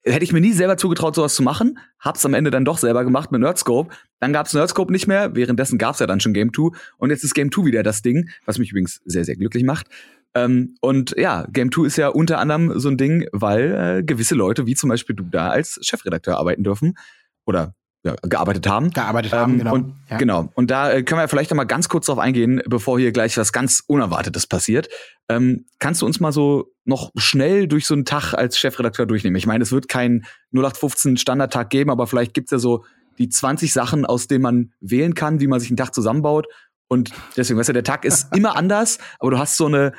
Hätte 0.03 0.23
ich 0.23 0.31
mir 0.31 0.39
nie 0.39 0.53
selber 0.53 0.77
zugetraut, 0.77 1.15
sowas 1.15 1.35
zu 1.35 1.43
machen. 1.43 1.77
Hab's 1.99 2.25
am 2.25 2.33
Ende 2.33 2.51
dann 2.51 2.63
doch 2.63 2.77
selber 2.77 3.03
gemacht 3.03 3.31
mit 3.31 3.41
Nerdscope. 3.41 3.93
Dann 4.19 4.31
gab's 4.31 4.53
Nerdscope 4.53 4.91
nicht 4.91 5.07
mehr. 5.07 5.35
Währenddessen 5.35 5.77
gab's 5.77 5.99
ja 5.99 6.07
dann 6.07 6.19
schon 6.21 6.33
Game 6.33 6.53
2. 6.53 6.77
Und 6.97 7.09
jetzt 7.09 7.23
ist 7.23 7.33
Game 7.33 7.51
2 7.51 7.65
wieder 7.65 7.83
das 7.83 8.01
Ding, 8.01 8.29
was 8.45 8.59
mich 8.59 8.71
übrigens 8.71 9.01
sehr, 9.05 9.25
sehr 9.25 9.35
glücklich 9.35 9.63
macht. 9.63 9.87
Ähm, 10.35 10.75
und 10.81 11.15
ja, 11.17 11.45
Game 11.51 11.71
2 11.71 11.85
ist 11.85 11.97
ja 11.97 12.09
unter 12.09 12.39
anderem 12.39 12.79
so 12.79 12.89
ein 12.89 12.97
Ding, 12.97 13.27
weil 13.31 13.97
äh, 13.99 14.03
gewisse 14.03 14.35
Leute, 14.35 14.65
wie 14.67 14.75
zum 14.75 14.89
Beispiel 14.89 15.15
du 15.15 15.23
da 15.23 15.49
als 15.49 15.79
Chefredakteur 15.81 16.37
arbeiten 16.37 16.63
dürfen 16.63 16.97
oder 17.45 17.75
ja, 18.03 18.15
gearbeitet 18.21 18.67
haben. 18.67 18.91
Gearbeitet 18.91 19.33
haben, 19.33 19.53
ähm, 19.53 19.57
genau. 19.59 19.73
Und, 19.73 19.95
ja. 20.09 20.17
Genau. 20.17 20.49
Und 20.55 20.71
da 20.71 20.91
äh, 20.91 21.03
können 21.03 21.19
wir 21.19 21.27
vielleicht 21.27 21.51
noch 21.51 21.57
mal 21.57 21.65
ganz 21.65 21.89
kurz 21.89 22.05
drauf 22.05 22.19
eingehen, 22.19 22.61
bevor 22.65 22.99
hier 22.99 23.11
gleich 23.11 23.37
was 23.37 23.51
ganz 23.51 23.83
Unerwartetes 23.85 24.47
passiert. 24.47 24.87
Ähm, 25.27 25.65
kannst 25.79 26.01
du 26.01 26.05
uns 26.05 26.19
mal 26.19 26.31
so 26.31 26.71
noch 26.85 27.11
schnell 27.17 27.67
durch 27.67 27.85
so 27.85 27.93
einen 27.93 28.05
Tag 28.05 28.33
als 28.33 28.57
Chefredakteur 28.57 29.05
durchnehmen? 29.05 29.35
Ich 29.35 29.45
meine, 29.45 29.63
es 29.63 29.71
wird 29.71 29.89
kein 29.89 30.25
0815 30.53 31.17
Standardtag 31.17 31.69
geben, 31.69 31.89
aber 31.89 32.07
vielleicht 32.07 32.33
gibt's 32.33 32.51
ja 32.51 32.59
so 32.59 32.85
die 33.17 33.29
20 33.29 33.73
Sachen, 33.73 34.05
aus 34.05 34.27
denen 34.27 34.43
man 34.43 34.71
wählen 34.79 35.13
kann, 35.13 35.41
wie 35.41 35.47
man 35.47 35.59
sich 35.59 35.69
einen 35.69 35.77
Tag 35.77 35.93
zusammenbaut. 35.93 36.47
Und 36.87 37.11
deswegen, 37.35 37.59
weißt 37.59 37.69
du, 37.69 37.73
der 37.73 37.83
Tag 37.83 38.05
ist 38.05 38.27
immer 38.35 38.55
anders, 38.55 38.97
aber 39.19 39.31
du 39.31 39.39
hast 39.39 39.57
so 39.57 39.65
eine 39.65 39.93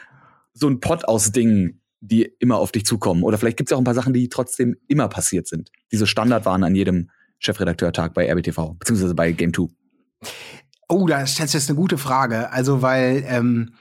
so 0.52 0.68
ein 0.68 0.80
Pot 0.80 1.04
aus 1.06 1.32
Dingen, 1.32 1.80
die 2.00 2.22
immer 2.38 2.56
auf 2.56 2.72
dich 2.72 2.84
zukommen. 2.84 3.22
Oder 3.22 3.38
vielleicht 3.38 3.56
gibt 3.56 3.70
es 3.70 3.74
auch 3.74 3.80
ein 3.80 3.84
paar 3.84 3.94
Sachen, 3.94 4.12
die 4.12 4.28
trotzdem 4.28 4.76
immer 4.88 5.08
passiert 5.08 5.46
sind. 5.46 5.70
Diese 5.92 6.06
Standard 6.06 6.44
waren 6.44 6.64
an 6.64 6.74
jedem 6.74 7.10
Chefredakteur-Tag 7.40 8.14
bei 8.14 8.30
RBTV, 8.30 8.74
beziehungsweise 8.78 9.14
bei 9.14 9.32
Game 9.32 9.52
2. 9.52 9.66
Oh, 10.88 11.06
das 11.06 11.38
ist 11.38 11.54
jetzt 11.54 11.68
eine 11.68 11.76
gute 11.76 11.98
Frage. 11.98 12.52
Also, 12.52 12.82
weil 12.82 13.24
ähm, 13.26 13.74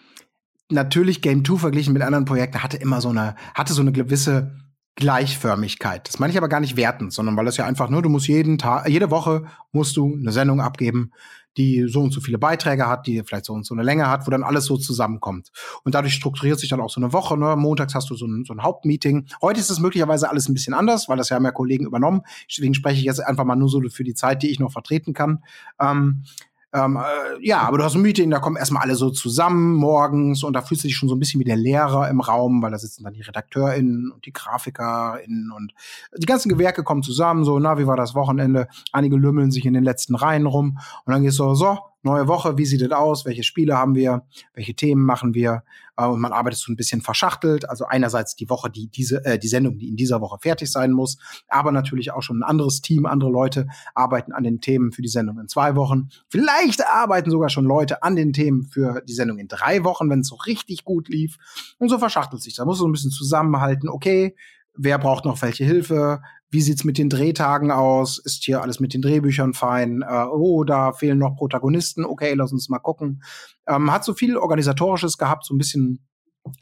natürlich 0.70 1.22
Game 1.22 1.46
2 1.46 1.58
verglichen 1.58 1.94
mit 1.94 2.02
anderen 2.02 2.26
Projekten 2.26 2.64
hatte 2.64 2.78
immer 2.78 3.02
so 3.02 3.10
eine, 3.10 3.36
hatte 3.54 3.74
so 3.74 3.82
eine 3.82 3.92
gewisse 3.92 4.56
Gleichförmigkeit. 4.96 6.08
Das 6.08 6.20
meine 6.20 6.32
ich 6.32 6.38
aber 6.38 6.50
gar 6.50 6.60
nicht 6.60 6.76
wertend, 6.76 7.14
sondern 7.14 7.38
weil 7.38 7.46
das 7.46 7.58
ja 7.58 7.66
einfach 7.66 7.90
nur, 7.90 8.02
du 8.02 8.10
musst 8.10 8.28
jeden 8.28 8.58
Tag, 8.58 8.88
jede 8.90 9.10
Woche 9.10 9.46
musst 9.72 9.96
du 9.96 10.14
eine 10.14 10.32
Sendung 10.32 10.62
abgeben 10.62 11.12
die 11.58 11.86
so 11.88 12.02
und 12.02 12.12
so 12.12 12.22
viele 12.22 12.38
Beiträge 12.38 12.88
hat, 12.88 13.08
die 13.08 13.22
vielleicht 13.24 13.46
so 13.46 13.54
und 13.54 13.66
so 13.66 13.74
eine 13.74 13.84
Länge 13.84 14.10
hat, 14.10 14.28
wo 14.28 14.32
dann 14.32 14.44
alles 14.44 14.66
so 14.66 14.78
zusammenkommt. 14.78 15.50
Und 15.84 15.96
dadurch 15.96 16.14
strukturiert 16.14 16.60
sich 16.60 16.70
dann 16.70 16.82
auch 16.82 16.90
so 16.90 17.02
eine 17.02 17.12
Woche. 17.12 17.38
Ne? 17.38 17.56
Montags 17.56 17.96
hast 17.96 18.10
du 18.10 18.16
so 18.16 18.26
ein, 18.26 18.46
so 18.46 18.54
ein 18.54 18.64
Hauptmeeting. 18.64 19.28
Heute 19.42 19.60
ist 19.60 19.70
es 19.70 19.80
möglicherweise 19.80 20.30
alles 20.30 20.48
ein 20.48 20.54
bisschen 20.54 20.74
anders, 20.74 21.10
weil 21.10 21.18
das 21.18 21.30
ja 21.30 21.40
ja 21.40 21.52
Kollegen 21.52 21.86
übernommen. 21.86 22.22
Deswegen 22.50 22.74
spreche 22.74 23.00
ich 23.00 23.06
jetzt 23.06 23.20
einfach 23.20 23.46
mal 23.46 23.56
nur 23.56 23.70
so 23.70 23.82
für 23.90 24.04
die 24.04 24.14
Zeit, 24.14 24.44
die 24.44 24.50
ich 24.50 24.60
noch 24.60 24.72
vertreten 24.72 25.14
kann. 25.14 25.44
Ähm, 25.80 26.24
ähm, 26.72 26.98
äh, 26.98 27.46
ja, 27.46 27.62
aber 27.62 27.80
du 27.80 27.84
hast 27.84 27.96
ein 27.96 28.02
Meeting, 28.02 28.30
da 28.30 28.40
kommen 28.40 28.56
erstmal 28.56 28.84
alle 28.84 28.96
so 28.96 29.10
zusammen 29.10 29.74
morgens 29.74 30.44
und 30.44 30.54
da 30.54 30.62
fühlst 30.62 30.84
du 30.84 30.88
dich 30.88 30.96
schon 30.96 31.10
so 31.10 31.16
ein 31.16 31.20
bisschen 31.20 31.40
wie 31.40 31.46
der 31.46 31.56
Lehrer 31.56 32.10
im 32.10 32.22
Raum, 32.22 32.62
weil 32.62 32.72
da 32.72 32.78
sitzen 32.78 33.04
dann 33.04 33.14
die 33.14 33.22
RedakteurInnen 33.22 34.12
und 34.12 34.26
die 34.26 34.34
GrafikerInnen 34.34 35.52
und 35.52 35.74
die 36.16 36.28
ganzen 36.28 36.50
Gewerke 36.50 36.84
kommen 36.84 37.02
zusammen, 37.02 37.44
so, 37.44 37.58
na, 37.58 37.80
wie 37.80 37.88
war 37.88 37.98
das 37.98 38.14
Wochenende? 38.14 38.68
Einige 38.92 39.16
lümmeln 39.16 39.52
sich 39.52 39.66
in 39.66 39.74
den 39.74 39.84
letzten 39.84 40.14
Reihen 40.14 40.46
rum 40.46 40.78
und 41.06 41.14
dann 41.14 41.24
gehst 41.24 41.40
du 41.40 41.56
so, 41.56 41.80
neue 42.04 42.28
Woche, 42.28 42.58
wie 42.58 42.66
sieht 42.66 42.82
es 42.82 42.92
aus, 42.92 43.26
welche 43.26 43.44
Spiele 43.44 43.78
haben 43.78 43.96
wir, 43.96 44.24
welche 44.54 44.74
Themen 44.74 45.04
machen 45.06 45.34
wir 45.34 45.64
äh, 45.98 46.06
und 46.06 46.20
man 46.20 46.32
arbeitet 46.32 46.60
so 46.60 46.72
ein 46.72 46.76
bisschen 46.76 47.02
verschachtelt, 47.02 47.70
also 47.70 47.86
einerseits 47.86 48.36
die 48.36 48.50
Woche, 48.50 48.70
die 48.70 48.88
diese 48.88 49.24
äh, 49.26 49.38
die 49.38 49.48
Sendung, 49.48 49.78
die 49.78 49.90
in 49.90 49.96
dieser 49.96 50.22
Woche 50.22 50.38
fertig 50.42 50.72
sein 50.72 50.92
muss, 50.92 51.18
aber 51.48 51.72
natürlich 51.72 52.12
auch 52.12 52.22
schon 52.22 52.40
ein 52.40 52.44
anderes 52.44 52.82
Team, 52.82 53.06
andere 53.06 53.30
Leute 53.30 53.68
arbeiten 53.96 54.32
an 54.32 54.44
den 54.44 54.62
Themen 54.62 54.92
für 54.92 55.02
die 55.02 55.10
Sendung 55.10 55.40
in 55.40 55.48
zwei 55.48 55.76
Wochen. 55.76 56.10
Vielleicht 56.30 56.86
arbeiten 56.86 57.32
sogar 57.32 57.50
schon 57.50 57.66
Leute 57.66 58.04
an 58.04 58.16
den 58.16 58.34
Themen 58.34 58.64
für 58.64 59.02
die 59.02 59.14
Sendung 59.14 59.38
in 59.38 59.48
drei 59.48 59.84
Wochen, 59.84 60.10
wenn 60.10 60.22
es 60.22 60.28
so 60.28 60.36
richtig 60.36 60.84
gut 60.86 61.10
lief 61.10 61.38
und 61.78 61.90
so 61.90 62.00
verschachtelt 62.00 62.42
sich. 62.42 62.56
Da 62.56 62.66
muss 62.66 62.78
so 62.78 62.88
ein 62.88 62.92
bisschen 62.92 63.12
zusammenhalten, 63.12 63.90
okay, 63.90 64.36
wer 64.76 64.98
braucht 64.98 65.26
noch 65.26 65.42
welche 65.42 65.66
Hilfe, 65.66 66.22
wie 66.52 66.62
sieht's 66.62 66.84
mit 66.84 66.98
den 66.98 67.10
Drehtagen 67.10 67.72
aus? 67.72 68.18
Ist 68.18 68.44
hier 68.44 68.62
alles 68.62 68.80
mit 68.80 68.94
den 68.94 69.02
Drehbüchern 69.02 69.54
fein? 69.54 70.02
Äh, 70.02 70.26
oh, 70.26 70.64
da 70.64 70.94
fehlen 70.94 71.20
noch 71.20 71.36
Protagonisten. 71.36 72.06
Okay, 72.06 72.34
lass 72.34 72.52
uns 72.52 72.70
mal 72.70 72.80
gucken. 72.80 73.24
Ähm, 73.68 73.92
hat 73.92 74.04
so 74.04 74.14
viel 74.14 74.38
organisatorisches 74.38 75.18
gehabt, 75.18 75.46
so 75.46 75.54
ein 75.54 75.60
bisschen 75.60 76.06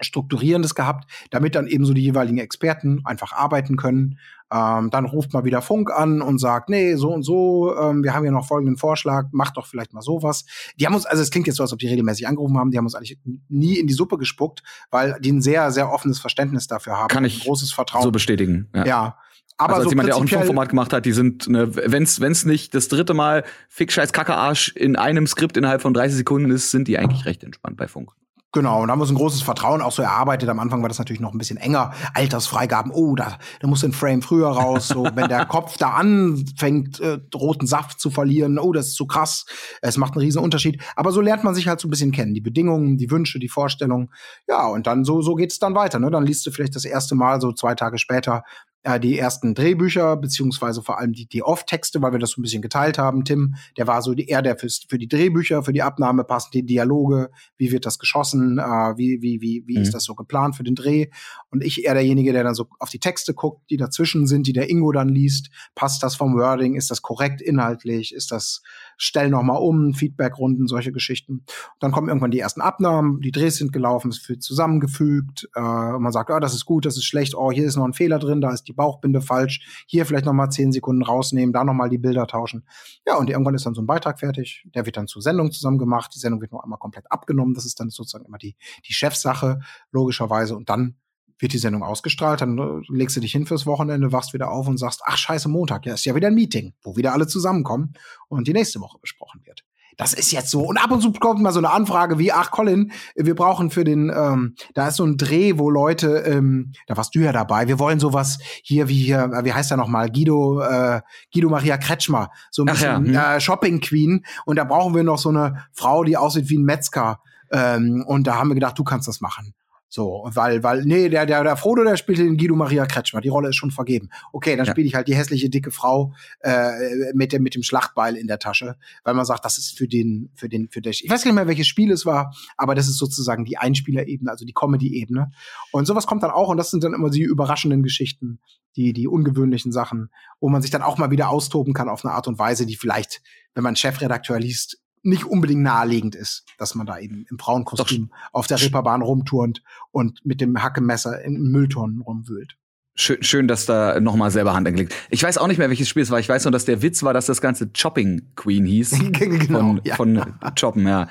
strukturierendes 0.01 0.75
gehabt, 0.75 1.09
damit 1.31 1.55
dann 1.55 1.67
eben 1.67 1.85
so 1.85 1.93
die 1.93 2.01
jeweiligen 2.01 2.39
Experten 2.39 3.01
einfach 3.05 3.31
arbeiten 3.31 3.77
können. 3.77 4.19
Ähm, 4.51 4.89
dann 4.89 5.05
ruft 5.05 5.33
mal 5.33 5.43
wieder 5.43 5.61
Funk 5.61 5.91
an 5.91 6.21
und 6.21 6.39
sagt, 6.39 6.69
nee, 6.69 6.95
so 6.95 7.13
und 7.13 7.23
so, 7.23 7.75
ähm, 7.77 8.03
wir 8.03 8.13
haben 8.13 8.25
ja 8.25 8.31
noch 8.31 8.47
folgenden 8.47 8.77
Vorschlag, 8.77 9.25
macht 9.31 9.57
doch 9.57 9.67
vielleicht 9.67 9.93
mal 9.93 10.01
sowas. 10.01 10.45
Die 10.79 10.85
haben 10.85 10.95
uns, 10.95 11.05
also 11.05 11.21
es 11.21 11.31
klingt 11.31 11.47
jetzt 11.47 11.57
so, 11.57 11.63
als 11.63 11.73
ob 11.73 11.79
die 11.79 11.87
regelmäßig 11.87 12.27
angerufen 12.27 12.57
haben, 12.57 12.71
die 12.71 12.77
haben 12.77 12.85
uns 12.85 12.95
eigentlich 12.95 13.19
nie 13.49 13.77
in 13.77 13.87
die 13.87 13.93
Suppe 13.93 14.17
gespuckt, 14.17 14.63
weil 14.89 15.17
die 15.19 15.31
ein 15.31 15.41
sehr, 15.41 15.71
sehr 15.71 15.91
offenes 15.91 16.19
Verständnis 16.19 16.67
dafür 16.67 16.97
haben. 16.97 17.09
Kann 17.09 17.25
ich 17.25 17.43
großes 17.43 17.73
Vertrauen. 17.73 18.03
so 18.03 18.11
bestätigen. 18.11 18.69
Ja. 18.73 18.85
ja. 18.85 19.17
Aber 19.57 19.73
also 19.73 19.81
als 19.81 19.83
so 19.85 19.89
jemand, 19.91 20.07
der 20.07 20.15
auch 20.15 20.21
ein 20.21 20.27
Funkformat 20.27 20.69
gemacht 20.69 20.93
hat, 20.93 21.05
die 21.05 21.13
sind, 21.13 21.47
ne, 21.47 21.75
wenn's, 21.75 22.21
wenn's 22.21 22.45
nicht 22.45 22.75
das 22.75 22.87
dritte 22.89 23.13
Mal 23.13 23.43
Fick, 23.69 23.91
Scheiß, 23.91 24.13
Kacke, 24.13 24.35
Arsch 24.35 24.69
in 24.75 24.95
einem 24.95 25.25
Skript 25.25 25.57
innerhalb 25.57 25.81
von 25.81 25.93
30 25.93 26.17
Sekunden 26.17 26.51
ist, 26.51 26.71
sind 26.71 26.87
die 26.87 26.97
eigentlich 26.97 27.25
recht 27.25 27.43
entspannt 27.43 27.77
bei 27.77 27.87
Funk. 27.87 28.11
Genau, 28.53 28.81
und 28.81 28.87
da 28.87 28.93
haben 28.93 28.99
wir 28.99 29.03
uns 29.03 29.11
ein 29.11 29.17
großes 29.17 29.41
Vertrauen 29.41 29.81
auch 29.81 29.91
so 29.91 30.01
erarbeitet. 30.01 30.47
Am 30.47 30.59
Anfang 30.59 30.81
war 30.81 30.87
das 30.87 30.99
natürlich 30.99 31.19
noch 31.19 31.33
ein 31.33 31.37
bisschen 31.37 31.57
enger. 31.57 31.91
Altersfreigaben, 32.13 32.91
oh, 32.91 33.13
da, 33.13 33.37
da 33.59 33.67
muss 33.67 33.83
ein 33.83 33.91
Frame 33.91 34.21
früher 34.21 34.47
raus. 34.47 34.87
So, 34.87 35.03
wenn 35.15 35.27
der 35.27 35.45
Kopf 35.45 35.77
da 35.77 35.91
anfängt, 35.91 36.99
äh, 37.01 37.19
roten 37.35 37.67
Saft 37.67 37.99
zu 37.99 38.09
verlieren, 38.09 38.57
oh, 38.57 38.71
das 38.71 38.87
ist 38.87 38.95
zu 38.95 39.05
krass. 39.05 39.45
Es 39.81 39.97
macht 39.97 40.13
einen 40.13 40.21
riesen 40.21 40.41
Unterschied. 40.41 40.81
Aber 40.95 41.11
so 41.11 41.19
lernt 41.19 41.43
man 41.43 41.55
sich 41.55 41.67
halt 41.67 41.81
so 41.81 41.87
ein 41.87 41.91
bisschen 41.91 42.13
kennen. 42.13 42.33
Die 42.33 42.41
Bedingungen, 42.41 42.97
die 42.97 43.11
Wünsche, 43.11 43.37
die 43.37 43.49
Vorstellungen. 43.49 44.09
Ja, 44.47 44.65
und 44.67 44.87
dann 44.87 45.03
so, 45.03 45.21
so 45.21 45.35
geht's 45.35 45.59
dann 45.59 45.75
weiter. 45.75 45.99
Ne? 45.99 46.09
Dann 46.09 46.25
liest 46.25 46.45
du 46.47 46.51
vielleicht 46.51 46.75
das 46.75 46.85
erste 46.85 47.15
Mal 47.15 47.41
so 47.41 47.51
zwei 47.51 47.75
Tage 47.75 47.97
später 47.97 48.43
äh, 48.87 48.99
die 49.01 49.19
ersten 49.19 49.53
Drehbücher, 49.53 50.15
beziehungsweise 50.15 50.81
vor 50.81 50.97
allem 50.97 51.11
die, 51.11 51.25
die 51.25 51.43
Off-Texte, 51.43 52.01
weil 52.01 52.13
wir 52.13 52.19
das 52.19 52.31
so 52.31 52.39
ein 52.39 52.43
bisschen 52.43 52.61
geteilt 52.61 52.97
haben. 52.97 53.25
Tim, 53.25 53.55
der 53.75 53.85
war 53.85 54.01
so 54.01 54.13
die, 54.13 54.27
eher 54.27 54.41
der 54.41 54.57
fürs, 54.57 54.85
für 54.87 54.97
die 54.97 55.09
Drehbücher, 55.09 55.61
für 55.63 55.73
die 55.73 55.81
Abnahme 55.81 56.23
passen 56.23 56.51
die 56.53 56.65
Dialoge, 56.65 57.29
wie 57.57 57.71
wird 57.71 57.85
das 57.85 57.99
geschossen, 57.99 58.59
äh, 58.59 58.63
wie, 58.97 59.21
wie, 59.21 59.41
wie, 59.41 59.63
wie 59.67 59.75
mhm. 59.75 59.81
ist 59.81 59.93
das 59.93 60.05
so 60.05 60.15
geplant 60.15 60.55
für 60.55 60.63
den 60.63 60.75
Dreh. 60.75 61.07
Und 61.51 61.63
ich 61.63 61.83
eher 61.83 61.95
derjenige, 61.95 62.31
der 62.31 62.45
dann 62.45 62.55
so 62.55 62.67
auf 62.79 62.89
die 62.89 62.99
Texte 62.99 63.33
guckt, 63.33 63.69
die 63.69 63.77
dazwischen 63.77 64.25
sind, 64.25 64.47
die 64.47 64.53
der 64.53 64.69
Ingo 64.69 64.93
dann 64.93 65.09
liest. 65.09 65.49
Passt 65.75 66.01
das 66.01 66.15
vom 66.15 66.35
Wording? 66.35 66.75
Ist 66.75 66.89
das 66.89 67.01
korrekt 67.01 67.41
inhaltlich? 67.41 68.13
Ist 68.13 68.31
das, 68.31 68.61
stell 68.97 69.29
noch 69.29 69.43
mal 69.43 69.55
um, 69.55 69.93
Feedbackrunden, 69.93 70.67
solche 70.67 70.91
Geschichten. 70.91 71.43
Dann 71.79 71.91
kommen 71.91 72.07
irgendwann 72.07 72.31
die 72.31 72.39
ersten 72.39 72.61
Abnahmen, 72.61 73.21
die 73.21 73.31
Drehs 73.31 73.57
sind 73.57 73.71
gelaufen, 73.71 74.09
es 74.09 74.27
wird 74.27 74.43
zusammengefügt, 74.43 75.47
äh, 75.55 75.59
man 75.61 76.11
sagt, 76.11 76.29
oh, 76.29 76.39
das 76.39 76.53
ist 76.53 76.65
gut, 76.65 76.85
das 76.85 76.97
ist 76.97 77.05
schlecht, 77.05 77.35
oh, 77.35 77.51
hier 77.51 77.65
ist 77.65 77.75
noch 77.75 77.85
ein 77.85 77.93
Fehler 77.93 78.19
drin, 78.19 78.41
da 78.41 78.51
ist 78.51 78.63
die 78.67 78.73
Bauchbinde 78.73 79.21
falsch, 79.21 79.85
hier 79.87 80.05
vielleicht 80.05 80.25
noch 80.25 80.33
mal 80.33 80.49
zehn 80.49 80.71
Sekunden 80.71 81.03
rausnehmen, 81.03 81.53
da 81.53 81.63
noch 81.63 81.73
mal 81.73 81.89
die 81.89 81.97
Bilder 81.97 82.27
tauschen. 82.27 82.65
Ja, 83.05 83.15
und 83.17 83.29
irgendwann 83.29 83.55
ist 83.55 83.65
dann 83.65 83.73
so 83.73 83.81
ein 83.81 83.87
Beitrag 83.87 84.19
fertig, 84.19 84.67
der 84.75 84.85
wird 84.85 84.97
dann 84.97 85.07
zur 85.07 85.21
Sendung 85.21 85.51
zusammen 85.51 85.77
gemacht, 85.77 86.11
die 86.15 86.19
Sendung 86.19 86.41
wird 86.41 86.51
noch 86.51 86.63
einmal 86.63 86.79
komplett 86.79 87.11
abgenommen, 87.11 87.53
das 87.53 87.65
ist 87.65 87.79
dann 87.79 87.89
sozusagen 87.89 88.25
immer 88.25 88.37
die, 88.37 88.55
die 88.87 88.93
Chefsache, 88.93 89.59
logischerweise, 89.91 90.55
und 90.55 90.69
dann 90.69 90.95
wird 91.39 91.53
die 91.53 91.57
Sendung 91.57 91.83
ausgestrahlt, 91.83 92.41
dann 92.41 92.57
äh, 92.57 92.81
legst 92.89 93.15
du 93.15 93.21
dich 93.21 93.31
hin 93.31 93.45
fürs 93.45 93.65
Wochenende, 93.65 94.11
wachst 94.11 94.33
wieder 94.33 94.51
auf 94.51 94.67
und 94.67 94.77
sagst, 94.77 95.01
ach 95.05 95.17
scheiße, 95.17 95.49
Montag, 95.49 95.85
ja, 95.85 95.93
ist 95.93 96.05
ja 96.05 96.15
wieder 96.15 96.27
ein 96.27 96.35
Meeting, 96.35 96.73
wo 96.81 96.95
wieder 96.95 97.13
alle 97.13 97.27
zusammenkommen 97.27 97.93
und 98.27 98.47
die 98.47 98.53
nächste 98.53 98.79
Woche 98.79 98.97
besprochen 98.99 99.41
wird. 99.45 99.63
Das 99.97 100.13
ist 100.13 100.31
jetzt 100.31 100.51
so. 100.51 100.61
Und 100.61 100.77
ab 100.77 100.91
und 100.91 101.01
zu 101.01 101.11
kommt 101.11 101.41
mal 101.41 101.51
so 101.51 101.57
eine 101.57 101.71
Anfrage 101.71 102.19
wie, 102.19 102.31
ach 102.31 102.51
Colin, 102.51 102.91
wir 103.15 103.33
brauchen 103.33 103.71
für 103.71 103.83
den, 103.83 104.11
ähm, 104.15 104.55
da 104.75 104.89
ist 104.89 104.97
so 104.97 105.03
ein 105.03 105.17
Dreh, 105.17 105.57
wo 105.57 105.71
Leute, 105.71 106.19
ähm, 106.19 106.71
da 106.85 106.95
warst 106.95 107.15
du 107.15 107.19
ja 107.19 107.31
dabei, 107.31 107.67
wir 107.67 107.79
wollen 107.79 107.99
sowas 107.99 108.37
hier, 108.61 108.89
wie 108.89 109.03
hier, 109.05 109.31
wie 109.43 109.53
heißt 109.53 109.71
er 109.71 109.77
nochmal, 109.77 110.11
Guido, 110.11 110.61
äh, 110.61 111.01
Guido 111.33 111.49
Maria 111.49 111.77
Kretschmer, 111.77 112.29
so 112.51 112.61
ein 112.61 112.67
bisschen 112.67 113.11
ja, 113.11 113.31
hm. 113.31 113.37
äh, 113.37 113.39
Shopping 113.41 113.81
Queen. 113.81 114.23
Und 114.45 114.57
da 114.57 114.65
brauchen 114.65 114.93
wir 114.93 115.03
noch 115.03 115.17
so 115.17 115.29
eine 115.29 115.65
Frau, 115.73 116.03
die 116.03 116.15
aussieht 116.15 116.49
wie 116.49 116.59
ein 116.59 116.63
Metzger. 116.63 117.19
Ähm, 117.51 118.03
und 118.05 118.27
da 118.27 118.35
haben 118.35 118.49
wir 118.49 118.55
gedacht, 118.55 118.77
du 118.77 118.83
kannst 118.83 119.07
das 119.07 119.19
machen. 119.19 119.55
So, 119.89 120.27
weil, 120.33 120.63
weil, 120.63 120.83
nee, 120.83 121.07
der, 121.07 121.25
der, 121.25 121.43
der 121.43 121.55
Frodo, 121.55 121.83
der 121.83 121.95
spielt 121.95 122.19
den 122.19 122.35
Guido 122.37 122.55
Maria 122.55 122.85
Kretschmer. 122.85 123.21
Die 123.21 123.29
Rolle 123.29 123.49
ist 123.49 123.55
schon 123.55 123.71
vergeben. 123.71 124.09
Okay, 124.33 124.57
dann 124.57 124.65
ja. 124.65 124.71
spiele 124.71 124.85
ich 124.85 124.95
halt 124.95 125.07
die 125.07 125.15
hässliche, 125.15 125.49
dicke 125.49 125.71
Frau 125.71 126.13
äh, 126.41 127.13
mit, 127.13 127.31
dem, 127.31 127.41
mit 127.41 127.55
dem 127.55 127.63
Schlachtbeil 127.63 128.17
in 128.17 128.27
der 128.27 128.37
Tasche, 128.37 128.75
weil 129.05 129.13
man 129.13 129.25
sagt, 129.25 129.45
das 129.45 129.57
ist 129.57 129.77
für 129.77 129.87
den, 129.87 130.29
für 130.35 130.49
den, 130.49 130.67
für 130.69 130.81
den, 130.81 130.91
ich 130.91 131.09
weiß 131.09 131.23
nicht 131.23 131.33
mehr, 131.33 131.47
welches 131.47 131.67
Spiel 131.67 131.91
es 131.91 132.05
war, 132.05 132.35
aber 132.57 132.75
das 132.75 132.89
ist 132.89 132.97
sozusagen 132.97 133.45
die 133.45 133.57
Einspielerebene, 133.57 134.29
also 134.29 134.45
die 134.45 134.53
Comedy-Ebene. 134.53 135.31
Und 135.71 135.85
sowas 135.85 136.05
kommt 136.05 136.21
dann 136.23 136.31
auch, 136.31 136.49
und 136.49 136.57
das 136.57 136.69
sind 136.69 136.83
dann 136.83 136.93
immer 136.93 137.09
die 137.09 137.23
überraschenden 137.23 137.81
Geschichten, 137.81 138.39
die, 138.75 138.91
die 138.91 139.07
ungewöhnlichen 139.07 139.71
Sachen, 139.71 140.09
wo 140.41 140.49
man 140.49 140.61
sich 140.61 140.71
dann 140.71 140.81
auch 140.81 140.97
mal 140.97 141.11
wieder 141.11 141.29
austoben 141.29 141.73
kann 141.73 141.87
auf 141.87 142.03
eine 142.03 142.13
Art 142.13 142.27
und 142.27 142.37
Weise, 142.39 142.65
die 142.65 142.75
vielleicht, 142.75 143.21
wenn 143.55 143.63
man 143.63 143.77
Chefredakteur 143.77 144.39
liest, 144.39 144.79
nicht 145.07 145.25
unbedingt 145.25 145.63
naheliegend 145.63 146.15
ist, 146.15 146.43
dass 146.57 146.75
man 146.75 146.85
da 146.85 146.99
eben 146.99 147.25
im 147.29 147.39
Frauenkostüm 147.39 148.11
auf 148.31 148.47
der 148.47 148.61
Reeperbahn 148.61 149.01
rumturnt 149.01 149.63
und 149.91 150.25
mit 150.25 150.41
dem 150.41 150.61
Hackemesser 150.61 151.23
in 151.23 151.41
Mülltonnen 151.41 152.01
rumwühlt. 152.01 152.57
Schön, 152.99 153.21
schön, 153.21 153.47
dass 153.47 153.67
da 153.67 153.99
nochmal 153.99 154.31
selber 154.31 154.55
Hand 154.55 154.67
angelegt. 154.67 154.93
Ich 155.11 155.21
weiß 155.21 155.37
auch 155.37 155.47
nicht 155.47 155.59
mehr, 155.59 155.69
welches 155.69 155.87
Spiel 155.87 156.01
es 156.01 156.09
war. 156.09 156.19
Ich 156.19 156.27
weiß 156.27 156.45
nur, 156.45 156.51
dass 156.51 156.65
der 156.65 156.81
Witz 156.81 157.03
war, 157.03 157.13
dass 157.13 157.27
das 157.27 157.41
ganze 157.41 157.69
Chopping 157.71 158.31
Queen 158.35 158.65
hieß. 158.65 158.99
genau, 159.11 159.59
von, 159.59 159.81
ja. 159.83 159.95
von 159.95 160.23
Choppen, 160.59 160.87
ja. 160.87 161.07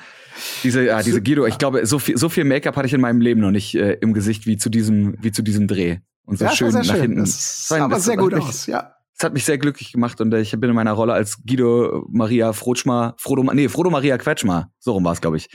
Diese, 0.63 0.83
ja, 0.83 1.01
diese 1.01 1.21
Guido, 1.21 1.45
ich 1.47 1.57
glaube, 1.57 1.85
so 1.85 1.97
viel, 1.97 2.17
so 2.17 2.27
viel 2.27 2.43
Make-up 2.43 2.75
hatte 2.75 2.87
ich 2.87 2.93
in 2.93 3.01
meinem 3.01 3.21
Leben 3.21 3.39
noch 3.39 3.51
nicht 3.51 3.73
äh, 3.75 3.93
im 4.01 4.13
Gesicht 4.13 4.45
wie 4.45 4.57
zu 4.57 4.69
diesem, 4.69 5.15
wie 5.21 5.31
zu 5.31 5.41
diesem 5.41 5.67
Dreh. 5.67 5.99
Und 6.25 6.37
so 6.39 6.45
ja, 6.45 6.51
schön 6.51 6.73
nach 6.73 6.83
schön. 6.83 7.01
hinten. 7.01 7.19
Das 7.21 7.69
sah 7.69 7.85
aber 7.85 7.99
sehr 8.01 8.17
gut 8.17 8.33
aus, 8.33 8.67
ja. 8.67 8.96
Es 9.17 9.23
hat 9.23 9.33
mich 9.33 9.45
sehr 9.45 9.57
glücklich 9.57 9.91
gemacht 9.91 10.21
und 10.21 10.31
äh, 10.33 10.41
ich 10.41 10.51
bin 10.51 10.69
in 10.69 10.75
meiner 10.75 10.93
Rolle 10.93 11.13
als 11.13 11.43
Guido 11.43 12.05
Maria 12.09 12.53
Frotschmar, 12.53 13.15
Frodo, 13.17 13.41
nee, 13.53 13.67
Frodo 13.67 13.89
Maria 13.89 14.17
Kretschmer, 14.17 14.71
so 14.77 14.91
rum 14.91 15.05
war 15.05 15.13
es, 15.13 15.21
glaube 15.21 15.37
ich. 15.37 15.49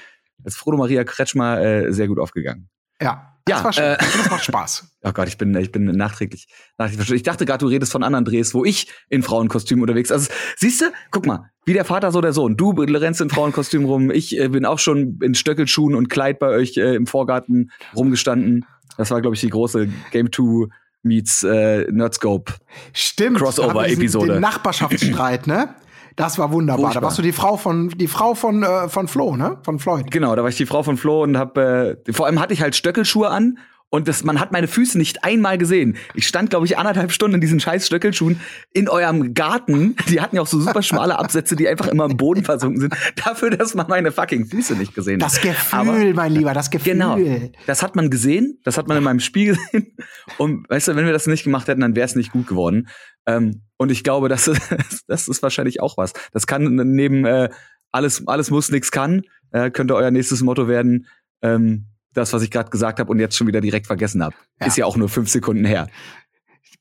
Als 0.45 0.57
Frodo 0.57 0.77
Maria 0.77 1.05
Kretschmer 1.05 1.61
äh, 1.61 1.93
sehr 1.93 2.09
gut 2.09 2.19
aufgegangen. 2.19 2.69
Ja, 3.01 3.37
das 3.45 3.59
ja, 3.59 3.65
war 3.65 3.73
schön. 3.73 3.85
Äh, 3.85 3.97
das 3.99 4.31
macht 4.31 4.45
Spaß. 4.45 4.89
Oh 5.05 5.11
Gott, 5.11 5.27
ich 5.27 5.37
bin, 5.37 5.53
ich 5.57 5.73
bin 5.73 5.87
nachträglich, 5.87 6.47
nachträglich. 6.79 7.11
Ich 7.11 7.23
dachte 7.25 7.45
gerade, 7.45 7.59
du 7.59 7.67
redest 7.67 7.91
von 7.91 8.05
anderen 8.05 8.25
Drehs, 8.25 8.55
wo 8.55 8.65
ich 8.65 8.87
in 9.09 9.25
Frauenkostüm 9.25 9.83
unterwegs. 9.83 10.13
Also 10.13 10.31
siehst 10.57 10.81
du, 10.81 10.93
guck 11.11 11.27
mal, 11.27 11.51
wie 11.65 11.73
der 11.73 11.85
Vater 11.85 12.13
so 12.13 12.21
der 12.21 12.33
Sohn. 12.33 12.57
Du 12.57 12.71
rennst 12.71 13.21
in 13.21 13.29
Frauenkostüm 13.29 13.85
rum. 13.85 14.13
Ich 14.13 14.39
äh, 14.39 14.47
bin 14.47 14.65
auch 14.65 14.79
schon 14.79 15.19
in 15.21 15.35
Stöckelschuhen 15.35 15.97
und 15.97 16.09
Kleid 16.09 16.39
bei 16.39 16.51
euch 16.51 16.77
äh, 16.77 16.95
im 16.95 17.09
Vorgarten 17.09 17.73
rumgestanden. 17.97 18.65
Das 18.97 19.11
war, 19.11 19.21
glaube 19.21 19.35
ich, 19.35 19.41
die 19.41 19.51
große 19.51 19.89
Game 20.13 20.31
2 20.31 20.69
meets 21.03 21.43
äh, 21.43 21.91
Nerdscope 21.91 22.53
Stimmt. 22.93 23.39
Crossover-Episode. 23.39 24.41
Nachbarschaftsstreit, 24.41 25.47
ne? 25.47 25.75
Das 26.17 26.39
war 26.39 26.53
wunderbar. 26.53 26.87
Furchtbar. 26.87 27.01
Da 27.01 27.07
warst 27.07 27.19
du 27.19 27.23
die 27.23 27.33
Frau 27.33 27.57
von 27.57 27.89
die 27.89 28.09
Frau 28.09 28.35
von 28.35 28.63
äh, 28.63 28.89
von 28.89 29.09
Flo, 29.09 29.37
ne? 29.37 29.59
Von 29.63 29.79
Floyd. 29.79 30.11
Genau, 30.11 30.37
da 30.37 30.43
war 30.43 30.51
ich 30.51 30.57
die 30.57 30.67
Frau 30.67 30.83
von 30.83 30.97
Flo 30.97 31.23
und 31.23 31.39
hab 31.39 31.57
äh, 31.57 31.97
vor 32.11 32.27
allem 32.27 32.39
hatte 32.39 32.53
ich 32.53 32.61
halt 32.61 32.77
Stöckelschuhe 32.77 33.29
an 33.29 33.59
und 33.95 34.09
das, 34.09 34.25
man 34.25 34.41
hat 34.41 34.53
meine 34.53 34.69
Füße 34.69 34.97
nicht 34.97 35.23
einmal 35.23 35.59
gesehen. 35.59 35.99
Ich 36.15 36.27
stand, 36.27 36.49
glaube 36.49 36.65
ich, 36.65 36.79
anderthalb 36.79 37.13
Stunden 37.13 37.35
in 37.35 37.41
diesen 37.43 37.61
scheiß 37.61 37.87
Stöckelschuhen 37.87 38.41
in 38.73 38.89
eurem 38.89 39.35
Garten. 39.35 39.97
Die 40.09 40.23
hatten 40.23 40.35
ja 40.35 40.41
auch 40.41 40.47
so 40.47 40.59
super 40.59 40.83
schmale 40.83 41.19
Absätze, 41.19 41.57
die 41.57 41.69
einfach 41.69 41.89
immer 41.89 42.07
im 42.07 42.17
Boden 42.17 42.43
versunken 42.43 42.81
sind. 42.81 42.97
Dafür, 43.23 43.51
dass 43.51 43.75
man 43.75 43.87
meine 43.89 44.11
fucking 44.11 44.47
Füße 44.47 44.77
nicht 44.77 44.95
gesehen 44.95 45.23
hat. 45.23 45.31
Das 45.31 45.43
Gefühl, 45.43 45.79
Aber, 45.79 46.15
mein 46.15 46.33
Lieber, 46.33 46.55
das 46.55 46.71
Gefühl. 46.71 46.95
Genau. 46.95 47.19
Das 47.67 47.83
hat 47.83 47.95
man 47.95 48.09
gesehen. 48.09 48.59
Das 48.65 48.79
hat 48.79 48.89
man 48.89 48.97
in 48.97 49.05
meinem 49.05 49.21
Spiel 49.21 49.57
gesehen. 49.57 49.95
Und 50.39 50.71
weißt 50.71 50.89
du, 50.89 50.97
wenn 50.97 51.05
wir 51.05 51.13
das 51.13 51.27
nicht 51.27 51.45
gemacht 51.45 51.69
hätten, 51.69 51.83
dann 51.83 51.95
wäre 51.95 52.07
es 52.07 52.17
nicht 52.17 52.33
gut 52.33 52.47
geworden. 52.47 52.89
Ähm, 53.27 53.61
und 53.77 53.93
ich 53.93 54.05
glaube, 54.05 54.31
das 54.31 54.49
ist, 54.49 54.59
das 55.07 55.29
ist 55.29 55.43
wahrscheinlich 55.43 55.83
auch 55.83 55.99
was. 55.99 56.15
Das 56.33 56.47
kann 56.47 56.65
neben 56.65 57.27
äh, 57.27 57.51
alles, 57.91 58.27
alles 58.27 58.51
muss, 58.51 58.71
nix 58.71 58.91
kann, 58.91 59.21
äh, 59.51 59.71
könnte 59.71 59.95
euer 59.95 60.11
nächstes 60.11 60.41
Motto 60.41 60.67
werden. 60.67 61.09
Ähm, 61.43 61.92
das, 62.15 62.33
was 62.33 62.43
ich 62.43 62.51
gerade 62.51 62.71
gesagt 62.71 62.99
habe 63.01 63.11
und 63.11 63.19
jetzt 63.19 63.37
schon 63.37 63.47
wieder 63.47 63.61
direkt 63.61 63.87
vergessen 63.87 64.23
habe. 64.23 64.35
Ja. 64.61 64.67
Ist 64.67 64.77
ja 64.77 64.87
auch 64.87 64.97
nur 64.97 65.09
fünf 65.09 65.31
Sekunden 65.31 65.65
her. 65.65 65.89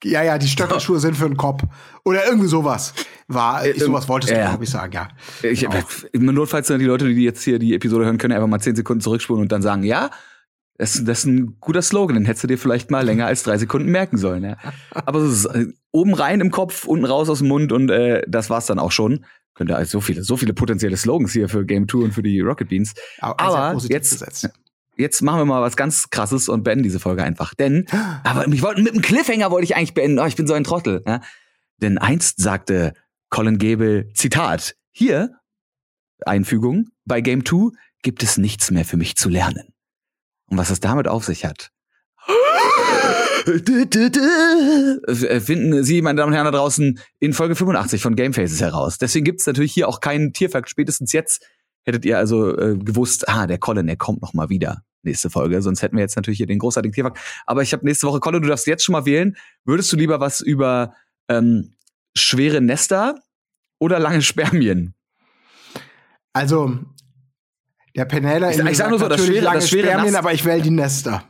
Ja, 0.04 0.24
ja, 0.24 0.38
die 0.38 0.48
Stöckelschuhe 0.48 1.00
sind 1.00 1.16
für 1.16 1.28
den 1.28 1.38
Kopf. 1.38 1.64
Oder 2.06 2.26
irgendwie 2.26 2.48
sowas. 2.48 2.94
War, 3.28 3.66
äh, 3.66 3.78
sowas 3.78 4.10
wolltest 4.10 4.34
du, 4.34 4.38
ja. 4.38 4.50
glaube 4.50 4.64
ich, 4.64 4.70
sagen, 4.70 4.94
ja. 4.94 5.08
Ich, 5.44 5.62
genau. 6.14 6.32
Notfalls 6.32 6.68
die 6.68 6.74
Leute, 6.74 7.08
die 7.08 7.24
jetzt 7.24 7.44
hier 7.44 7.60
die 7.60 7.76
Episode 7.76 8.06
hören, 8.06 8.18
können 8.18 8.34
einfach 8.34 8.48
mal 8.48 8.60
zehn 8.60 8.76
Sekunden 8.76 9.02
zurückspulen 9.02 9.44
und 9.44 9.52
dann 9.52 9.62
sagen, 9.62 9.84
ja, 9.84 10.10
das, 10.78 11.04
das 11.04 11.20
ist 11.20 11.26
ein 11.26 11.58
guter 11.60 11.84
Slogan, 11.84 12.16
den 12.16 12.26
hättest 12.26 12.44
du 12.44 12.48
dir 12.48 12.58
vielleicht 12.58 12.90
mal 12.90 13.06
länger 13.06 13.28
als 13.28 13.44
drei 13.44 13.60
Sekunden 13.60 13.92
merken 13.92 14.18
sollen. 14.18 14.44
Ja. 14.44 14.58
Aber 15.06 15.22
so 15.22 15.28
ist, 15.28 15.46
äh, 15.56 15.68
oben 15.92 16.16
rein 16.16 16.42
im 16.42 16.50
Kopf, 16.50 16.86
unten 16.86 17.06
raus 17.06 17.30
aus 17.30 17.38
dem 17.38 17.50
Mund 17.50 17.72
und 17.72 17.92
äh, 17.92 18.24
das 18.28 18.50
war's 18.50 18.66
dann 18.66 18.80
auch 18.80 18.92
schon. 18.92 19.24
Könnte 19.54 19.76
also 19.76 20.00
so 20.00 20.02
viele, 20.02 20.24
so 20.24 20.38
viele 20.38 20.54
potenzielle 20.54 20.98
Slogans 20.98 21.34
hier 21.34 21.48
für 21.50 21.66
Game 21.66 21.88
2 21.88 21.98
und 22.00 22.14
für 22.14 22.24
die 22.24 22.40
Rocket 22.40 22.70
Beans. 22.70 22.94
Aber, 23.20 23.40
Aber 23.40 23.82
jetzt, 23.90 24.14
gesetzt 24.14 24.50
jetzt 24.96 25.22
machen 25.22 25.40
wir 25.40 25.46
mal 25.46 25.62
was 25.62 25.76
ganz 25.76 26.10
krasses 26.10 26.50
und 26.50 26.64
beenden 26.64 26.84
diese 26.84 27.00
Folge 27.00 27.24
einfach. 27.24 27.54
Denn, 27.54 27.86
aber 28.24 28.48
ich 28.48 28.62
wollte 28.62 28.82
mit 28.82 28.94
einem 28.94 29.02
Cliffhanger 29.02 29.52
wollte 29.52 29.66
ich 29.66 29.76
eigentlich 29.76 29.94
beenden. 29.94 30.20
Oh, 30.20 30.26
ich 30.26 30.36
bin 30.36 30.48
so 30.48 30.54
ein 30.54 30.64
Trottel. 30.64 31.04
Ja? 31.06 31.22
Denn 31.82 31.98
einst 31.98 32.42
sagte 32.42 32.94
Colin 33.30 33.58
Gable, 33.58 34.10
Zitat, 34.14 34.76
hier, 34.92 35.40
Einfügung, 36.26 36.90
bei 37.06 37.22
Game 37.22 37.46
2 37.46 37.72
gibt 38.04 38.24
es 38.24 38.38
nichts 38.38 38.72
mehr 38.72 38.86
für 38.86 38.98
mich 38.98 39.16
zu 39.16 39.30
lernen. 39.30 39.74
Und 40.48 40.58
was 40.58 40.70
es 40.70 40.80
damit 40.80 41.08
auf 41.08 41.24
sich 41.24 41.46
hat. 41.46 41.72
Finden 45.42 45.84
Sie, 45.84 46.02
meine 46.02 46.18
Damen 46.18 46.30
und 46.30 46.36
Herren 46.36 46.46
da 46.46 46.52
draußen, 46.52 47.00
in 47.20 47.34
Folge 47.34 47.56
85 47.56 48.02
von 48.02 48.16
Game 48.16 48.34
Faces 48.34 48.62
heraus. 48.62 48.98
Deswegen 49.00 49.26
gibt 49.26 49.40
es 49.40 49.48
natürlich 49.48 49.74
hier 49.74 49.88
auch 49.88 50.00
keinen 50.00 50.34
Tierfakt. 50.34 50.70
Spätestens 50.70 51.12
jetzt 51.12 51.44
hättet 51.84 52.06
ihr 52.06 52.18
also 52.18 52.58
äh, 52.58 52.78
gewusst, 52.78 53.28
ah, 53.30 53.48
der 53.48 53.58
Colin, 53.58 53.88
der 53.88 53.98
kommt 53.98 54.22
noch 54.22 54.34
mal 54.34 54.50
wieder 54.50 54.84
nächste 55.04 55.30
Folge. 55.30 55.62
Sonst 55.62 55.82
hätten 55.82 55.96
wir 55.96 56.02
jetzt 56.02 56.16
natürlich 56.16 56.38
hier 56.38 56.48
den 56.48 56.60
großartigen 56.60 56.94
Tierfakt. 56.94 57.20
Aber 57.46 57.62
ich 57.62 57.74
habe 57.74 57.86
nächste 57.86 58.08
Woche, 58.08 58.20
Colin, 58.20 58.42
du 58.42 58.48
darfst 58.48 58.68
jetzt 58.68 58.84
schon 58.84 58.94
mal 58.94 59.06
wählen. 59.06 59.36
Würdest 59.66 59.92
du 59.92 59.98
lieber 59.98 60.20
was 60.20 60.42
über 60.42 60.94
ähm, 61.28 61.74
schwere 62.16 62.62
Nester 62.62 63.20
oder 63.80 64.00
lange 64.00 64.22
Spermien? 64.22 64.94
Also, 66.34 66.78
der 67.96 68.06
Penela 68.06 68.52
ich, 68.52 68.60
ich 68.60 68.78
sag 68.78 68.90
nur 68.90 69.00
so, 69.00 69.10
das 69.10 69.26
schwere, 69.26 69.44
lange 69.44 69.60
das 69.60 69.70
schwere 69.70 69.88
Spermien, 69.88 70.14
Nass 70.14 70.20
aber 70.20 70.34
ich 70.34 70.46
wähle 70.46 70.62
die 70.62 70.70
Nester. 70.70 71.24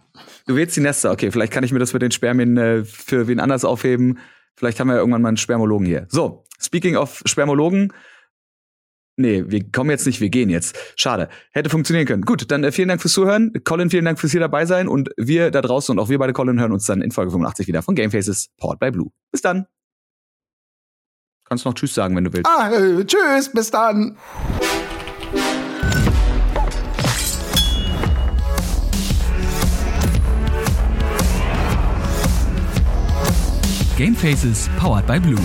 Du 0.47 0.55
wählst 0.55 0.75
die 0.75 0.81
Nester, 0.81 1.11
okay. 1.11 1.31
Vielleicht 1.31 1.53
kann 1.53 1.63
ich 1.63 1.71
mir 1.71 1.79
das 1.79 1.93
mit 1.93 2.01
den 2.01 2.11
Spermien 2.11 2.57
äh, 2.57 2.83
für 2.83 3.27
wen 3.27 3.39
anders 3.39 3.65
aufheben. 3.65 4.19
Vielleicht 4.55 4.79
haben 4.79 4.87
wir 4.87 4.95
ja 4.95 4.99
irgendwann 4.99 5.21
mal 5.21 5.29
einen 5.29 5.37
Spermologen 5.37 5.87
hier. 5.87 6.07
So, 6.09 6.43
speaking 6.59 6.95
of 6.97 7.21
Spermologen, 7.25 7.93
Nee, 9.21 9.43
wir 9.47 9.71
kommen 9.71 9.91
jetzt 9.91 10.07
nicht, 10.07 10.19
wir 10.19 10.29
gehen 10.29 10.49
jetzt. 10.49 10.75
Schade. 10.95 11.29
Hätte 11.51 11.69
funktionieren 11.69 12.07
können. 12.07 12.23
Gut, 12.23 12.49
dann 12.49 12.63
äh, 12.63 12.71
vielen 12.71 12.87
Dank 12.87 13.01
fürs 13.01 13.13
Zuhören. 13.13 13.53
Colin, 13.63 13.91
vielen 13.91 14.05
Dank 14.05 14.19
fürs 14.19 14.31
hier 14.31 14.41
dabei 14.41 14.65
sein. 14.65 14.87
Und 14.87 15.09
wir 15.15 15.51
da 15.51 15.61
draußen 15.61 15.93
und 15.93 16.03
auch 16.03 16.09
wir 16.09 16.17
beide, 16.17 16.33
Colin, 16.33 16.59
hören 16.59 16.71
uns 16.71 16.85
dann 16.85 17.01
in 17.01 17.11
Folge 17.11 17.31
85 17.31 17.67
wieder 17.67 17.83
von 17.83 17.93
Gamefaces, 17.93 18.49
Powered 18.57 18.79
by 18.79 18.89
Blue. 18.89 19.11
Bis 19.31 19.41
dann. 19.41 19.67
Kannst 21.45 21.65
noch 21.65 21.75
Tschüss 21.75 21.93
sagen, 21.93 22.15
wenn 22.15 22.23
du 22.23 22.33
willst. 22.33 22.49
Ah, 22.49 22.71
äh, 22.71 23.05
tschüss, 23.05 23.51
bis 23.53 23.69
dann. 23.69 24.17
Gamefaces, 33.97 34.67
Powered 34.79 35.05
by 35.05 35.19
Blue. 35.19 35.37